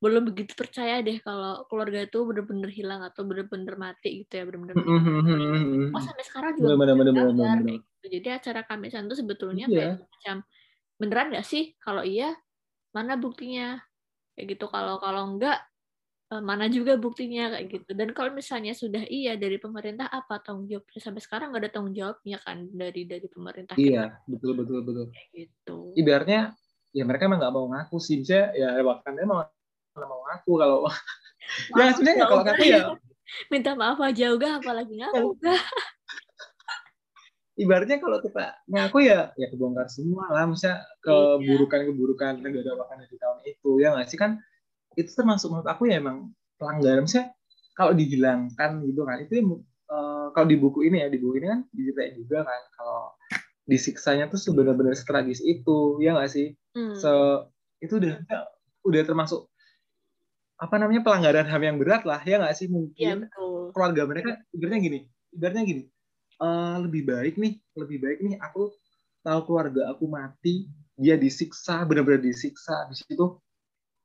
belum 0.01 0.33
begitu 0.33 0.57
percaya 0.57 1.05
deh 1.05 1.21
kalau 1.21 1.61
keluarga 1.69 2.01
itu 2.01 2.25
benar-benar 2.25 2.73
hilang 2.73 3.01
atau 3.05 3.21
benar-benar 3.21 3.77
mati 3.77 4.25
gitu 4.25 4.33
ya 4.33 4.43
benar-benar 4.49 4.81
oh 5.93 6.01
sampai 6.01 6.25
sekarang 6.25 6.57
juga 6.57 6.73
bener, 6.73 6.97
bener, 6.97 7.13
bener, 7.13 7.13
bener, 7.13 7.57
bener. 7.61 7.77
Gitu. 7.77 8.05
jadi 8.17 8.27
acara 8.41 8.65
kamisan 8.65 9.05
itu 9.05 9.21
sebetulnya 9.21 9.69
yeah. 9.69 10.01
kayak 10.01 10.09
macam 10.09 10.35
beneran 11.01 11.33
nggak 11.33 11.47
sih? 11.49 11.73
Kalau 11.81 12.05
iya 12.05 12.37
mana 12.93 13.17
buktinya? 13.17 13.81
Kayak 14.37 14.45
gitu. 14.53 14.65
Kalau 14.69 15.01
kalau 15.01 15.33
enggak 15.33 15.57
eh, 16.29 16.43
mana 16.45 16.69
juga 16.69 16.93
buktinya? 17.01 17.57
Kayak 17.57 17.65
gitu. 17.73 17.91
Dan 17.97 18.13
kalau 18.13 18.29
misalnya 18.29 18.77
sudah 18.77 19.01
iya 19.09 19.33
dari 19.33 19.57
pemerintah 19.57 20.05
apa 20.05 20.37
tanggung 20.45 20.69
jawabnya? 20.69 21.01
Sampai 21.01 21.25
sekarang 21.25 21.49
nggak 21.49 21.63
ada 21.65 21.71
tanggung 21.73 21.97
jawabnya 21.97 22.37
kan 22.45 22.69
dari 22.69 23.09
dari 23.09 23.25
pemerintah 23.25 23.73
iya 23.81 24.13
kita. 24.13 24.29
betul 24.29 24.51
betul 24.61 24.79
betul. 24.85 25.05
Kayak 25.09 25.29
gitu. 25.33 25.77
Ibaratnya 25.97 26.41
ya 26.93 27.03
mereka 27.09 27.25
emang 27.25 27.41
nggak 27.41 27.55
mau 27.57 27.65
ngaku 27.73 27.97
sih. 27.97 28.21
Ya 28.21 28.77
bahkan 28.85 29.17
emang 29.17 29.41
nggak 29.41 29.60
mau 29.99 30.23
ngaku 30.23 30.51
kalau 30.55 30.87
ya 31.79 31.91
sebenarnya 31.91 32.25
kalau 32.27 32.43
ngaku 32.47 32.63
ya. 32.67 32.79
Minta 33.51 33.71
maaf 33.79 33.99
aja 34.03 34.31
juga 34.31 34.59
apalagi 34.59 34.99
ngaku 34.99 35.39
ibaratnya 37.61 38.01
kalau 38.01 38.17
kita 38.23 38.57
ngaku 38.71 39.05
ya 39.05 39.35
ya 39.37 39.47
kebongkar 39.51 39.85
semua 39.91 40.31
lah. 40.31 40.47
Misalnya 40.49 40.81
keburukan-keburukan 41.03 42.41
negara 42.41 42.73
bahkan 42.79 43.03
di 43.05 43.17
tahun 43.19 43.39
itu 43.45 43.69
ya 43.83 43.93
nggak 43.93 44.07
sih? 44.07 44.17
Kan 44.17 44.39
itu 44.97 45.11
termasuk 45.13 45.53
menurut 45.53 45.69
aku 45.69 45.91
ya 45.91 46.01
emang 46.01 46.33
pelanggaran. 46.57 47.05
Misalnya 47.05 47.35
kalau 47.75 47.93
dihilangkan 47.93 48.81
gitu 48.87 49.01
kan 49.05 49.17
itu 49.21 49.61
uh, 49.91 50.27
kalau 50.33 50.47
di 50.47 50.57
buku 50.57 50.87
ini 50.87 51.05
ya 51.05 51.07
di 51.11 51.19
buku 51.21 51.43
ini 51.43 51.47
kan 51.51 51.59
diceritain 51.71 52.15
juga 52.17 52.47
kan 52.47 52.61
kalau 52.75 53.13
disiksanya 53.69 54.27
tuh 54.27 54.41
sebenarnya 54.41 54.97
strategis 54.97 55.39
itu 55.43 56.01
ya 56.01 56.17
nggak 56.17 56.31
sih? 56.31 56.55
Hmm. 56.71 56.95
so 56.95 57.43
itu 57.83 57.99
udah 57.99 58.15
udah 58.87 59.01
termasuk 59.03 59.50
apa 60.61 60.75
namanya 60.77 61.01
pelanggaran 61.01 61.47
ham 61.49 61.63
yang 61.65 61.77
berat 61.81 62.05
lah 62.05 62.21
ya 62.21 62.37
nggak 62.37 62.53
sih? 62.53 62.69
Mungkin 62.69 63.25
ya, 63.25 63.71
keluarga 63.73 64.05
mereka 64.05 64.37
ibaratnya 64.53 64.81
gini 64.81 64.99
ibaratnya 65.33 65.63
gini 65.65 65.83
uh, 66.37 66.77
lebih 66.85 67.01
baik 67.09 67.35
nih 67.41 67.53
lebih 67.73 67.97
baik 67.97 68.19
nih 68.21 68.35
aku 68.37 68.69
tahu 69.25 69.39
keluarga 69.49 69.89
aku 69.89 70.05
mati 70.05 70.69
dia 71.01 71.17
disiksa 71.17 71.81
benar-benar 71.89 72.21
disiksa. 72.21 72.85
Di 72.93 72.95
situ 73.01 73.41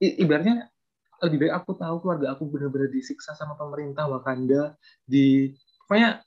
ibaratnya 0.00 0.72
lebih 1.20 1.44
baik 1.44 1.54
aku 1.60 1.70
tahu 1.76 1.96
keluarga 2.00 2.32
aku 2.32 2.48
benar-benar 2.48 2.88
disiksa 2.88 3.36
sama 3.36 3.52
pemerintah 3.60 4.08
Wakanda 4.08 4.72
di 5.04 5.52
pokoknya 5.84 6.24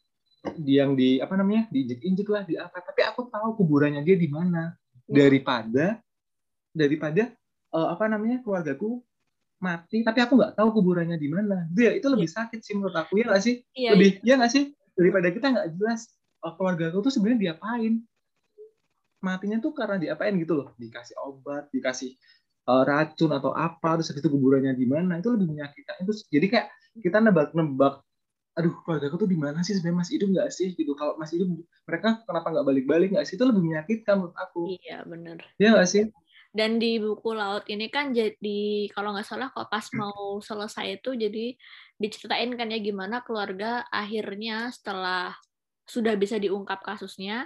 di 0.56 0.74
yang 0.78 0.94
di 0.96 1.20
apa 1.20 1.36
namanya 1.36 1.68
diinjek-injek 1.74 2.28
lah 2.30 2.44
di 2.46 2.54
apa. 2.56 2.86
Tapi 2.86 3.02
aku 3.02 3.28
tahu 3.34 3.58
kuburannya 3.58 4.06
dia 4.06 4.16
di 4.16 4.30
mana. 4.30 4.78
Iya. 5.10 5.26
daripada 5.26 5.86
daripada 6.70 7.34
uh, 7.74 7.90
apa 7.98 8.06
namanya 8.06 8.46
keluargaku 8.46 9.02
mati 9.60 10.02
tapi 10.08 10.24
aku 10.24 10.40
nggak 10.40 10.56
tahu 10.56 10.70
kuburannya 10.80 11.20
di 11.20 11.28
mana. 11.28 11.68
Dia 11.72 11.92
itu 11.96 12.08
lebih 12.08 12.32
iya. 12.32 12.36
sakit 12.44 12.60
sih 12.64 12.74
menurut 12.80 12.96
aku 12.96 13.20
ya 13.20 13.26
nggak 13.28 13.44
sih? 13.44 13.56
Iya, 13.76 13.90
lebih 13.96 14.10
iya. 14.24 14.36
ya 14.36 14.40
nggak 14.40 14.52
sih? 14.52 14.64
Daripada 14.96 15.28
kita 15.32 15.48
nggak 15.52 15.68
jelas 15.76 16.02
oh, 16.44 16.54
keluarga 16.56 16.92
aku 16.92 17.00
tuh 17.08 17.12
sebenarnya 17.14 17.40
diapain? 17.52 17.94
Matinya 19.20 19.58
tuh 19.60 19.72
karena 19.76 20.00
diapain 20.00 20.34
gitu 20.40 20.54
loh. 20.56 20.68
Dikasih 20.80 21.16
obat 21.20 21.68
dikasih 21.76 22.16
uh, 22.72 22.84
racun 22.88 23.32
atau 23.36 23.52
apa 23.52 24.00
terus 24.00 24.16
itu 24.16 24.32
kuburannya 24.32 24.72
di 24.74 24.88
mana 24.88 25.20
itu 25.20 25.30
lebih 25.36 25.48
menyakitkan. 25.52 25.96
Itu 26.08 26.12
jadi 26.32 26.48
kayak 26.48 26.68
kita 27.04 27.20
nebak-nebak 27.20 28.02
aduh 28.58 28.76
keluarga 28.84 29.08
aku 29.08 29.24
tuh 29.24 29.30
di 29.30 29.40
mana 29.40 29.60
sih 29.62 29.76
sebenarnya? 29.76 30.00
Masih 30.08 30.14
hidup 30.20 30.30
nggak 30.40 30.50
sih? 30.56 30.68
Gitu. 30.72 30.92
Kalau 30.96 31.20
masih 31.20 31.44
hidup 31.44 31.50
mereka 31.84 32.24
kenapa 32.24 32.48
nggak 32.48 32.66
balik-balik 32.66 33.08
nggak 33.12 33.28
sih? 33.28 33.36
Itu 33.36 33.44
lebih 33.44 33.64
menyakitkan 33.68 34.24
menurut 34.24 34.36
aku. 34.40 34.72
Iya 34.80 35.04
benar 35.04 35.44
iya 35.60 35.76
nggak 35.76 35.90
sih 35.92 36.08
dan 36.50 36.82
di 36.82 36.98
buku 36.98 37.30
laut 37.38 37.62
ini 37.70 37.94
kan 37.94 38.10
jadi 38.10 38.90
kalau 38.90 39.14
nggak 39.14 39.28
salah 39.28 39.54
kok 39.54 39.70
pas 39.70 39.86
mau 39.94 40.42
selesai 40.42 40.98
itu 40.98 41.14
jadi 41.14 41.54
diceritain 42.02 42.50
kan 42.58 42.74
ya 42.74 42.82
gimana 42.82 43.22
keluarga 43.22 43.86
akhirnya 43.94 44.74
setelah 44.74 45.38
sudah 45.86 46.18
bisa 46.18 46.42
diungkap 46.42 46.82
kasusnya 46.82 47.46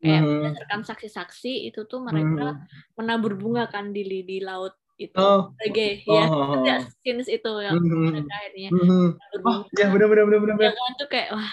kayak 0.00 0.24
hmm. 0.24 0.28
berdasarkan 0.40 0.80
saksi-saksi 0.88 1.68
itu 1.68 1.84
tuh 1.84 2.00
mereka 2.00 2.56
hmm. 2.56 2.96
menabur 2.96 3.36
bunga 3.36 3.68
kan 3.68 3.92
di 3.92 4.24
di 4.24 4.40
laut 4.40 4.72
itu 4.96 5.16
oh. 5.16 5.52
oh. 5.52 5.68
ya 6.08 6.24
oh. 6.28 6.64
ya 6.64 6.76
scenes 7.04 7.28
itu 7.28 7.52
yang 7.60 7.76
hmm. 7.76 8.24
akhirnya 8.24 8.68
hmm. 8.72 9.08
oh, 9.44 9.64
ya 9.76 9.92
benar 9.92 10.08
benar 10.08 10.24
benar 10.28 10.40
benar 10.40 10.56
ya 10.60 10.70
kan 10.72 10.92
tuh 10.96 11.08
kayak 11.12 11.28
wah 11.36 11.52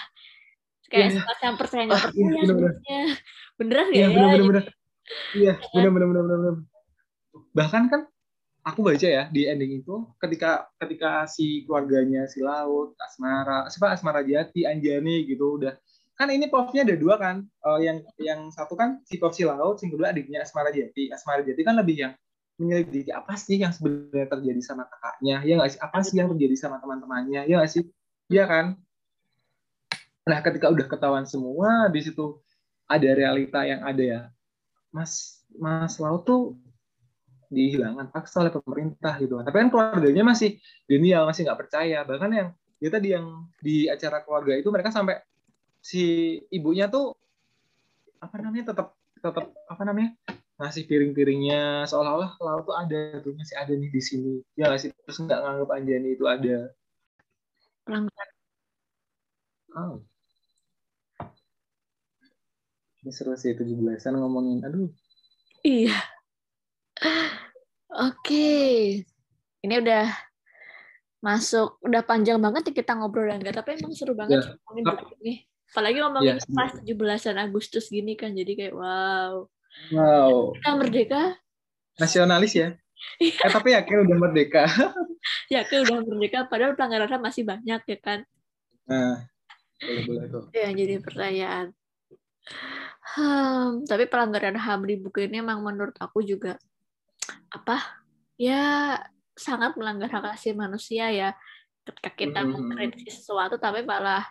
kayak 0.88 1.12
yeah. 1.12 1.16
semacam 1.20 1.52
percaya 1.60 1.82
nggak 1.84 2.00
ah, 2.00 2.04
percaya 2.08 2.24
iya, 2.24 2.40
bener, 2.40 2.56
bener. 2.56 2.72
beneran 3.60 3.86
nggak 3.88 4.00
ya, 4.00 4.08
bener, 4.08 4.24
bener, 4.24 4.44
bener. 4.48 4.64
iya 5.36 5.54
benar 5.76 5.90
benar 5.92 6.08
benar 6.08 6.24
benar 6.24 6.56
bahkan 7.52 7.86
kan 7.90 8.00
aku 8.64 8.84
baca 8.84 9.08
ya 9.08 9.24
di 9.32 9.48
ending 9.48 9.80
itu 9.80 10.04
ketika 10.20 10.68
ketika 10.76 11.24
si 11.30 11.64
keluarganya 11.64 12.28
si 12.28 12.44
Laut, 12.44 12.92
Asmara, 13.00 13.68
siapa 13.72 13.96
Asmara 13.96 14.20
Jati, 14.20 14.68
Anjani 14.68 15.24
gitu 15.24 15.56
udah 15.60 15.76
kan 16.18 16.34
ini 16.34 16.50
povnya 16.50 16.82
ada 16.82 16.98
dua 16.98 17.14
kan 17.14 17.46
uh, 17.62 17.78
yang 17.78 18.02
yang 18.18 18.50
satu 18.50 18.74
kan 18.74 18.98
si 19.06 19.22
pov 19.22 19.30
si 19.30 19.46
Laut, 19.46 19.78
yang 19.78 19.94
kedua 19.94 20.10
adiknya 20.10 20.42
Asmara 20.42 20.74
Jati. 20.74 21.14
Asmara 21.14 21.46
Jati 21.46 21.62
kan 21.62 21.78
lebih 21.78 21.96
yang 21.96 22.12
menyelidiki 22.58 23.14
apa 23.14 23.38
sih 23.38 23.62
yang 23.62 23.70
sebenarnya 23.70 24.26
terjadi 24.26 24.60
sama 24.66 24.90
kakaknya, 24.90 25.46
ya 25.46 25.54
nggak 25.54 25.70
sih? 25.70 25.80
Apa 25.80 25.98
sih 26.02 26.18
yang 26.18 26.28
terjadi 26.34 26.56
sama 26.58 26.82
teman-temannya, 26.82 27.46
ya 27.46 27.54
nggak 27.54 27.70
sih? 27.70 27.86
Iya 28.26 28.44
kan? 28.50 28.66
Nah, 30.26 30.38
ketika 30.42 30.66
udah 30.68 30.86
ketahuan 30.90 31.24
semua, 31.24 31.86
di 31.88 32.02
situ 32.02 32.42
ada 32.90 33.08
realita 33.14 33.62
yang 33.62 33.86
ada 33.86 34.02
ya. 34.02 34.20
Mas 34.90 35.40
Mas 35.54 36.02
Laut 36.02 36.26
tuh 36.26 36.58
dihilangkan 37.48 38.12
paksa 38.12 38.44
oleh 38.44 38.52
pemerintah 38.52 39.16
gitu 39.20 39.40
kan. 39.40 39.44
Tapi 39.48 39.56
kan 39.66 39.68
keluarganya 39.72 40.24
masih 40.24 40.60
denial, 40.84 41.24
masih 41.24 41.48
nggak 41.48 41.60
percaya. 41.66 42.04
Bahkan 42.04 42.30
yang 42.32 42.48
ya 42.78 42.88
tadi 42.92 43.08
yang 43.16 43.26
di 43.58 43.88
acara 43.90 44.22
keluarga 44.22 44.54
itu 44.54 44.68
mereka 44.70 44.92
sampai 44.94 45.18
si 45.82 46.36
ibunya 46.52 46.86
tuh 46.86 47.16
apa 48.18 48.34
namanya 48.38 48.74
tetap 48.74 48.98
tetap 49.18 49.50
apa 49.70 49.82
namanya 49.86 50.14
ngasih 50.58 50.90
piring-piringnya 50.90 51.86
seolah-olah 51.86 52.34
laut 52.42 52.66
tuh 52.66 52.74
ada 52.74 53.22
tuh 53.22 53.32
masih 53.34 53.56
ada 53.56 53.72
nih 53.72 53.90
di 53.90 54.02
sini. 54.02 54.34
Ya 54.58 54.70
nggak 54.70 54.80
sih? 54.82 54.90
Terus 55.06 55.18
nggak 55.22 55.40
nganggap 55.40 55.68
Anjani 55.70 56.08
itu 56.14 56.24
ada. 56.26 56.56
Pelanggaran 57.86 58.38
oh. 59.78 60.02
Ini 62.98 63.10
seru 63.14 63.38
sih 63.38 63.54
tujuh 63.54 63.78
belasan 63.78 64.18
ngomongin. 64.18 64.66
Aduh. 64.66 64.90
Iya. 65.62 65.94
Oke. 67.98 69.02
Ini 69.58 69.74
udah 69.82 70.06
masuk 71.18 71.82
udah 71.82 72.06
panjang 72.06 72.38
banget 72.38 72.70
ya 72.70 72.72
kita 72.78 72.94
ngobrol 72.94 73.26
dan 73.26 73.42
enggak 73.42 73.58
tapi 73.58 73.74
emang 73.74 73.90
seru 73.90 74.14
banget 74.14 74.38
ya. 74.38 74.54
ngomongin 74.62 74.84
buku 74.86 75.14
ini. 75.18 75.34
Apalagi 75.68 75.98
ngomongin 76.00 76.38
ya, 76.38 76.54
pas 76.54 76.72
17-an 76.78 77.38
Agustus 77.42 77.90
gini 77.90 78.14
kan 78.14 78.32
jadi 78.32 78.52
kayak 78.54 78.74
wow. 78.78 79.50
Wow. 79.90 80.54
Kita 80.54 80.70
merdeka. 80.78 81.22
Nasionalis 81.98 82.54
ya. 82.54 82.68
Iya. 83.22 83.46
eh 83.46 83.50
tapi 83.50 83.74
yakin 83.74 84.06
udah 84.06 84.16
merdeka. 84.16 84.64
yakin 85.54 85.78
udah 85.86 85.96
merdeka 86.06 86.46
padahal 86.46 86.78
pelanggarannya 86.78 87.18
masih 87.18 87.42
banyak 87.42 87.82
ya 87.82 87.98
kan. 87.98 88.22
Nah, 88.86 89.26
boleh-boleh 89.82 90.24
tuh. 90.30 90.44
Ya 90.54 90.70
jadi 90.70 91.02
pertanyaan. 91.02 91.74
Hmm, 93.18 93.84
tapi 93.84 94.06
pelanggaran 94.06 94.56
HAM 94.56 94.86
di 94.86 94.94
buku 95.00 95.26
ini 95.26 95.42
emang 95.42 95.60
menurut 95.60 95.96
aku 95.98 96.22
juga 96.24 96.56
apa? 97.50 97.76
Ya 98.38 98.96
sangat 99.38 99.78
melanggar 99.78 100.10
hak 100.10 100.34
asasi 100.34 100.54
manusia 100.54 101.10
ya. 101.14 101.30
Ketika 101.86 102.10
kita 102.12 102.40
hmm. 102.44 102.50
mengkritisi 102.52 103.22
sesuatu 103.22 103.56
tapi 103.56 103.86
malah 103.86 104.26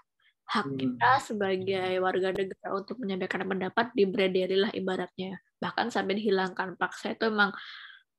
hak 0.48 0.68
hmm. 0.68 0.78
kita 0.80 1.12
sebagai 1.20 1.90
warga 2.00 2.30
negara 2.32 2.70
untuk 2.76 2.96
menyampaikan 3.04 3.48
pendapat 3.48 3.92
lah 4.56 4.72
ibaratnya. 4.72 5.40
Bahkan 5.58 5.90
sampai 5.90 6.20
dihilangkan 6.22 6.78
paksa 6.80 7.18
itu 7.18 7.28
emang 7.28 7.52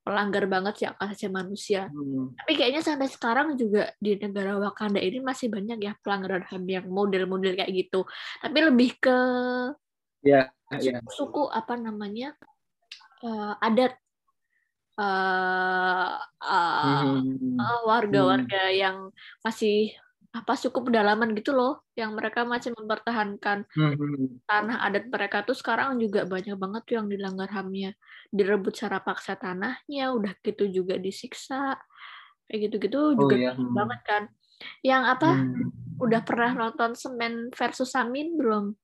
pelanggar 0.09 0.49
banget 0.49 0.75
sih 0.81 0.87
hak 0.89 0.97
asasi 1.05 1.29
manusia. 1.29 1.93
Hmm. 1.93 2.33
Tapi 2.33 2.53
kayaknya 2.57 2.81
sampai 2.81 3.13
sekarang 3.13 3.61
juga 3.61 3.93
di 4.01 4.17
negara 4.17 4.57
Wakanda 4.57 5.05
ini 5.05 5.21
masih 5.21 5.53
banyak 5.53 5.79
ya 5.85 5.93
pelanggaran 6.01 6.49
HAM 6.49 6.65
yang 6.65 6.87
model-model 6.89 7.53
kayak 7.53 7.69
gitu. 7.69 8.09
Tapi 8.41 8.59
lebih 8.65 8.97
ke 8.97 9.19
ya, 10.25 10.49
suku, 10.73 10.89
ya. 10.89 11.01
suku 11.13 11.43
apa 11.53 11.77
namanya 11.77 12.33
uh, 13.21 13.61
adat 13.61 14.01
uh, 14.99 16.19
uh, 16.43 17.17
uh, 17.59 17.81
warga-warga 17.87 18.69
hmm. 18.69 18.77
yang 18.77 18.97
masih 19.47 19.95
apa 20.29 20.55
suku 20.55 20.85
pedalaman 20.85 21.33
gitu 21.33 21.57
loh 21.57 21.89
yang 21.97 22.13
mereka 22.13 22.45
masih 22.45 22.77
mempertahankan 22.77 23.65
hmm. 23.65 24.45
tanah 24.45 24.85
adat 24.85 25.09
mereka 25.09 25.41
tuh 25.41 25.57
sekarang 25.57 25.97
juga 25.97 26.29
banyak 26.29 26.55
banget 26.55 26.83
tuh 26.85 26.95
yang 27.01 27.09
dilanggar 27.09 27.49
hamnya 27.49 27.97
direbut 28.29 28.77
secara 28.77 29.01
paksa 29.01 29.41
tanahnya 29.41 30.13
udah 30.13 30.37
gitu 30.45 30.69
juga 30.69 31.01
disiksa 31.01 31.81
kayak 32.45 32.69
gitu-gitu 32.69 33.17
juga 33.17 33.35
oh, 33.35 33.41
iya. 33.41 33.53
banget 33.57 34.01
kan 34.05 34.23
yang 34.85 35.09
apa 35.09 35.33
hmm. 35.33 35.97
udah 36.03 36.21
pernah 36.21 36.53
nonton 36.53 36.93
semen 36.93 37.49
versus 37.57 37.89
samin 37.89 38.37
belum 38.37 38.77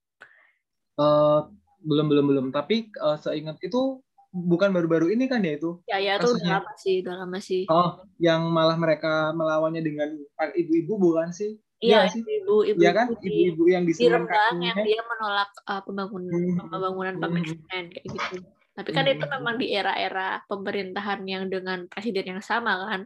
uh, 0.97 1.45
belum 1.85 2.05
belum 2.09 2.25
belum 2.25 2.45
tapi 2.49 2.89
uh, 2.97 3.21
seingat 3.21 3.61
itu 3.61 4.01
bukan 4.35 4.75
baru-baru 4.75 5.15
ini 5.15 5.31
kan 5.31 5.39
ya 5.47 5.55
itu 5.55 5.79
ya 5.87 5.97
ya 6.03 6.19
itu 6.19 6.35
udah 6.35 6.59
lama 6.59 6.73
sih 6.75 6.95
udah 6.99 7.15
lama 7.23 7.39
sih 7.39 7.63
oh 7.71 8.03
yang 8.19 8.51
malah 8.51 8.75
mereka 8.75 9.31
melawannya 9.31 9.79
dengan 9.79 10.11
ibu-ibu 10.59 10.99
bukan 10.99 11.31
sih 11.31 11.55
Iya, 11.83 12.07
ya, 12.07 12.23
ibu, 12.39 12.63
ibu, 12.63 12.79
ya 12.79 12.91
kan? 12.95 13.11
Ibu-ibu 13.19 13.63
yang 13.67 13.83
di 13.83 13.93
Rembang 14.07 14.63
yang 14.63 14.79
dia 14.79 15.01
menolak 15.05 15.51
uh, 15.67 15.83
pembangunan 15.83 16.31
hmm. 16.31 16.71
pembangunan 16.71 17.13
hmm. 17.19 17.45
semen 17.45 17.85
kayak 17.91 18.05
gitu. 18.15 18.35
Tapi 18.79 18.89
kan 18.95 19.03
hmm. 19.03 19.13
itu 19.19 19.25
memang 19.27 19.55
di 19.59 19.67
era-era 19.75 20.39
pemerintahan 20.47 21.27
yang 21.27 21.51
dengan 21.51 21.91
presiden 21.91 22.39
yang 22.39 22.41
sama 22.41 22.79
kan. 22.87 23.01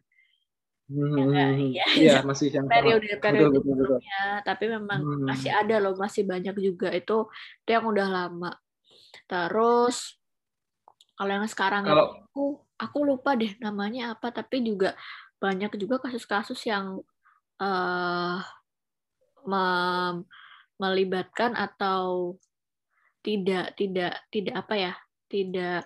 Hmm. 0.86 1.34
Ya, 1.34 1.50
ya, 1.54 1.86
ya, 1.98 2.16
masih 2.22 2.54
yang 2.54 2.70
periode 2.70 3.10
periode 3.22 3.58
betul, 3.58 3.74
betul, 3.74 3.98
betul. 3.98 4.00
tapi 4.46 4.66
memang 4.70 5.00
hmm. 5.02 5.26
masih 5.26 5.50
ada 5.50 5.76
loh, 5.82 5.94
masih 5.98 6.24
banyak 6.30 6.56
juga 6.62 6.94
itu 6.94 7.26
itu 7.66 7.70
yang 7.74 7.86
udah 7.90 8.08
lama. 8.10 8.54
Terus 9.26 10.19
kalau 11.20 11.32
yang 11.36 11.52
sekarang 11.52 11.84
kalau... 11.84 12.16
aku 12.32 12.64
aku 12.80 12.98
lupa 13.04 13.36
deh 13.36 13.52
namanya 13.60 14.16
apa, 14.16 14.32
tapi 14.32 14.64
juga 14.64 14.96
banyak 15.44 15.76
juga 15.76 16.00
kasus-kasus 16.08 16.64
yang 16.64 17.04
uh, 17.60 18.40
mem 19.44 20.24
melibatkan 20.80 21.60
atau 21.60 22.40
tidak 23.20 23.76
tidak 23.76 24.16
tidak 24.32 24.56
apa 24.64 24.74
ya 24.80 24.94
tidak 25.28 25.84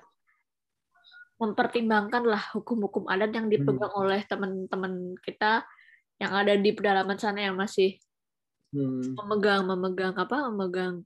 mempertimbangkan 1.41 2.29
lah 2.29 2.43
hukum-hukum 2.53 3.09
adat 3.09 3.33
yang 3.33 3.49
dipegang 3.49 3.89
hmm. 3.89 4.01
oleh 4.05 4.21
teman-teman 4.29 5.17
kita 5.25 5.65
yang 6.21 6.29
ada 6.29 6.53
di 6.53 6.69
pedalaman 6.77 7.17
sana 7.17 7.49
yang 7.49 7.57
masih 7.57 7.97
hmm. 8.69 9.17
memegang 9.17 9.65
memegang 9.65 10.13
apa 10.13 10.45
memegang 10.53 11.01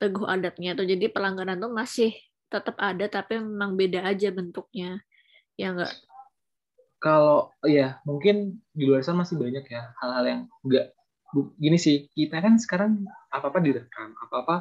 teguh 0.00 0.24
adatnya 0.24 0.72
tuh 0.72 0.88
jadi 0.88 1.12
pelanggaran 1.12 1.60
tuh 1.60 1.72
masih 1.76 2.16
tetap 2.46 2.76
ada 2.78 3.06
tapi 3.10 3.38
memang 3.38 3.74
beda 3.74 4.06
aja 4.06 4.30
bentuknya. 4.30 5.00
Ya 5.56 5.72
enggak 5.72 5.92
kalau 6.96 7.52
ya 7.62 8.00
mungkin 8.08 8.58
di 8.72 8.84
luar 8.88 9.04
sana 9.04 9.22
masih 9.22 9.36
banyak 9.36 9.64
ya 9.68 9.92
hal-hal 10.00 10.24
yang 10.24 10.42
enggak 10.64 10.86
gini 11.60 11.76
sih 11.76 12.08
kita 12.16 12.40
kan 12.40 12.56
sekarang 12.56 13.04
apa 13.28 13.52
apa 13.52 13.58
direkam 13.60 14.16
apa 14.16 14.34
apa 14.42 14.56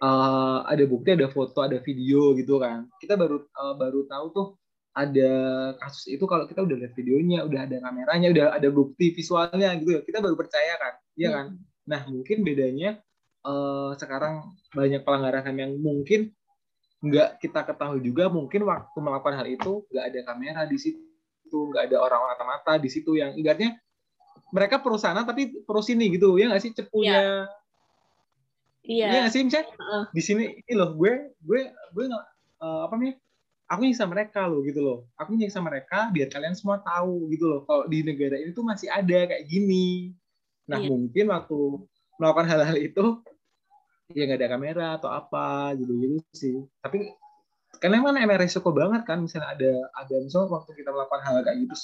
uh, 0.00 0.58
ada 0.64 0.84
bukti 0.88 1.12
ada 1.12 1.28
foto 1.28 1.60
ada 1.60 1.78
video 1.84 2.32
gitu 2.34 2.56
kan. 2.58 2.88
Kita 2.96 3.14
baru 3.20 3.44
uh, 3.44 3.74
baru 3.76 4.08
tahu 4.08 4.26
tuh 4.32 4.48
ada 4.92 5.32
kasus 5.80 6.08
itu 6.08 6.24
kalau 6.28 6.44
kita 6.44 6.64
udah 6.64 6.76
lihat 6.76 6.92
videonya 6.92 7.48
udah 7.48 7.64
ada 7.64 7.80
kameranya 7.80 8.28
udah 8.28 8.46
ada 8.56 8.68
bukti 8.72 9.12
visualnya 9.12 9.76
gitu 9.78 9.90
ya. 9.96 10.00
Kita 10.02 10.18
baru 10.24 10.34
percaya 10.34 10.74
kan 10.80 10.94
iya 11.18 11.30
kan? 11.30 11.46
Hmm. 11.54 11.70
nah 11.82 12.00
mungkin 12.06 12.46
bedanya 12.46 13.02
uh, 13.42 13.92
sekarang 13.98 14.54
banyak 14.70 15.02
pelanggaran 15.02 15.54
yang 15.58 15.72
mungkin 15.82 16.30
nggak 17.02 17.42
kita 17.42 17.66
ketahui 17.66 17.98
juga 17.98 18.30
mungkin 18.30 18.62
waktu 18.62 18.98
melakukan 19.02 19.42
hal 19.42 19.46
itu 19.50 19.82
nggak 19.90 20.04
ada 20.06 20.20
kamera 20.22 20.62
di 20.70 20.78
situ 20.78 21.58
nggak 21.74 21.90
ada 21.90 21.96
orang 21.98 22.20
mata-mata 22.30 22.78
di 22.78 22.86
situ 22.86 23.18
yang 23.18 23.34
ibaratnya 23.34 23.74
mereka 24.52 24.78
perusahaan 24.78 25.18
tapi 25.24 25.64
pro 25.64 25.82
sini 25.82 26.12
gitu 26.12 26.36
ya 26.36 26.52
nggak 26.52 26.62
sih 26.62 26.72
cepunya? 26.76 27.18
Iya. 27.18 27.34
Iya. 28.82 29.06
Nggak 29.08 29.30
sih 29.32 29.40
misalnya 29.48 29.68
uh. 29.80 30.04
di 30.12 30.22
sini 30.22 30.44
ini 30.62 30.72
loh 30.76 30.92
gue 30.94 31.34
gue 31.40 31.60
gue 31.72 32.04
nggak 32.06 32.26
uh, 32.60 32.80
apa 32.86 32.94
nih 33.00 33.14
aku 33.66 33.80
nyiksa 33.88 34.04
mereka 34.04 34.40
loh 34.44 34.60
gitu 34.62 34.80
loh. 34.84 34.98
Aku 35.16 35.32
nyiksa 35.32 35.58
mereka 35.64 36.12
biar 36.12 36.28
kalian 36.28 36.52
semua 36.52 36.78
tahu 36.84 37.32
gitu 37.32 37.48
loh 37.48 37.60
kalau 37.64 37.88
di 37.88 38.04
negara 38.04 38.36
ini 38.36 38.52
tuh 38.52 38.62
masih 38.62 38.92
ada 38.92 39.18
kayak 39.26 39.48
gini. 39.48 40.12
Nah 40.68 40.78
iya. 40.78 40.88
mungkin 40.92 41.26
waktu 41.32 41.58
melakukan 42.20 42.46
hal-hal 42.46 42.76
itu 42.76 43.04
ya 44.14 44.24
nggak 44.28 44.40
ada 44.40 44.50
kamera 44.52 44.86
atau 45.00 45.10
apa 45.10 45.76
gitu 45.76 45.92
gitu 45.98 46.16
sih 46.32 46.54
tapi 46.80 47.12
karena 47.80 47.98
emang 47.98 48.14
emang 48.20 48.38
resiko 48.38 48.70
banget 48.70 49.02
kan 49.08 49.24
misalnya 49.24 49.52
ada 49.52 49.72
ada 49.98 50.14
misalnya 50.22 50.54
waktu 50.54 50.70
kita 50.76 50.90
melakukan 50.92 51.22
hal 51.24 51.36
kayak 51.42 51.58
gitu 51.66 51.76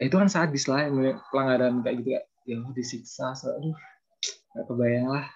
eh, 0.00 0.06
itu 0.10 0.16
kan 0.16 0.28
sadis 0.28 0.64
lah 0.66 0.88
yang 0.88 1.20
pelanggaran 1.30 1.84
kayak 1.84 1.96
gitu 2.02 2.08
kayak 2.16 2.26
ya 2.44 2.56
disiksa 2.76 3.32
aduh 3.32 3.76
nggak 4.54 4.64
kebayang 4.68 5.08
lah 5.08 5.26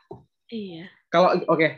iya 0.52 0.84
kalau 1.08 1.36
oke 1.46 1.56
okay. 1.56 1.70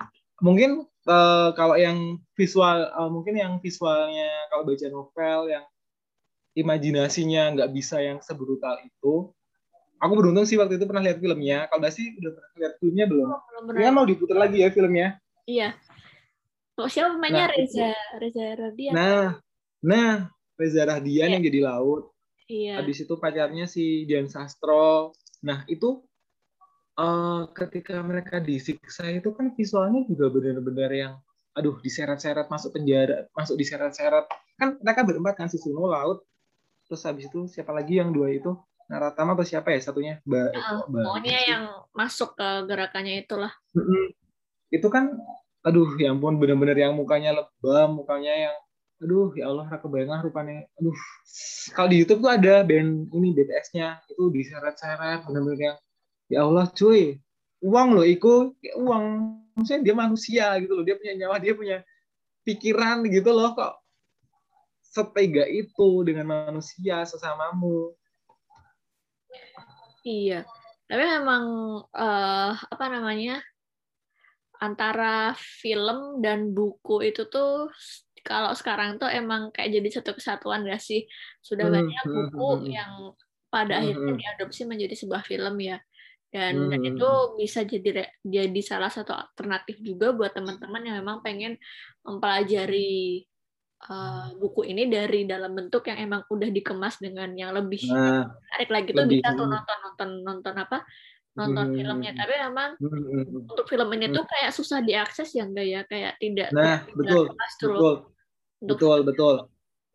mungkin 0.42 0.90
uh, 1.06 1.50
kalau 1.54 1.78
yang 1.78 2.18
visual 2.34 2.88
uh, 2.92 3.10
mungkin 3.10 3.38
yang 3.38 3.52
visualnya 3.62 4.28
kalau 4.50 4.66
baca 4.66 4.86
novel 4.90 5.40
yang 5.50 5.64
imajinasinya 6.58 7.54
nggak 7.56 7.70
bisa 7.70 8.02
yang 8.02 8.18
sebrutal 8.20 8.76
itu 8.82 9.30
aku 10.00 10.12
beruntung 10.16 10.48
sih 10.48 10.56
waktu 10.56 10.80
itu 10.80 10.88
pernah 10.88 11.04
lihat 11.04 11.20
filmnya. 11.20 11.68
Kalau 11.68 11.92
sih 11.92 12.16
udah 12.16 12.30
pernah 12.32 12.50
lihat 12.56 12.74
filmnya 12.80 13.04
belum? 13.06 13.28
Oh, 13.28 13.40
belum 13.62 13.76
Ini 13.76 13.84
kan 13.84 13.94
mau 13.94 14.06
diputar 14.08 14.36
lagi 14.40 14.56
ya 14.64 14.68
filmnya. 14.72 15.08
Iya. 15.44 15.68
Oh, 16.80 16.88
siapa 16.88 17.12
pemainnya 17.12 17.52
nah, 17.52 17.52
Reza 17.52 17.90
Reza 18.16 18.44
Radian? 18.56 18.92
Nah, 18.96 19.26
nah 19.84 20.12
Reza 20.56 20.82
Radian 20.88 21.28
iya. 21.28 21.34
yang 21.36 21.44
jadi 21.44 21.60
laut. 21.60 22.02
Iya. 22.48 22.80
Habis 22.80 23.04
itu 23.04 23.14
pacarnya 23.20 23.68
si 23.68 24.08
Dian 24.08 24.26
Sastro. 24.26 25.12
Nah 25.44 25.68
itu 25.68 26.02
uh, 26.96 27.46
ketika 27.52 28.00
mereka 28.00 28.40
disiksa 28.40 29.06
itu 29.12 29.30
kan 29.36 29.52
visualnya 29.52 30.02
juga 30.08 30.32
benar-benar 30.32 30.90
yang 30.90 31.14
aduh 31.54 31.76
diseret-seret 31.84 32.48
masuk 32.48 32.74
penjara, 32.74 33.28
masuk 33.36 33.60
diseret-seret. 33.60 34.24
Kan 34.56 34.80
mereka 34.80 35.04
berempat 35.04 35.34
kan 35.36 35.48
si 35.52 35.60
Suno 35.60 35.84
laut. 35.84 36.24
Terus 36.88 37.06
habis 37.06 37.30
itu 37.30 37.46
siapa 37.46 37.70
lagi 37.70 38.02
yang 38.02 38.10
dua 38.10 38.34
itu? 38.34 38.56
Naratama 38.90 39.38
atau 39.38 39.46
siapa 39.46 39.70
ya 39.70 39.78
satunya? 39.78 40.18
Ba, 40.26 40.50
uh, 40.50 40.82
pokoknya 40.90 41.40
yang 41.46 41.64
masuk 41.94 42.34
ke 42.34 42.48
gerakannya 42.66 43.22
itulah. 43.22 43.54
Itu 44.66 44.90
kan, 44.90 45.14
aduh, 45.62 45.94
ya 45.94 46.10
ampun, 46.10 46.42
bener-bener 46.42 46.74
yang 46.74 46.98
mukanya 46.98 47.38
lebam, 47.38 48.02
mukanya 48.02 48.50
yang, 48.50 48.56
aduh, 48.98 49.30
ya 49.38 49.46
Allah, 49.46 49.70
raka 49.70 49.86
bayanglah 49.86 50.26
rupanya, 50.26 50.66
aduh. 50.74 50.98
Kalau 51.70 51.86
di 51.86 52.02
YouTube 52.02 52.26
tuh 52.26 52.34
ada 52.34 52.66
band 52.66 53.14
ini 53.14 53.30
BTS-nya, 53.30 54.02
itu 54.10 54.26
diseret-seret, 54.34 55.22
bener-bener 55.22 55.60
yang, 55.70 55.76
ya 56.26 56.42
Allah, 56.42 56.66
cuy, 56.74 57.22
uang 57.62 57.94
loh, 57.94 58.02
itu 58.02 58.58
uang, 58.74 59.04
maksudnya 59.54 59.80
dia 59.86 59.94
manusia 59.94 60.46
gitu 60.58 60.82
loh, 60.82 60.82
dia 60.82 60.98
punya 60.98 61.14
nyawa, 61.14 61.38
dia 61.38 61.54
punya 61.54 61.78
pikiran 62.42 63.06
gitu 63.06 63.30
loh, 63.30 63.54
kok 63.54 63.78
setega 64.90 65.46
itu 65.46 66.02
dengan 66.02 66.26
manusia 66.26 67.06
sesamamu 67.06 67.94
Iya, 70.00 70.48
tapi 70.88 71.02
memang 71.04 71.44
uh, 71.92 72.52
apa 72.56 72.84
namanya 72.88 73.44
antara 74.60 75.32
film 75.36 76.20
dan 76.20 76.52
buku 76.52 77.08
itu 77.08 77.28
tuh 77.32 77.72
kalau 78.20 78.52
sekarang 78.52 79.00
tuh 79.00 79.08
emang 79.08 79.48
kayak 79.52 79.80
jadi 79.80 79.88
satu 80.00 80.12
kesatuan 80.16 80.68
gak 80.68 80.80
sih? 80.80 81.08
Sudah 81.40 81.68
hmm, 81.68 81.76
banyak 81.76 82.04
hmm, 82.04 82.14
buku 82.16 82.48
hmm, 82.48 82.66
yang 82.68 82.92
pada 83.48 83.80
akhirnya 83.80 84.14
diadopsi 84.16 84.68
menjadi 84.68 84.94
sebuah 84.96 85.24
film 85.24 85.56
ya. 85.60 85.80
Dan, 86.30 86.54
hmm. 86.62 86.70
dan 86.70 86.80
itu 86.94 87.10
bisa 87.40 87.66
jadi 87.66 88.06
jadi 88.22 88.60
salah 88.62 88.92
satu 88.92 89.10
alternatif 89.10 89.82
juga 89.82 90.14
buat 90.14 90.30
teman-teman 90.30 90.82
yang 90.86 90.96
memang 91.02 91.26
pengen 91.26 91.58
mempelajari 92.06 93.26
uh, 93.88 94.34
buku 94.36 94.68
ini 94.68 94.90
dari 94.90 95.24
dalam 95.24 95.56
bentuk 95.56 95.88
yang 95.88 95.98
emang 96.10 96.20
udah 96.28 96.50
dikemas 96.52 97.00
dengan 97.00 97.32
yang 97.32 97.56
lebih 97.56 97.80
nah, 97.88 98.28
menarik 98.28 98.70
lagi. 98.70 98.90
Tuh 98.92 99.06
bisa 99.08 99.28
tuh 99.32 99.46
nonton 99.48 99.78
nonton 99.80 100.10
nonton 100.26 100.54
apa? 100.58 100.78
Nonton 101.38 101.66
hmm. 101.72 101.76
filmnya. 101.78 102.12
Tapi 102.12 102.34
memang 102.50 102.70
hmm. 102.76 103.48
untuk 103.48 103.66
film 103.70 103.88
ini 103.96 104.12
tuh 104.12 104.24
kayak 104.28 104.50
susah 104.52 104.84
diakses 104.84 105.32
ya 105.32 105.48
enggak 105.48 105.66
ya. 105.66 105.80
Kayak 105.88 106.12
tidak 106.20 106.48
nah 106.52 106.84
betul 106.92 107.32
betul. 107.32 107.94
betul 108.60 108.98
betul. 109.06 109.34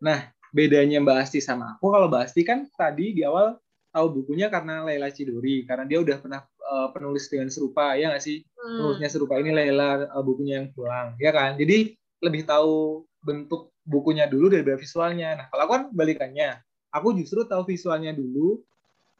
Nah 0.01 0.33
bedanya 0.55 1.03
Mbak 1.03 1.17
Asti 1.21 1.39
sama 1.43 1.77
aku. 1.77 1.93
Kalau 1.93 2.07
Mbak 2.09 2.23
Asti 2.25 2.41
kan 2.41 2.65
tadi 2.73 3.13
di 3.13 3.21
awal 3.21 3.59
tahu 3.91 4.23
bukunya 4.23 4.51
karena 4.51 4.83
Laila 4.83 5.07
Cidori 5.07 5.63
karena 5.63 5.87
dia 5.87 6.03
udah 6.03 6.19
pernah 6.19 6.43
uh, 6.43 6.91
penulis 6.91 7.31
dengan 7.31 7.47
serupa 7.51 7.95
ya 7.95 8.11
nggak 8.11 8.23
sih? 8.23 8.43
Hmm. 8.65 8.81
penulisnya 8.81 9.09
serupa 9.13 9.37
ini 9.37 9.53
Laila 9.53 10.09
uh, 10.09 10.23
bukunya 10.25 10.63
yang 10.63 10.71
pulang 10.73 11.15
ya 11.19 11.31
kan? 11.31 11.55
Jadi 11.55 11.95
lebih 12.23 12.47
tahu 12.47 13.03
bentuk 13.21 13.74
bukunya 13.85 14.25
dulu 14.25 14.49
daripada 14.49 14.75
visualnya. 14.81 15.37
Nah 15.37 15.45
kalau 15.53 15.61
aku 15.69 15.73
kan 15.77 15.83
balikannya. 15.93 16.59
Aku 16.89 17.13
justru 17.13 17.45
tahu 17.45 17.67
visualnya 17.69 18.11
dulu 18.11 18.59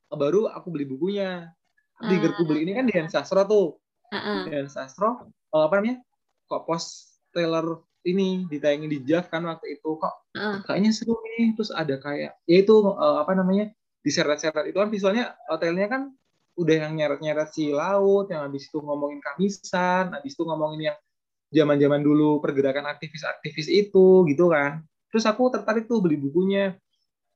baru 0.09 0.49
aku 0.49 0.73
beli 0.73 0.89
bukunya. 0.89 1.53
Di 1.95 2.19
gerku 2.19 2.43
beli 2.43 2.67
ini 2.67 2.75
kan 2.75 2.89
Dian 2.89 3.07
Sastro 3.07 3.47
tuh. 3.47 3.67
uh-uh. 4.11 4.51
Dian 4.51 4.67
Sastro 4.67 5.31
uh, 5.55 5.63
apa 5.63 5.79
namanya? 5.79 6.03
Kok 6.51 6.67
post 6.67 7.21
trailer 7.31 7.63
ini 8.05 8.45
ditayangin 8.51 8.91
di 8.91 8.99
JAV 9.05 9.31
kan 9.31 9.47
waktu 9.47 9.79
itu. 9.79 9.95
Kok 9.95 10.15
uh. 10.35 10.59
kayaknya 10.67 10.91
seru 10.91 11.15
nih. 11.21 11.55
Terus 11.55 11.71
ada 11.71 11.95
kayak 12.01 12.35
ya 12.43 12.57
itu 12.59 12.75
uh, 12.83 13.23
apa 13.23 13.31
namanya? 13.37 13.71
Diseret-seret 14.03 14.69
itu 14.69 14.77
kan 14.77 14.89
visualnya 14.91 15.33
hotelnya 15.49 15.87
kan 15.89 16.01
udah 16.55 16.75
yang 16.87 16.93
nyeret-nyeret 16.95 17.51
si 17.51 17.75
laut, 17.75 18.31
yang 18.31 18.47
habis 18.47 18.71
itu 18.71 18.79
ngomongin 18.79 19.19
kamisan, 19.19 20.15
habis 20.15 20.39
itu 20.39 20.43
ngomongin 20.47 20.91
yang 20.91 20.97
zaman-zaman 21.53 22.01
dulu 22.01 22.41
pergerakan 22.41 22.89
aktivis-aktivis 22.89 23.69
itu 23.69 24.25
gitu 24.29 24.49
kan. 24.49 24.81
Terus 25.09 25.25
aku 25.25 25.51
tertarik 25.53 25.85
tuh 25.85 26.01
beli 26.01 26.17
bukunya. 26.19 26.75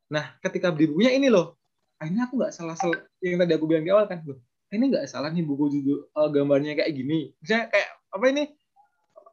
Nah, 0.09 0.35
ketika 0.41 0.73
beli 0.73 0.89
bukunya 0.89 1.13
ini 1.13 1.29
loh, 1.29 1.55
akhirnya 2.01 2.27
aku 2.27 2.39
nggak 2.41 2.53
salah 2.53 2.75
sel 2.75 2.93
yang 3.21 3.39
tadi 3.39 3.53
aku 3.55 3.65
bilang 3.69 3.85
di 3.85 3.91
awal 3.93 4.09
kan, 4.09 4.25
loh, 4.25 4.41
ini 4.73 4.89
nggak 4.89 5.05
salah 5.05 5.29
nih 5.29 5.45
buku 5.45 5.79
judul 5.79 6.09
uh, 6.17 6.29
gambarnya 6.31 6.79
kayak 6.79 6.91
gini. 6.91 7.31
Misalnya 7.39 7.69
kayak 7.69 7.89
apa 8.09 8.25
ini 8.31 8.43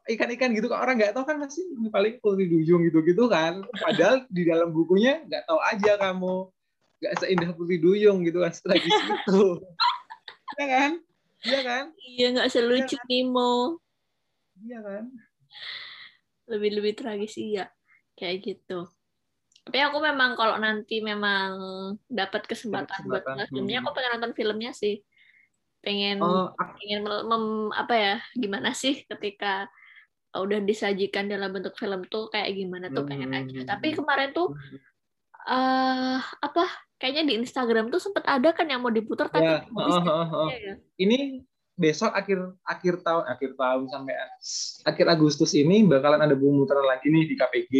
ikan-ikan 0.07 0.55
gitu 0.55 0.71
kan 0.71 0.79
orang 0.87 1.03
nggak 1.03 1.19
tahu 1.19 1.27
kan 1.27 1.41
masih 1.43 1.67
ini 1.67 1.89
paling 1.91 2.15
putri 2.23 2.47
duyung 2.47 2.85
gitu-gitu 2.87 3.27
kan. 3.27 3.65
Padahal 3.75 4.29
di 4.31 4.43
dalam 4.47 4.71
bukunya 4.71 5.25
nggak 5.27 5.49
tahu 5.49 5.59
aja 5.59 5.99
kamu 5.99 6.53
nggak 7.01 7.15
seindah 7.21 7.51
Putri 7.53 7.77
Duyung 7.77 8.25
gitu 8.25 8.41
kan 8.41 8.53
setragis 8.57 8.89
itu 8.89 9.61
ya 10.61 10.67
kan 10.67 10.91
iya 11.45 11.61
kan 11.61 11.85
iya 12.01 12.27
nggak 12.33 12.49
selucu 12.49 12.97
ya 12.97 13.01
kan? 13.01 13.09
Nemo 13.09 13.77
iya 14.63 14.79
kan? 14.81 15.05
Lebih 16.49 16.71
lebih 16.81 16.93
tragis 16.97 17.37
iya. 17.37 17.69
Kayak 18.17 18.37
gitu. 18.45 18.89
Tapi 19.67 19.79
aku 19.83 19.99
memang 19.99 20.39
kalau 20.39 20.57
nanti 20.63 21.03
memang 21.03 21.51
dapat 22.07 22.47
kesempatan, 22.47 23.03
kesempatan 23.03 23.11
buat 23.11 23.23
nonton 23.27 23.49
filmnya 23.51 23.79
aku 23.83 23.91
pengen 23.99 24.13
nonton 24.15 24.33
filmnya 24.39 24.71
sih. 24.73 25.03
Pengen 25.83 26.23
oh, 26.23 26.55
pengen 26.57 27.03
mem, 27.05 27.45
apa 27.75 27.95
ya 27.95 28.15
gimana 28.39 28.71
sih 28.73 29.03
ketika 29.05 29.67
udah 30.37 30.61
disajikan 30.61 31.31
dalam 31.31 31.49
bentuk 31.49 31.73
film 31.81 32.05
tuh 32.13 32.29
kayak 32.29 32.53
gimana 32.53 32.93
tuh 32.93 33.09
pengen 33.09 33.33
aja 33.33 33.65
tapi 33.65 33.93
hmm. 33.93 33.97
kemarin 34.05 34.29
tuh 34.37 34.53
uh, 35.49 36.21
apa 36.21 36.65
kayaknya 37.01 37.33
di 37.33 37.35
Instagram 37.41 37.89
tuh 37.89 38.01
sempat 38.01 38.25
ada 38.29 38.53
kan 38.53 38.69
yang 38.69 38.85
mau 38.85 38.93
diputar 38.93 39.33
tapi 39.33 39.49
ya, 39.49 39.65
uh, 39.65 39.81
uh, 39.81 40.35
uh. 40.45 40.49
Ya. 40.53 40.75
ini 41.01 41.45
besok 41.77 42.13
akhir 42.17 42.41
akhir 42.65 43.05
tahun 43.05 43.25
akhir 43.29 43.51
tahun 43.55 43.85
sampai 43.93 44.15
akhir 44.89 45.07
Agustus 45.13 45.53
ini 45.53 45.85
bakalan 45.85 46.25
ada 46.25 46.33
pemutaran 46.33 46.89
lagi 46.89 47.13
nih 47.13 47.29
di 47.29 47.35
KPG 47.37 47.75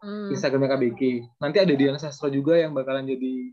hmm. 0.00 0.32
Instagramnya 0.32 0.74
KBG 0.74 1.00
nanti 1.38 1.58
ada 1.60 1.72
Dian 1.76 2.00
Sastro 2.00 2.32
juga 2.32 2.56
yang 2.56 2.72
bakalan 2.72 3.04
jadi 3.04 3.52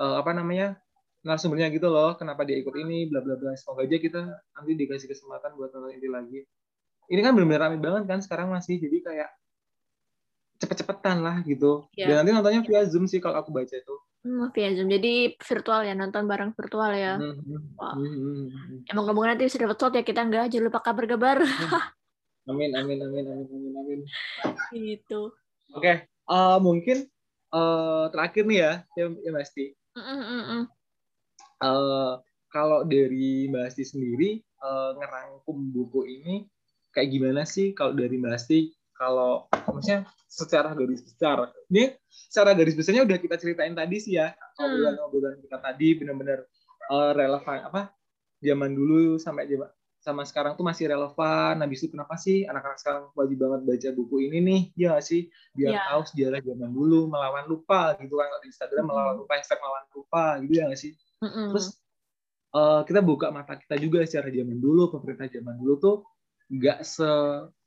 uh, 0.00 0.16
apa 0.24 0.32
namanya 0.32 0.80
narasumbernya 1.20 1.68
gitu 1.68 1.92
loh 1.92 2.16
kenapa 2.16 2.48
dia 2.48 2.56
ikut 2.56 2.72
ini 2.72 3.12
bla 3.12 3.20
bla 3.20 3.36
bla. 3.36 3.52
Semoga 3.56 3.84
aja 3.84 3.96
kita 4.00 4.20
nanti 4.56 4.72
dikasih 4.72 5.08
kesempatan 5.08 5.52
buat 5.56 5.72
nonton 5.76 5.92
ini 5.92 6.08
lagi. 6.08 6.40
Ini 7.10 7.20
kan 7.20 7.36
benar-benar 7.36 7.68
ramai 7.68 7.80
banget 7.82 8.02
kan 8.08 8.18
sekarang 8.24 8.48
masih 8.48 8.80
jadi 8.80 8.98
kayak 9.04 9.30
cepet-cepetan 10.62 11.20
lah 11.20 11.42
gitu. 11.44 11.88
Yeah. 11.96 12.12
dan 12.12 12.24
nanti 12.24 12.30
nontonnya 12.32 12.62
via 12.64 12.82
zoom 12.88 13.04
sih 13.04 13.20
kalau 13.20 13.36
aku 13.40 13.52
baca 13.52 13.74
itu 13.74 13.96
Hmm, 14.20 14.52
via 14.52 14.68
Zoom. 14.76 14.92
Jadi 14.92 15.32
virtual 15.40 15.80
ya, 15.88 15.94
nonton 15.96 16.28
bareng 16.28 16.52
virtual 16.52 16.92
ya. 16.92 17.16
Hmm, 17.16 17.40
hmm, 17.40 17.60
Wah. 17.80 17.94
Emang 18.92 19.04
ngomong 19.08 19.32
nanti 19.32 19.48
bisa 19.48 19.56
dapat 19.56 19.80
slot 19.80 19.96
ya 19.96 20.04
kita 20.04 20.20
enggak, 20.28 20.52
jangan 20.52 20.68
lupa 20.68 20.80
kabar-kabar. 20.84 21.40
amin, 22.50 22.70
amin, 22.76 22.98
amin, 23.00 23.24
amin, 23.32 23.48
amin, 23.48 23.72
amin. 23.80 24.00
Gitu. 24.76 25.32
Oke, 25.72 25.80
okay. 25.80 25.96
uh, 26.28 26.56
eh, 26.56 26.58
mungkin 26.60 26.98
uh, 27.56 28.12
terakhir 28.12 28.44
nih 28.44 28.58
ya, 28.60 28.72
ya, 28.98 29.04
ya 29.08 29.30
Mbak 29.32 29.44
Asti. 29.48 29.64
Uh, 31.60 32.20
kalau 32.52 32.84
dari 32.84 33.48
Mbak 33.48 33.64
Asti 33.72 33.84
sendiri, 33.88 34.44
uh, 34.60 35.00
ngerangkum 35.00 35.72
buku 35.72 36.04
ini, 36.20 36.44
kayak 36.92 37.08
gimana 37.08 37.48
sih 37.48 37.72
kalau 37.72 37.96
dari 37.96 38.20
Mbak 38.20 38.36
Asti 38.36 38.68
kalau 39.00 39.48
maksudnya 39.72 40.04
secara 40.28 40.76
garis 40.76 41.00
besar 41.00 41.48
ini 41.72 41.96
secara 42.12 42.52
garis 42.52 42.76
besarnya 42.76 43.08
udah 43.08 43.16
kita 43.16 43.40
ceritain 43.40 43.72
tadi 43.72 43.96
sih 43.96 44.20
ya 44.20 44.36
obrolan-obrolan 44.60 45.40
kita 45.40 45.56
tadi 45.56 45.88
benar-benar 45.96 46.44
uh, 46.92 47.16
relevan 47.16 47.64
apa 47.64 47.96
zaman 48.44 48.76
dulu 48.76 49.16
sampai 49.16 49.48
sama 50.00 50.24
sekarang 50.24 50.56
tuh 50.56 50.64
masih 50.64 50.88
relevan. 50.88 51.60
Habis 51.60 51.84
itu 51.84 51.92
kenapa 51.92 52.16
sih 52.16 52.48
anak-anak 52.48 52.80
sekarang 52.80 53.04
wajib 53.12 53.36
banget 53.36 53.60
baca 53.68 53.88
buku 53.92 54.16
ini 54.32 54.38
nih? 54.40 54.60
Ya 54.88 54.96
sih, 55.04 55.28
biar 55.52 55.76
yeah. 55.76 55.84
tahu 55.92 56.02
sejarah 56.08 56.40
zaman 56.40 56.72
dulu 56.72 57.06
melawan 57.06 57.44
lupa 57.46 57.94
gitu 58.00 58.16
kan 58.16 58.32
di 58.40 58.48
Instagram 58.48 58.88
mm. 58.88 58.90
melawan 58.90 59.14
lupa, 59.20 59.32
hashtag 59.36 59.60
melawan 59.60 59.84
lupa 59.92 60.24
gitu 60.40 60.52
ya 60.56 60.64
nggak 60.72 60.80
sih? 60.80 60.92
Mm 61.20 61.28
-mm. 61.28 61.46
Terus 61.52 61.66
uh, 62.56 62.80
kita 62.88 63.00
buka 63.04 63.28
mata 63.28 63.60
kita 63.60 63.76
juga 63.76 64.00
secara 64.08 64.32
zaman 64.32 64.56
dulu, 64.56 64.88
pemerintah 64.88 65.28
zaman 65.28 65.54
dulu 65.60 65.74
tuh 65.76 65.96
nggak 66.50 66.80
se 66.82 67.10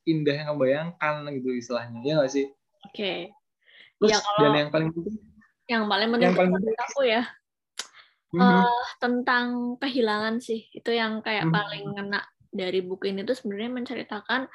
indah 0.04 0.36
yang 0.36 0.48
kamu 0.52 0.60
bayangkan 0.60 1.16
gitu 1.32 1.50
istilahnya 1.56 2.00
ya 2.04 2.14
nggak 2.20 2.32
sih 2.32 2.46
oke 2.88 2.94
okay. 2.94 3.18
ya, 4.04 4.18
kalau 4.20 4.40
dan 4.44 4.54
yang 4.56 4.72
paling 4.72 4.90
penting 4.92 5.16
yang 5.72 5.84
paling 5.88 6.10
penting 6.12 6.28
yang 6.28 6.38
paling 6.38 6.52
penting 6.52 6.76
aku 6.76 7.02
ya 7.08 7.22
mm-hmm. 8.36 8.42
uh, 8.44 8.84
tentang 9.00 9.46
kehilangan 9.80 10.36
sih 10.44 10.68
itu 10.76 10.92
yang 10.92 11.24
kayak 11.24 11.48
mm-hmm. 11.48 11.56
paling 11.56 11.84
ngena 11.96 12.20
dari 12.54 12.80
buku 12.84 13.10
ini 13.10 13.26
tuh 13.26 13.34
sebenarnya 13.34 13.72
menceritakan 13.72 14.52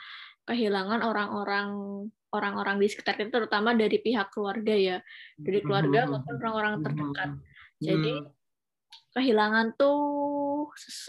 kehilangan 0.47 1.01
orang-orang 1.03 1.69
orang-orang 2.29 2.77
di 2.77 2.87
sekitar 2.93 3.17
kita 3.17 3.33
terutama 3.33 3.73
dari 3.73 3.99
pihak 4.01 4.29
keluarga 4.33 4.77
ya 4.77 4.97
dari 5.41 5.65
keluarga 5.65 6.05
mm-hmm. 6.05 6.13
maupun 6.21 6.35
orang-orang 6.45 6.75
terdekat 6.85 7.31
jadi 7.81 8.15
mm-hmm. 8.21 9.17
kehilangan 9.17 9.67
tuh 9.81 9.99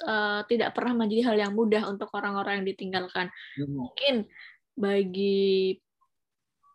uh, 0.06 0.42
tidak 0.46 0.76
pernah 0.76 1.06
menjadi 1.06 1.32
hal 1.32 1.36
yang 1.50 1.54
mudah 1.56 1.88
untuk 1.88 2.12
orang-orang 2.14 2.62
yang 2.62 2.68
ditinggalkan. 2.76 3.32
Hmm. 3.58 3.74
Mungkin 3.86 4.16
bagi 4.76 5.76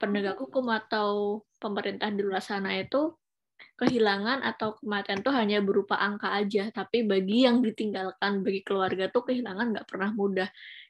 penegak 0.00 0.36
hukum 0.36 0.68
atau 0.72 1.40
pemerintah 1.56 2.12
di 2.12 2.20
luar 2.20 2.42
sana 2.44 2.76
itu 2.76 3.14
kehilangan 3.78 4.42
atau 4.42 4.76
kematian 4.78 5.22
itu 5.22 5.30
hanya 5.34 5.58
berupa 5.62 5.98
angka 5.98 6.30
aja, 6.34 6.70
tapi 6.70 7.06
bagi 7.06 7.46
yang 7.46 7.62
ditinggalkan, 7.62 8.42
bagi 8.42 8.60
keluarga 8.62 9.10
tuh 9.10 9.26
kehilangan 9.26 9.74
nggak 9.74 9.86
pernah 9.88 10.10
mudah. 10.14 10.48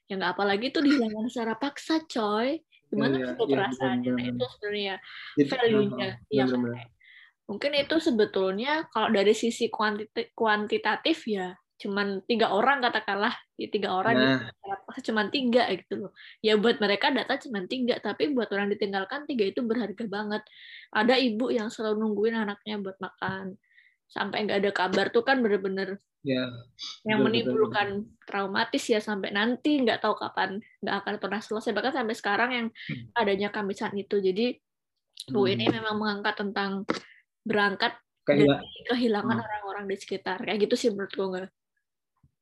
Ya 0.09 0.21
nggak 0.21 0.33
apalagi 0.37 0.69
itu 0.73 0.81
dihilangkan 0.85 1.29
secara 1.33 1.55
paksa, 1.57 2.05
coy. 2.05 2.61
Gimana 2.93 3.15
iya, 3.17 3.25
itu 3.33 3.45
iya, 3.49 3.53
perasaannya? 3.57 4.11
Nah, 4.13 4.25
itu 4.29 4.45
sebenarnya 4.45 4.95
value-nya. 5.49 6.11
Ya, 6.29 6.45
mungkin 7.45 7.73
itu 7.77 7.97
sebetulnya 8.01 8.89
kalau 8.89 9.13
dari 9.13 9.37
sisi 9.37 9.69
kuantitatif 10.33 11.19
ya 11.29 11.53
cuman 11.75 12.23
tiga 12.31 12.55
orang 12.55 12.79
katakanlah 12.79 13.35
ya 13.59 13.67
tiga 13.67 13.99
orang 13.99 14.15
nah. 14.15 14.39
gitu, 14.47 15.11
cuman 15.11 15.27
tiga 15.35 15.67
gitu 15.75 16.07
loh 16.07 16.13
ya 16.39 16.55
buat 16.55 16.79
mereka 16.79 17.11
data 17.11 17.35
cuman 17.35 17.67
tiga 17.67 17.99
tapi 17.99 18.31
buat 18.31 18.47
orang 18.55 18.71
ditinggalkan 18.71 19.27
tiga 19.27 19.51
itu 19.51 19.61
berharga 19.67 20.05
banget 20.07 20.43
ada 20.95 21.19
ibu 21.19 21.51
yang 21.51 21.69
selalu 21.69 21.99
nungguin 21.99 22.39
anaknya 22.39 22.79
buat 22.79 22.95
makan 23.03 23.59
sampai 24.07 24.47
nggak 24.47 24.59
ada 24.63 24.71
kabar 24.71 25.07
tuh 25.11 25.27
kan 25.27 25.43
bener-bener 25.43 25.99
ya, 26.23 26.47
yang 27.03 27.27
menimbulkan 27.27 28.07
betul. 28.07 28.23
traumatis 28.31 28.85
ya 28.87 29.03
sampai 29.03 29.35
nanti 29.35 29.83
nggak 29.83 29.99
tahu 29.99 30.15
kapan 30.15 30.63
nggak 30.79 30.97
akan 31.03 31.15
pernah 31.19 31.41
selesai 31.43 31.75
bahkan 31.75 31.91
sampai 31.91 32.15
sekarang 32.15 32.51
yang 32.55 32.67
hmm. 32.71 33.19
adanya 33.19 33.51
kamisan 33.51 33.91
itu 33.99 34.23
jadi 34.23 34.55
bu 35.27 35.43
hmm. 35.43 35.53
ini 35.59 35.65
memang 35.75 35.99
mengangkat 35.99 36.35
tentang 36.39 36.87
berangkat 37.43 37.99
dari 38.25 38.47
kehilangan 38.89 39.37
hmm. 39.37 39.45
orang-orang 39.45 39.85
hmm. 39.85 39.93
di 39.93 39.97
sekitar 39.99 40.39
kayak 40.47 40.59
gitu 40.65 40.75
sih 40.79 40.89
menurut 40.95 41.13
gue 41.13 41.27
nggak 41.27 41.51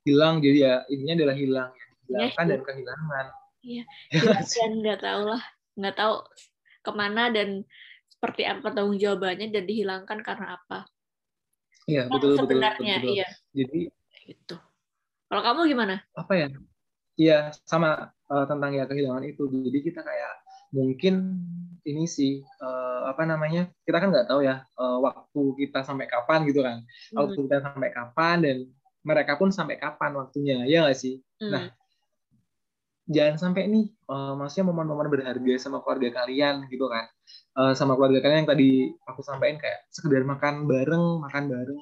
hilang 0.02 0.42
jadi 0.42 0.58
ya 0.58 0.74
intinya 0.90 1.14
adalah 1.22 1.36
hilang 1.38 1.70
ya. 1.74 1.86
Hilangkan 2.08 2.44
ya, 2.44 2.50
dan 2.50 2.60
kehilangan. 2.66 3.26
Iya. 3.62 3.84
Ya, 4.26 4.40
dan 4.42 4.72
nggak 4.82 5.00
tahu 5.00 5.22
lah. 5.30 5.42
Nggak 5.78 5.96
tahu 5.96 6.14
ke 6.82 6.90
mana 6.92 7.22
dan 7.30 7.48
seperti 8.10 8.42
apa 8.46 8.70
tanggung 8.74 8.98
jawabannya 8.98 9.50
dan 9.50 9.64
dihilangkan 9.66 10.18
karena 10.22 10.58
apa. 10.58 10.86
Iya 11.90 12.06
betul 12.06 12.38
betul 12.38 12.46
sebenarnya 12.46 12.94
betul, 12.98 13.06
betul. 13.06 13.16
iya. 13.18 13.28
Jadi 13.54 13.80
itu 14.30 14.56
kalau 15.26 15.42
kamu 15.42 15.60
gimana? 15.70 15.96
Apa 16.14 16.32
ya? 16.38 16.48
Iya 17.18 17.38
sama 17.66 18.14
uh, 18.30 18.44
tentang 18.46 18.76
ya 18.76 18.84
kehilangan 18.86 19.24
itu. 19.26 19.48
Jadi 19.48 19.78
kita 19.82 20.00
kayak 20.06 20.34
mungkin 20.72 21.42
ini 21.82 22.06
sih 22.06 22.40
uh, 22.62 23.10
apa 23.10 23.26
namanya 23.26 23.68
kita 23.82 23.98
kan 23.98 24.08
nggak 24.14 24.30
tahu 24.30 24.46
ya 24.46 24.62
uh, 24.78 24.98
waktu 25.02 25.42
kita 25.58 25.82
sampai 25.82 26.06
kapan 26.06 26.46
gitu 26.46 26.62
kan. 26.62 26.86
Hmm. 27.10 27.16
waktu 27.18 27.38
kita 27.48 27.58
sampai 27.58 27.90
kapan 27.90 28.36
dan 28.44 28.56
mereka 29.02 29.34
pun 29.38 29.50
sampai 29.50 29.78
kapan 29.78 30.14
waktunya 30.14 30.62
ya 30.66 30.86
nggak 30.86 30.98
sih? 30.98 31.18
Hmm. 31.42 31.50
nah 31.50 31.64
jangan 33.10 33.34
sampai 33.34 33.66
nih 33.66 33.90
uh, 34.06 34.38
maksudnya 34.38 34.70
momen-momen 34.70 35.10
berharga 35.10 35.54
sama 35.58 35.82
keluarga 35.82 36.22
kalian 36.22 36.70
gitu 36.70 36.86
kan. 36.86 37.06
Uh, 37.52 37.72
sama 37.76 37.98
keluarga 37.98 38.22
kalian 38.24 38.46
yang 38.46 38.50
tadi 38.50 38.70
aku 39.04 39.20
sampaikan 39.20 39.58
kayak 39.60 39.84
sekedar 39.92 40.22
makan 40.24 40.70
bareng 40.70 41.20
makan 41.20 41.50
bareng 41.50 41.80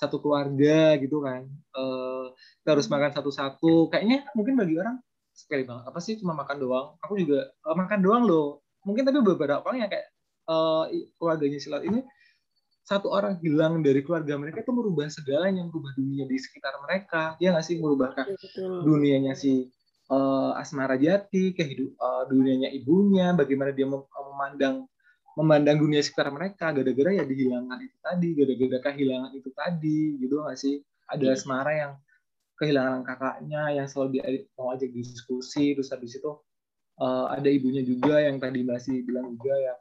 satu 0.00 0.18
keluarga 0.18 0.96
gitu 0.98 1.20
kan. 1.22 1.46
Uh, 1.76 2.32
harus 2.64 2.88
hmm. 2.88 2.94
makan 2.96 3.10
satu-satu. 3.12 3.92
Kayaknya 3.92 4.26
mungkin 4.32 4.56
bagi 4.56 4.74
orang 4.80 4.96
sekali 5.32 5.68
banget. 5.68 5.84
Apa 5.88 5.98
sih 6.00 6.16
cuma 6.20 6.32
makan 6.32 6.56
doang? 6.58 6.86
Aku 7.04 7.20
juga 7.20 7.52
uh, 7.68 7.76
makan 7.76 7.98
doang 8.00 8.24
loh. 8.24 8.64
Mungkin 8.82 9.06
tapi 9.06 9.20
beberapa 9.22 9.62
orang 9.62 9.86
yang 9.86 9.90
kayak 9.92 10.08
uh, 10.48 10.88
keluarganya 11.20 11.58
silat 11.60 11.84
ini 11.86 12.02
satu 12.82 13.08
orang 13.14 13.38
hilang 13.38 13.80
dari 13.80 14.02
keluarga 14.02 14.34
mereka 14.34 14.60
itu 14.66 14.74
merubah 14.74 15.06
segalanya 15.06 15.62
merubah 15.64 15.94
dunia 15.94 16.26
di 16.26 16.36
sekitar 16.36 16.74
mereka 16.82 17.38
ya 17.38 17.54
nggak 17.54 17.64
sih 17.64 17.78
merubahkan 17.78 18.26
dunianya 18.82 19.38
si 19.38 19.70
uh, 20.12 20.52
Asmara 20.60 21.00
Jati, 21.00 21.56
kehidupan 21.56 21.96
uh, 21.96 22.24
dunianya 22.28 22.68
ibunya, 22.72 23.32
bagaimana 23.32 23.72
dia 23.72 23.88
memandang 23.88 24.84
memandang 25.32 25.80
dunia 25.80 26.04
sekitar 26.04 26.28
mereka 26.28 26.76
gara-gara 26.76 27.10
ya 27.16 27.24
dihilangkan 27.24 27.78
itu 27.80 27.96
tadi, 28.04 28.28
gara-gara 28.36 28.78
kehilangan 28.92 29.30
itu 29.32 29.50
tadi, 29.56 30.00
gitu 30.20 30.34
nggak 30.44 30.58
sih? 30.60 30.76
Ada 31.08 31.24
iya. 31.24 31.36
Asmara 31.36 31.72
yang 31.72 31.92
kehilangan 32.60 33.00
kakaknya 33.08 33.62
yang 33.72 33.86
selalu 33.88 34.20
dia 34.20 34.24
mau 34.60 34.76
ajak 34.76 34.92
diskusi, 34.92 35.72
terus 35.72 35.88
habis 35.88 36.20
itu 36.20 36.30
uh, 37.00 37.26
ada 37.32 37.48
ibunya 37.48 37.80
juga 37.80 38.20
yang 38.20 38.36
tadi 38.36 38.60
masih 38.60 39.00
bilang 39.08 39.32
juga 39.40 39.56
ya 39.56 39.74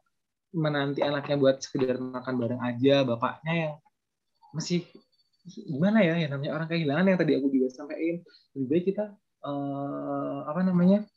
menanti 0.52 1.00
anaknya 1.00 1.36
buat 1.40 1.58
sekedar 1.64 1.98
makan 2.00 2.34
bareng 2.36 2.62
aja, 2.62 3.08
bapaknya 3.08 3.54
yang 3.56 3.74
masih 4.52 4.84
gimana 5.48 6.06
ya 6.06 6.20
yang 6.22 6.38
namanya 6.38 6.52
orang 6.54 6.68
kehilangan 6.70 7.06
yang 7.08 7.20
tadi 7.20 7.32
aku 7.40 7.48
juga 7.50 7.68
sampaikan. 7.72 8.22
Lebih 8.56 8.68
baik 8.68 8.84
kita 8.94 9.06
uh, 9.48 10.40
apa 10.46 10.62
namanya 10.62 11.08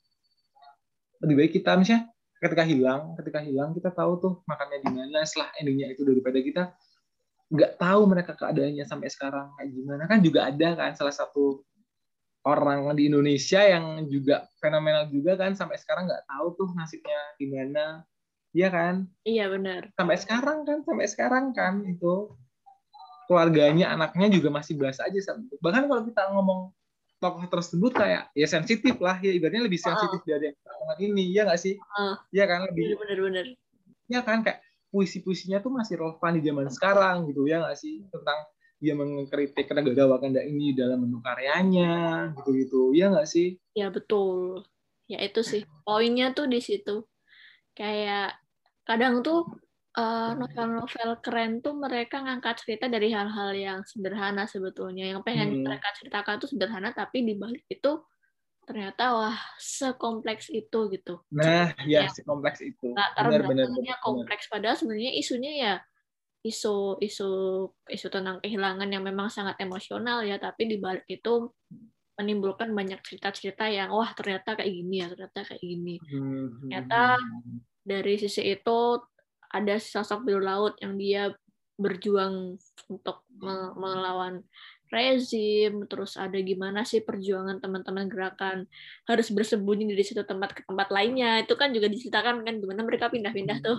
lebih 1.22 1.34
baik 1.40 1.52
kita 1.56 1.76
misalnya 1.76 2.10
ketika 2.38 2.64
hilang 2.66 3.16
ketika 3.16 3.40
hilang 3.40 3.72
kita 3.72 3.90
tahu 3.90 4.20
tuh 4.20 4.34
makannya 4.44 4.84
di 4.84 4.90
mana 4.92 5.24
setelah 5.24 5.48
endingnya 5.56 5.92
itu 5.96 6.04
daripada 6.04 6.38
kita 6.40 6.62
nggak 7.52 7.72
tahu 7.76 8.00
mereka 8.08 8.32
keadaannya 8.34 8.84
sampai 8.88 9.08
sekarang 9.12 9.52
kayak 9.58 9.70
gimana. 9.70 10.02
Kan 10.08 10.18
juga 10.24 10.48
ada 10.48 10.68
kan 10.78 10.90
salah 10.96 11.14
satu 11.14 11.62
orang 12.44 12.92
di 12.96 13.08
Indonesia 13.08 13.60
yang 13.64 14.04
juga 14.08 14.44
fenomenal 14.60 15.08
juga 15.08 15.36
kan 15.40 15.56
sampai 15.56 15.80
sekarang 15.80 16.08
nggak 16.08 16.24
tahu 16.28 16.46
tuh 16.60 16.68
nasibnya 16.76 17.18
gimana 17.40 18.04
iya 18.54 18.68
kan? 18.70 19.10
Iya 19.26 19.50
benar. 19.50 19.90
Sampai 19.98 20.16
sekarang 20.16 20.64
kan 20.64 20.78
sampai 20.86 21.06
sekarang 21.10 21.44
kan 21.52 21.82
itu 21.84 22.32
keluarganya 23.26 23.92
anaknya 23.92 24.30
juga 24.30 24.52
masih 24.52 24.76
biasa 24.76 25.08
aja 25.08 25.32
bahkan 25.64 25.88
kalau 25.88 26.04
kita 26.04 26.28
ngomong 26.28 26.60
tokoh 27.18 27.48
tersebut 27.48 27.92
kayak 27.96 28.28
ya 28.36 28.44
sensitif 28.44 29.00
lah 29.00 29.16
ya 29.16 29.32
ibaratnya 29.32 29.64
lebih 29.64 29.80
sensitif 29.80 30.20
uh. 30.20 30.28
dari 30.28 30.52
yang 30.52 31.00
ini 31.00 31.24
ya 31.32 31.48
nggak 31.48 31.60
sih? 31.60 31.74
Uh. 31.96 32.16
ya 32.30 32.44
kan 32.44 32.68
lebih 32.68 33.00
bener-bener 33.00 33.56
ya 34.12 34.20
kan 34.20 34.44
kayak 34.44 34.60
puisi-puisinya 34.92 35.58
tuh 35.58 35.74
masih 35.74 35.98
relevan 35.98 36.38
di 36.38 36.42
zaman 36.46 36.70
sekarang 36.70 37.16
gitu 37.26 37.50
ya 37.50 37.64
nggak 37.64 37.74
sih? 37.74 38.06
Tentang 38.14 38.38
dia 38.78 38.94
mengkritik 38.94 39.66
negara 39.72 40.04
Wakanda 40.06 40.44
ini 40.44 40.76
dalam 40.76 41.02
bentuk 41.02 41.24
karyanya 41.24 42.30
gitu-gitu 42.38 42.94
ya 42.94 43.10
nggak 43.10 43.26
sih? 43.26 43.58
Ya 43.74 43.90
betul. 43.90 44.62
Ya 45.10 45.18
itu 45.24 45.42
sih. 45.42 45.66
Poinnya 45.82 46.30
tuh 46.30 46.46
di 46.46 46.62
situ. 46.62 47.02
Kayak 47.74 48.38
kadang 48.84 49.24
tuh 49.24 49.48
Eh, 49.94 50.30
novel-novel 50.34 51.22
keren 51.22 51.62
tuh 51.62 51.78
mereka 51.78 52.18
ngangkat 52.18 52.66
cerita 52.66 52.90
dari 52.90 53.14
hal-hal 53.14 53.54
yang 53.54 53.78
sederhana 53.86 54.42
sebetulnya 54.42 55.14
yang 55.14 55.22
pengen 55.22 55.54
hmm. 55.54 55.70
mereka 55.70 55.94
ceritakan 55.94 56.42
tuh 56.42 56.50
sederhana 56.50 56.90
tapi 56.90 57.22
di 57.22 57.38
balik 57.38 57.62
itu 57.70 58.02
ternyata 58.66 59.14
wah 59.14 59.38
sekompleks 59.54 60.50
itu 60.50 60.90
gitu. 60.90 61.22
Nah, 61.30 61.70
ya, 61.86 62.10
ya 62.10 62.10
sekompleks 62.10 62.58
itu. 62.66 62.90
Benar 62.90 63.46
benar 63.46 63.70
kompleks 64.02 64.50
padahal 64.50 64.74
sebenarnya 64.74 65.14
isunya 65.14 65.52
ya 65.62 65.74
isu 66.42 66.98
isu 66.98 67.30
isu 67.86 68.06
tentang 68.10 68.42
kehilangan 68.42 68.90
yang 68.90 69.06
memang 69.06 69.30
sangat 69.30 69.54
emosional 69.62 70.26
ya 70.26 70.42
tapi 70.42 70.74
di 70.74 70.82
balik 70.82 71.06
itu 71.06 71.54
menimbulkan 72.18 72.74
banyak 72.74 72.98
cerita-cerita 72.98 73.70
yang 73.70 73.94
wah 73.94 74.10
ternyata 74.10 74.58
kayak 74.58 74.74
gini 74.74 74.94
ya 74.98 75.06
ternyata 75.06 75.54
kayak 75.54 75.62
gini. 75.62 76.02
Hmm. 76.02 76.66
Ternyata 76.66 77.14
dari 77.84 78.16
sisi 78.16 78.42
itu 78.48 78.98
ada 79.54 79.76
sosok 79.78 80.26
biru 80.26 80.42
laut 80.42 80.74
yang 80.82 80.98
dia 80.98 81.30
berjuang 81.78 82.58
untuk 82.90 83.22
melawan 83.76 84.42
rezim. 84.90 85.86
Terus 85.86 86.18
ada 86.18 86.34
gimana 86.38 86.82
sih 86.82 87.02
perjuangan 87.02 87.62
teman-teman 87.62 88.10
gerakan? 88.10 88.66
Harus 89.06 89.30
bersembunyi 89.30 89.94
dari 89.94 90.02
satu 90.02 90.26
tempat 90.26 90.58
ke 90.58 90.60
tempat 90.66 90.88
lainnya. 90.90 91.42
Itu 91.42 91.54
kan 91.54 91.70
juga 91.70 91.86
diceritakan 91.86 92.42
kan 92.42 92.54
gimana 92.58 92.82
mereka 92.82 93.12
pindah-pindah 93.12 93.58
tuh. 93.62 93.78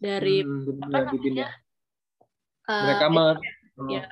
Dari 0.00 0.44
hmm, 0.44 0.84
apa 0.88 0.98
namanya? 1.10 1.48
Uh, 2.64 2.84
mereka 2.88 3.06
uh, 3.12 3.36
ya 3.92 4.08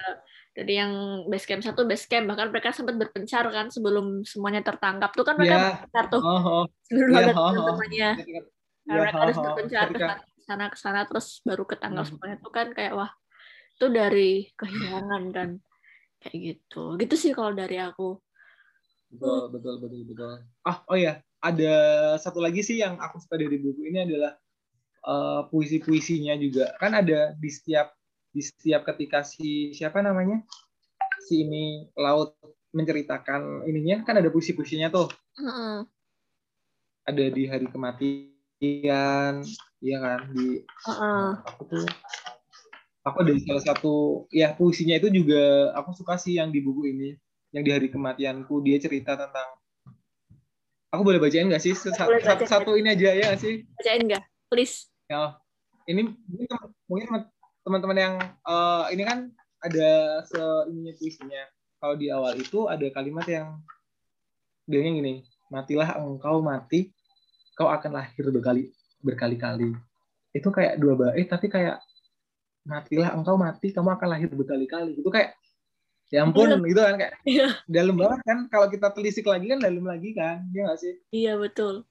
dari 0.53 0.77
yang 0.77 1.25
base 1.33 1.49
camp 1.49 1.65
satu 1.65 1.89
base 1.89 2.05
camp. 2.09 2.29
Bahkan 2.29 2.53
mereka 2.53 2.73
sempat 2.73 2.97
berpencar 3.01 3.49
kan 3.49 3.73
sebelum 3.73 4.25
semuanya 4.25 4.61
tertangkap. 4.61 5.13
Tuh 5.13 5.25
kan 5.25 5.37
mereka 5.37 5.57
yeah. 5.57 5.65
berpencar 5.73 6.05
tuh. 6.13 6.21
Oh, 6.21 6.41
oh. 6.41 6.65
seluruh 6.89 7.13
yeah, 7.17 7.33
oh, 7.33 7.53
teman-temannya. 7.53 8.11
Oh. 8.21 8.61
Nah, 8.87 8.95
mereka 8.99 9.19
harus 9.23 9.39
berpencar 9.39 9.87
sana 10.43 10.67
ke 10.67 10.79
sana 10.79 11.07
terus 11.07 11.39
baru 11.47 11.63
ketanggal 11.63 12.03
hmm. 12.03 12.11
semuanya 12.19 12.37
itu 12.43 12.51
kan 12.51 12.69
kayak 12.75 12.93
wah 12.99 13.11
itu 13.79 13.87
dari 13.89 14.33
kehilangan 14.59 15.25
kan. 15.31 15.49
Kayak 16.23 16.39
gitu. 16.39 16.85
Gitu 16.99 17.15
sih 17.19 17.31
kalau 17.35 17.55
dari 17.55 17.79
aku. 17.79 18.19
Betul 19.13 19.55
betul 19.55 19.75
betul 19.83 20.03
betul. 20.09 20.33
Ah 20.67 20.83
oh 20.91 20.99
ya 20.99 21.23
ada 21.43 21.75
satu 22.19 22.43
lagi 22.43 22.63
sih 22.63 22.83
yang 22.83 22.99
aku 22.99 23.23
suka 23.23 23.39
dari 23.39 23.59
buku 23.59 23.91
ini 23.91 24.07
adalah 24.07 24.33
uh, 25.07 25.47
puisi 25.47 25.79
puisinya 25.79 26.35
juga. 26.39 26.75
Kan 26.79 26.95
ada 26.99 27.35
di 27.39 27.51
setiap 27.51 27.95
di 28.33 28.43
setiap 28.43 28.83
ketika 28.95 29.23
si 29.23 29.71
siapa 29.75 30.03
namanya? 30.03 30.43
Si 31.23 31.47
ini 31.47 31.87
laut 31.95 32.35
menceritakan 32.73 33.69
ininya 33.69 34.03
kan 34.03 34.19
ada 34.19 34.31
puisi 34.33 34.57
puisinya 34.59 34.91
tuh. 34.91 35.07
Uh 35.39 35.49
-uh. 35.49 35.77
ada 37.03 37.25
di 37.35 37.51
hari 37.51 37.67
kematian 37.67 38.32
iya 38.63 39.97
kan 39.99 40.31
di 40.31 40.63
uh-uh. 40.63 41.43
aku 41.43 41.63
tuh 41.67 41.87
aku 43.03 43.17
ada 43.27 43.33
salah 43.43 43.65
satu 43.67 43.95
ya 44.31 44.55
puisinya 44.55 44.95
itu 44.95 45.11
juga 45.11 45.75
aku 45.75 45.91
suka 45.99 46.15
sih 46.15 46.39
yang 46.39 46.55
di 46.55 46.63
buku 46.63 46.95
ini 46.95 47.11
yang 47.51 47.67
di 47.67 47.71
hari 47.75 47.91
kematianku 47.91 48.63
dia 48.63 48.79
cerita 48.79 49.19
tentang 49.19 49.49
aku 50.93 51.03
boleh 51.03 51.19
bacain 51.19 51.49
nggak 51.49 51.65
sih? 51.65 51.73
Satu, 51.73 52.13
satu, 52.21 52.45
satu 52.45 52.71
ini 52.77 52.93
aja 52.93 53.17
ya 53.17 53.33
gak 53.33 53.41
sih? 53.41 53.65
Bacain 53.81 54.03
nggak? 54.05 54.25
Please. 54.53 54.93
Ya 55.09 55.41
ini 55.89 56.13
mungkin 56.87 57.27
teman-teman 57.65 57.99
yang 57.99 58.15
uh, 58.45 58.87
ini 58.93 59.03
kan 59.03 59.33
ada 59.65 60.23
se 60.29 60.43
ininya 60.69 60.93
puisinya. 61.01 61.43
Kalau 61.83 61.99
di 61.99 62.13
awal 62.15 62.39
itu 62.39 62.71
ada 62.71 62.87
kalimat 62.95 63.27
yang 63.27 63.59
dia 64.71 64.79
gini 64.79 65.27
matilah 65.51 65.99
engkau 65.99 66.39
mati 66.39 66.95
kau 67.57 67.69
akan 67.69 68.01
lahir 68.01 68.25
berkali 68.33 68.73
berkali-kali 69.03 69.77
itu 70.33 70.49
kayak 70.49 70.81
dua 70.81 70.95
bait 70.97 71.29
tapi 71.29 71.53
kayak 71.53 71.83
matilah 72.65 73.13
engkau 73.13 73.35
mati 73.35 73.75
kamu 73.75 73.93
akan 73.93 74.09
lahir 74.09 74.31
berkali-kali 74.31 74.97
itu 74.97 75.11
kayak 75.11 75.35
ya 76.13 76.29
ampun 76.29 76.53
iya. 76.53 76.61
gitu 76.61 76.81
kan 76.81 76.95
kayak 77.01 77.15
iya. 77.25 77.49
dalam 77.67 77.97
banget 77.97 78.21
kan 78.23 78.39
kalau 78.53 78.67
kita 78.69 78.93
telisik 78.93 79.25
lagi 79.25 79.49
kan 79.49 79.59
dalam 79.59 79.85
lagi 79.85 80.13
kan 80.13 80.45
ya 80.53 80.69
nggak 80.69 80.79
sih 80.79 80.95
iya 81.11 81.35
betul 81.41 81.89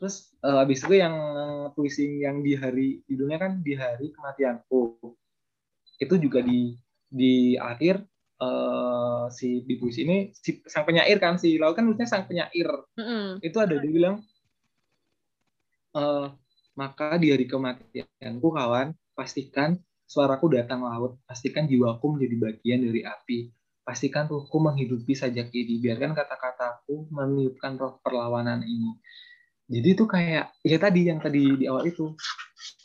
terus 0.00 0.34
uh, 0.42 0.64
habis 0.64 0.82
itu 0.82 0.98
yang 0.98 1.14
puisi 1.76 2.24
yang 2.24 2.40
di 2.40 2.56
hari 2.58 3.04
judulnya 3.06 3.38
kan 3.38 3.52
di 3.62 3.76
hari 3.76 4.10
kematianku 4.10 4.98
itu 6.00 6.14
juga 6.18 6.42
di 6.42 6.74
di 7.06 7.54
akhir 7.54 8.02
uh, 8.42 9.30
si 9.30 9.62
di 9.62 9.78
puisi 9.78 10.02
ini 10.02 10.34
si 10.34 10.64
sang 10.66 10.82
penyair 10.82 11.20
kan 11.22 11.38
si 11.38 11.60
lalu 11.60 11.78
kan 11.78 11.86
sang 12.08 12.26
penyair 12.26 12.68
mm 12.98 13.04
-hmm. 13.04 13.28
itu 13.44 13.56
ada 13.60 13.78
dia 13.78 13.92
bilang 13.92 14.24
uh, 15.94 16.34
maka 16.74 17.16
di 17.16 17.30
hari 17.30 17.46
kematianku 17.46 18.48
kawan 18.50 18.92
pastikan 19.14 19.78
suaraku 20.04 20.52
datang 20.52 20.82
laut. 20.84 21.18
Pastikan 21.24 21.70
jiwaku 21.70 22.18
menjadi 22.18 22.36
bagian 22.50 22.80
dari 22.82 23.00
api. 23.06 23.38
Pastikan 23.84 24.26
ruhku 24.26 24.58
menghidupi 24.58 25.14
sajak 25.14 25.54
ini. 25.54 25.78
Biarkan 25.80 26.12
kata-kataku 26.16 27.08
meniupkan 27.14 27.78
roh 27.78 28.00
perlawanan 28.02 28.64
ini. 28.64 28.96
Jadi 29.64 29.88
itu 29.96 30.04
kayak 30.04 30.52
ya 30.60 30.76
tadi 30.76 31.08
yang 31.08 31.20
tadi 31.22 31.42
di 31.56 31.64
awal 31.68 31.88
itu. 31.88 32.12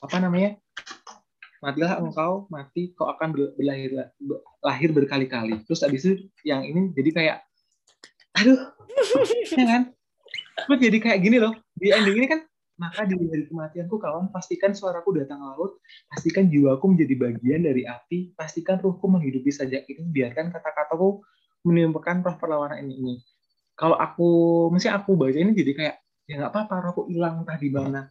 Apa 0.03 0.19
namanya? 0.21 0.55
Matilah 1.59 1.99
engkau 1.99 2.47
mati 2.47 2.95
kau 2.95 3.11
akan 3.11 3.35
berlahir 3.35 4.11
lahir 4.63 4.89
berkali-kali. 4.95 5.59
Terus 5.67 5.83
abis 5.83 6.07
itu 6.07 6.15
yang 6.47 6.63
ini 6.63 6.95
jadi 6.95 7.09
kayak 7.11 7.37
aduh 8.39 8.59
ya 9.59 9.65
kan? 9.67 9.83
Terus 10.67 10.79
jadi 10.79 10.97
kayak 11.03 11.19
gini 11.19 11.37
loh. 11.39 11.51
Di 11.75 11.91
ending 11.91 12.15
ini 12.15 12.27
kan 12.31 12.48
maka 12.79 13.03
di 13.03 13.19
hari 13.19 13.45
kematianku 13.51 13.99
kawan 13.99 14.31
pastikan 14.31 14.71
suaraku 14.71 15.19
datang 15.19 15.43
laut 15.43 15.83
pastikan 16.07 16.47
jiwaku 16.47 16.95
menjadi 16.95 17.15
bagian 17.19 17.61
dari 17.67 17.83
api 17.83 18.31
pastikan 18.39 18.79
ruhku 18.79 19.05
menghidupi 19.11 19.51
saja 19.51 19.83
ini 19.83 20.07
biarkan 20.07 20.49
kata-kataku 20.55 21.19
menimbulkan 21.67 22.23
roh 22.23 22.35
perlawanan 22.39 22.87
ini 22.87 22.95
ini. 22.95 23.13
Kalau 23.75 23.95
aku 23.95 24.29
mesti 24.71 24.91
aku 24.91 25.15
baca 25.19 25.35
ini 25.35 25.51
jadi 25.55 25.71
kayak 25.75 25.95
ya 26.27 26.33
nggak 26.39 26.51
apa-apa 26.55 26.95
aku 26.95 27.01
hilang 27.11 27.43
entah 27.43 27.59
di 27.59 27.69
mana. 27.71 28.07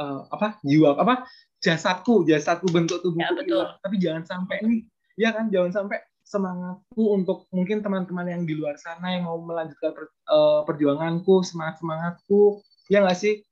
Uh, 0.00 0.24
apa 0.32 0.56
jiwa 0.64 0.96
apa 0.96 1.28
jasadku 1.60 2.24
jasadku 2.24 2.72
bentuk 2.72 3.04
tubuhku 3.04 3.40
ya, 3.40 3.44
hilang. 3.44 3.72
Tapi 3.80 3.96
jangan 4.00 4.24
sampai 4.24 4.56
ini 4.64 4.76
ya 5.16 5.32
kan 5.32 5.52
jangan 5.52 5.84
sampai 5.84 6.00
semangatku 6.24 7.04
untuk 7.10 7.50
mungkin 7.50 7.82
teman-teman 7.82 8.28
yang 8.28 8.42
di 8.46 8.54
luar 8.54 8.78
sana 8.78 9.18
yang 9.18 9.26
mau 9.26 9.40
melanjutkan 9.42 9.92
per, 9.92 10.04
uh, 10.30 10.62
perjuanganku 10.62 11.42
semangat 11.42 11.82
semangatku 11.82 12.62
ya 12.86 13.02
nggak 13.02 13.18
sih 13.18 13.42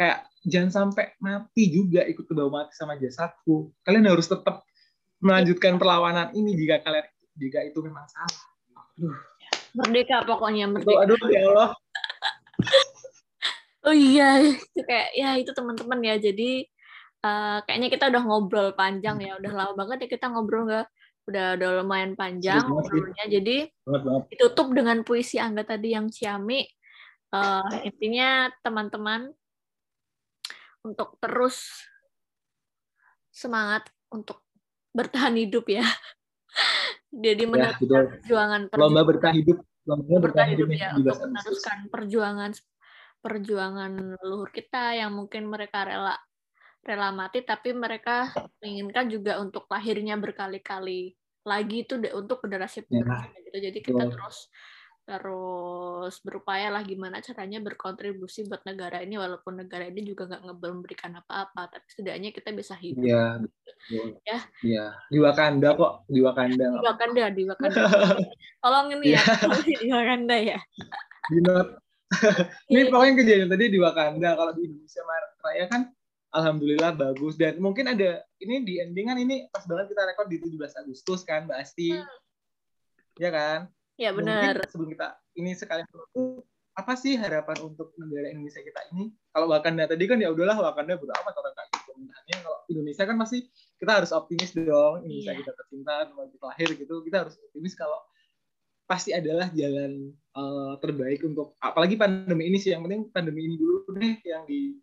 kayak 0.00 0.24
jangan 0.48 0.72
sampai 0.72 1.12
mati 1.20 1.68
juga 1.68 2.00
ikut 2.08 2.24
ke 2.24 2.32
bawah 2.32 2.64
mati 2.64 2.72
sama 2.72 2.96
jasadku. 2.96 3.68
Kalian 3.84 4.08
harus 4.08 4.24
tetap 4.24 4.64
melanjutkan 5.20 5.76
perlawanan 5.76 6.32
ini 6.32 6.56
jika 6.56 6.80
kalian 6.80 7.04
jika 7.36 7.60
itu 7.68 7.84
memang 7.84 8.08
salah. 8.08 8.40
Aduh. 8.96 9.16
merdeka 9.70 10.24
pokoknya 10.24 10.66
merdeka. 10.72 11.04
aduh, 11.04 11.20
aduh 11.20 11.28
ya 11.28 11.40
Allah. 11.52 11.70
Oh 13.80 13.96
iya 13.96 14.44
itu 14.44 14.84
kayak 14.84 15.08
ya 15.16 15.40
itu 15.40 15.56
teman-teman 15.56 16.04
ya. 16.04 16.20
Jadi 16.20 16.68
uh, 17.24 17.64
kayaknya 17.64 17.88
kita 17.88 18.12
udah 18.12 18.22
ngobrol 18.28 18.68
panjang 18.76 19.16
ya. 19.24 19.40
Udah 19.40 19.52
lama 19.56 19.72
banget 19.72 20.04
ya 20.04 20.08
kita 20.20 20.28
ngobrol 20.28 20.68
nggak? 20.68 20.86
Udah 21.24 21.56
udah 21.56 21.68
lumayan 21.80 22.12
panjang 22.12 22.60
ngobrolnya. 22.60 23.24
Jadi 23.24 23.72
ditutup 24.28 24.68
dengan 24.76 25.00
puisi 25.00 25.40
Angga 25.40 25.64
tadi 25.64 25.96
yang 25.96 26.12
Ciami. 26.12 26.60
Uh, 27.32 27.64
intinya 27.88 28.52
teman-teman 28.60 29.32
untuk 30.84 31.16
terus 31.20 31.86
semangat 33.30 33.88
untuk 34.10 34.42
bertahan 34.90 35.36
hidup 35.38 35.66
ya. 35.70 35.84
Jadi 37.10 37.42
ya, 37.46 37.50
meneruskan 37.50 38.04
perjuangan, 38.22 38.60
lomba 38.74 39.02
bertahan 39.02 39.36
hidup, 39.42 39.58
lomba 39.86 40.16
bertahan 40.22 40.48
hidup 40.54 40.68
ya 40.70 40.88
untuk 40.94 41.16
meneruskan 41.18 41.78
perjuangan 41.90 42.50
perjuangan 43.20 43.92
leluhur 44.16 44.48
kita 44.48 44.96
yang 44.96 45.12
mungkin 45.12 45.50
mereka 45.50 45.84
rela 45.84 46.16
rela 46.80 47.12
mati 47.12 47.44
tapi 47.44 47.76
mereka 47.76 48.32
menginginkan 48.64 49.12
juga 49.12 49.36
untuk 49.36 49.68
lahirnya 49.68 50.16
berkali-kali 50.16 51.12
lagi 51.44 51.76
itu 51.84 52.00
untuk 52.16 52.40
generasi 52.44 52.88
penerusnya 52.88 53.36
ya. 53.36 53.44
gitu. 53.44 53.58
Jadi 53.60 53.78
kita 53.84 54.04
terus 54.08 54.48
terus 55.10 56.22
berupaya 56.22 56.70
lah 56.70 56.86
gimana 56.86 57.18
caranya 57.18 57.58
berkontribusi 57.58 58.46
buat 58.46 58.62
negara 58.62 59.02
ini 59.02 59.18
walaupun 59.18 59.58
negara 59.58 59.90
ini 59.90 60.06
juga 60.06 60.30
nggak 60.30 60.54
memberikan 60.54 61.18
apa-apa 61.18 61.66
tapi 61.66 61.86
setidaknya 61.90 62.30
kita 62.30 62.54
bisa 62.54 62.78
hidup. 62.78 63.02
Ya 63.02 63.42
ya. 64.22 64.38
Ya 64.62 64.86
di 65.10 65.18
Wakanda 65.18 65.74
kok 65.74 66.06
di 66.06 66.22
Wakanda. 66.22 66.78
Di 66.78 66.86
Wakanda 66.86 67.24
di 67.34 67.42
Wakanda. 67.42 67.90
Tolong 68.62 68.86
ini 68.94 69.18
ya 69.18 69.22
di 69.82 69.90
Wakanda 69.90 70.36
ya. 70.38 70.58
Di 71.26 71.38
not 71.42 71.82
ini 72.70 72.86
pokoknya 72.86 73.14
kejadian 73.18 73.50
tadi 73.50 73.64
di 73.66 73.78
Wakanda. 73.82 74.38
Kalau 74.38 74.52
di 74.54 74.62
Indonesia 74.70 75.02
Raya 75.42 75.66
kan 75.66 75.82
Alhamdulillah 76.30 76.94
bagus. 76.94 77.34
Dan 77.34 77.58
mungkin 77.58 77.90
ada 77.90 78.22
ini 78.38 78.62
di 78.62 78.78
endingan 78.78 79.18
ini 79.18 79.50
pas 79.50 79.66
banget 79.66 79.90
kita 79.90 80.06
rekod 80.06 80.30
di 80.30 80.38
17 80.38 80.86
Agustus 80.86 81.26
kan 81.26 81.50
Mbak 81.50 81.58
Asti. 81.58 81.98
Hmm. 81.98 82.06
ya 83.18 83.28
kan 83.28 83.68
Ya 84.00 84.16
benar. 84.16 84.56
Mungkin 84.56 84.72
sebelum 84.72 84.90
kita 84.96 85.08
ini 85.36 85.50
sekalian 85.52 85.84
apa 86.72 86.96
sih 86.96 87.20
harapan 87.20 87.60
untuk 87.60 87.92
negara 88.00 88.32
Indonesia 88.32 88.64
kita 88.64 88.80
ini? 88.96 89.12
Kalau 89.28 89.52
Wakanda 89.52 89.84
tadi 89.84 90.08
kan 90.08 90.16
ya 90.16 90.32
udahlah 90.32 90.56
Wakanda 90.56 90.96
bodo 90.96 91.12
amat 91.12 91.34
orang 91.36 91.52
kayak 91.52 91.84
pemerintahannya. 91.84 92.36
Kalau 92.40 92.58
Indonesia 92.72 93.04
kan 93.04 93.16
masih 93.20 93.40
kita 93.76 93.92
harus 94.00 94.10
optimis 94.16 94.56
dong. 94.56 95.04
Indonesia 95.04 95.36
yeah. 95.36 95.40
kita 95.44 95.52
tercinta, 95.52 95.94
tempat 96.08 96.32
kita 96.32 96.44
lahir 96.48 96.68
gitu. 96.80 96.94
Kita 97.04 97.16
harus 97.28 97.36
optimis 97.36 97.76
kalau 97.76 98.00
pasti 98.88 99.14
adalah 99.14 99.52
jalan 99.54 100.10
uh, 100.34 100.74
terbaik 100.82 101.22
untuk 101.22 101.54
apalagi 101.62 101.94
pandemi 101.94 102.50
ini 102.50 102.58
sih 102.58 102.74
yang 102.74 102.82
penting 102.82 103.06
pandemi 103.14 103.46
ini 103.46 103.54
dulu 103.54 103.86
deh 103.94 104.18
yang 104.26 104.42
di 104.50 104.74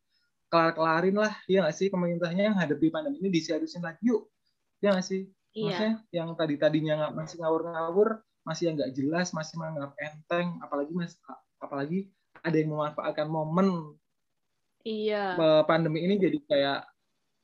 kelar 0.48 0.72
kelarin 0.72 1.20
lah 1.20 1.36
ya 1.44 1.68
nggak 1.68 1.76
sih 1.76 1.92
pemerintahnya 1.92 2.48
yang 2.48 2.56
hadapi 2.56 2.88
pandemi 2.88 3.20
ini 3.20 3.28
diseriusin 3.36 3.84
lagi 3.84 4.00
yuk 4.08 4.32
ya 4.80 4.96
nggak 4.96 5.04
sih 5.04 5.28
iya. 5.52 5.64
maksudnya 5.68 5.94
yang 6.16 6.30
tadi 6.40 6.56
tadinya 6.56 6.94
nggak 7.04 7.14
masih 7.20 7.36
ngawur-ngawur 7.44 8.24
masih 8.48 8.72
yang 8.72 8.76
nggak 8.80 8.96
jelas 8.96 9.36
masih 9.36 9.60
menganggap 9.60 9.92
enteng 10.00 10.56
apalagi 10.64 10.96
mas 10.96 11.20
apalagi 11.60 12.08
ada 12.40 12.56
yang 12.56 12.72
memanfaatkan 12.72 13.28
momen 13.28 14.00
iya 14.88 15.36
pandemi 15.68 16.08
ini 16.08 16.16
jadi 16.16 16.40
kayak 16.48 16.80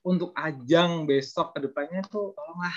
untuk 0.07 0.31
ajang 0.39 1.03
besok 1.03 1.51
ke 1.51 1.67
depannya 1.67 1.99
tuh 2.07 2.31
tolonglah 2.31 2.75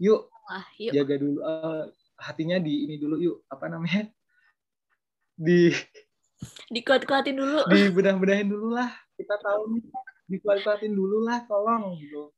yuk, 0.00 0.32
ah, 0.48 0.64
yuk. 0.80 0.96
jaga 0.96 1.14
dulu 1.20 1.38
uh, 1.44 1.84
hatinya 2.16 2.56
di 2.56 2.88
ini 2.88 2.96
dulu 2.96 3.20
yuk 3.20 3.36
apa 3.52 3.68
namanya 3.68 4.08
di 5.36 5.76
dikuat-kuatin 6.72 7.36
dulu 7.36 7.66
di 7.72 7.92
bedah-bedahin 7.92 8.48
dulu 8.48 8.72
lah 8.72 8.88
kita 9.20 9.36
tahu 9.44 9.76
nih 9.76 9.84
dikuat-kuatin 10.28 10.92
dulu 10.96 11.28
lah 11.28 11.44
tolong 11.44 12.00
gitu 12.00 12.32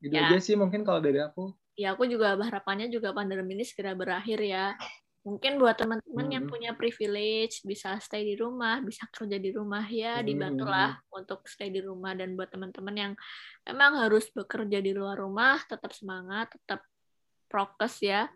gitu 0.00 0.16
ya. 0.16 0.32
aja 0.32 0.38
sih 0.40 0.56
mungkin 0.56 0.86
kalau 0.86 1.04
dari 1.04 1.20
aku 1.20 1.52
ya 1.80 1.96
aku 1.96 2.04
juga 2.04 2.36
harapannya 2.36 2.92
juga 2.92 3.16
pandemi 3.16 3.56
ini 3.56 3.64
segera 3.64 3.96
berakhir 3.96 4.44
ya. 4.44 4.76
Mungkin 5.20 5.60
buat 5.60 5.76
teman-teman 5.76 6.26
hmm. 6.28 6.34
yang 6.36 6.44
punya 6.48 6.70
privilege 6.76 7.60
bisa 7.64 7.96
stay 8.00 8.24
di 8.24 8.36
rumah 8.40 8.80
bisa 8.80 9.04
kerja 9.12 9.36
di 9.36 9.52
rumah 9.52 9.84
ya 9.84 10.24
dibantulah 10.24 10.96
hmm. 10.96 11.18
untuk 11.24 11.44
stay 11.48 11.72
di 11.72 11.80
rumah. 11.80 12.12
Dan 12.12 12.36
buat 12.36 12.52
teman-teman 12.52 12.96
yang 12.96 13.12
memang 13.64 14.00
harus 14.04 14.28
bekerja 14.28 14.84
di 14.84 14.92
luar 14.92 15.20
rumah 15.20 15.56
tetap 15.64 15.92
semangat 15.96 16.52
tetap 16.52 16.84
prokes 17.48 18.04
ya. 18.04 18.28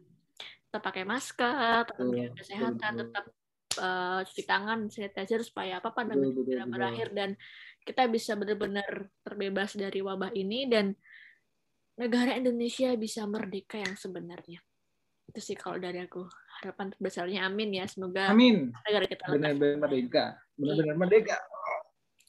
Tetap 0.72 0.80
pakai 0.80 1.04
masker 1.04 1.84
tetap 1.88 2.04
jaga 2.08 2.32
kesehatan 2.40 2.92
tetap 3.06 3.24
uh, 3.80 4.20
cuci 4.24 4.42
tangan 4.44 4.78
sanitizer 4.88 5.40
supaya 5.44 5.84
apa 5.84 5.92
pandemi 5.92 6.32
segera 6.32 6.64
berakhir. 6.64 7.12
Dan 7.12 7.36
kita 7.84 8.08
bisa 8.08 8.36
benar-benar 8.36 9.08
terbebas 9.24 9.76
dari 9.76 10.00
wabah 10.04 10.32
ini. 10.32 10.68
Dan 10.68 10.92
negara 11.94 12.34
Indonesia 12.34 12.90
bisa 12.98 13.22
merdeka 13.26 13.78
yang 13.78 13.94
sebenarnya. 13.94 14.58
Itu 15.30 15.40
sih 15.40 15.56
kalau 15.56 15.78
dari 15.80 16.02
aku. 16.02 16.26
Harapan 16.62 16.94
terbesarnya 16.94 17.40
amin 17.46 17.82
ya. 17.82 17.84
Semoga 17.90 18.30
amin. 18.30 18.70
negara 18.86 19.04
kita 19.10 19.24
benar-benar 19.30 19.78
merdeka. 19.82 20.24
Benar-benar 20.54 20.96
merdeka. 20.96 21.36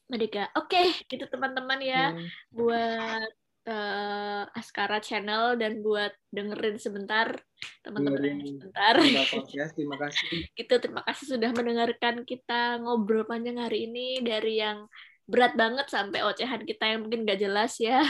Merdeka. 0.05 0.43
Oke, 0.57 0.77
okay, 0.77 0.87
itu 1.09 1.25
teman-teman 1.29 1.79
ya. 1.81 2.13
Hmm. 2.13 2.27
Buat 2.53 3.31
uh, 3.69 4.43
Askara 4.53 5.01
Channel 5.01 5.57
dan 5.57 5.81
buat 5.81 6.13
dengerin 6.29 6.77
sebentar 6.77 7.33
teman-teman 7.81 8.41
sebentar. 8.41 8.93
terima 8.97 9.97
kasih. 9.97 10.45
Itu 10.61 10.73
terima 10.77 11.01
kasih 11.01 11.37
sudah 11.37 11.49
mendengarkan 11.53 12.21
kita 12.25 12.81
ngobrol 12.81 13.25
panjang 13.25 13.57
hari 13.57 13.89
ini 13.89 14.21
dari 14.21 14.61
yang 14.61 14.85
berat 15.25 15.57
banget 15.57 15.89
sampai 15.89 16.21
ocehan 16.21 16.61
kita 16.61 16.85
yang 16.85 17.01
mungkin 17.01 17.25
gak 17.25 17.41
jelas 17.41 17.81
ya 17.81 18.05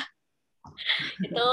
itu 1.21 1.49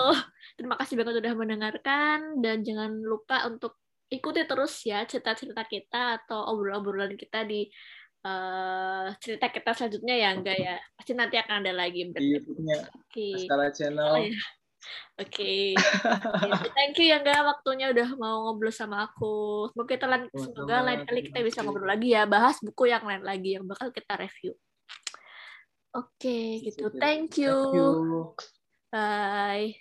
terima 0.56 0.76
kasih 0.78 0.94
banget 1.00 1.14
sudah 1.22 1.34
mendengarkan 1.34 2.18
dan 2.44 2.62
jangan 2.62 2.90
lupa 3.00 3.48
untuk 3.48 3.78
ikuti 4.12 4.44
terus 4.44 4.84
ya 4.84 5.08
cerita-cerita 5.08 5.64
kita 5.64 6.20
atau 6.22 6.52
obrolan-obrolan 6.52 7.16
kita 7.16 7.48
di 7.48 7.64
uh, 8.28 9.08
cerita 9.16 9.48
kita 9.48 9.72
selanjutnya 9.72 10.14
ya 10.20 10.28
enggak 10.36 10.58
ya 10.60 10.76
pasti 10.94 11.12
nanti 11.16 11.36
akan 11.40 11.64
ada 11.64 11.72
lagi 11.72 12.12
di 12.12 12.36
YouTube-nya 12.36 12.78
okay. 13.08 13.48
Channel. 13.72 14.12
Oh, 14.12 14.20
ya. 14.20 14.36
Oke, 15.14 15.78
okay. 15.78 16.70
thank 16.74 16.98
you 16.98 17.14
ya 17.14 17.22
enggak 17.22 17.38
waktunya 17.46 17.94
udah 17.94 18.18
mau 18.18 18.50
ngobrol 18.50 18.74
sama 18.74 19.06
aku. 19.06 19.70
Semoga 19.70 19.88
kita 19.94 20.06
lain, 20.10 20.26
semoga 20.34 20.76
lain 20.82 21.00
kali 21.06 21.20
kita 21.30 21.38
bisa 21.46 21.62
ngobrol 21.62 21.86
lagi 21.86 22.18
ya, 22.18 22.26
bahas 22.26 22.58
buku 22.58 22.90
yang 22.90 23.06
lain 23.06 23.22
lagi 23.22 23.54
yang 23.54 23.62
bakal 23.62 23.94
kita 23.94 24.18
review. 24.18 24.58
Oke, 25.94 26.18
okay, 26.18 26.46
gitu. 26.66 26.90
Thank 26.98 27.38
you. 27.38 27.54
Thank 27.54 27.78
you. 27.78 28.61
Bye. 28.92 29.76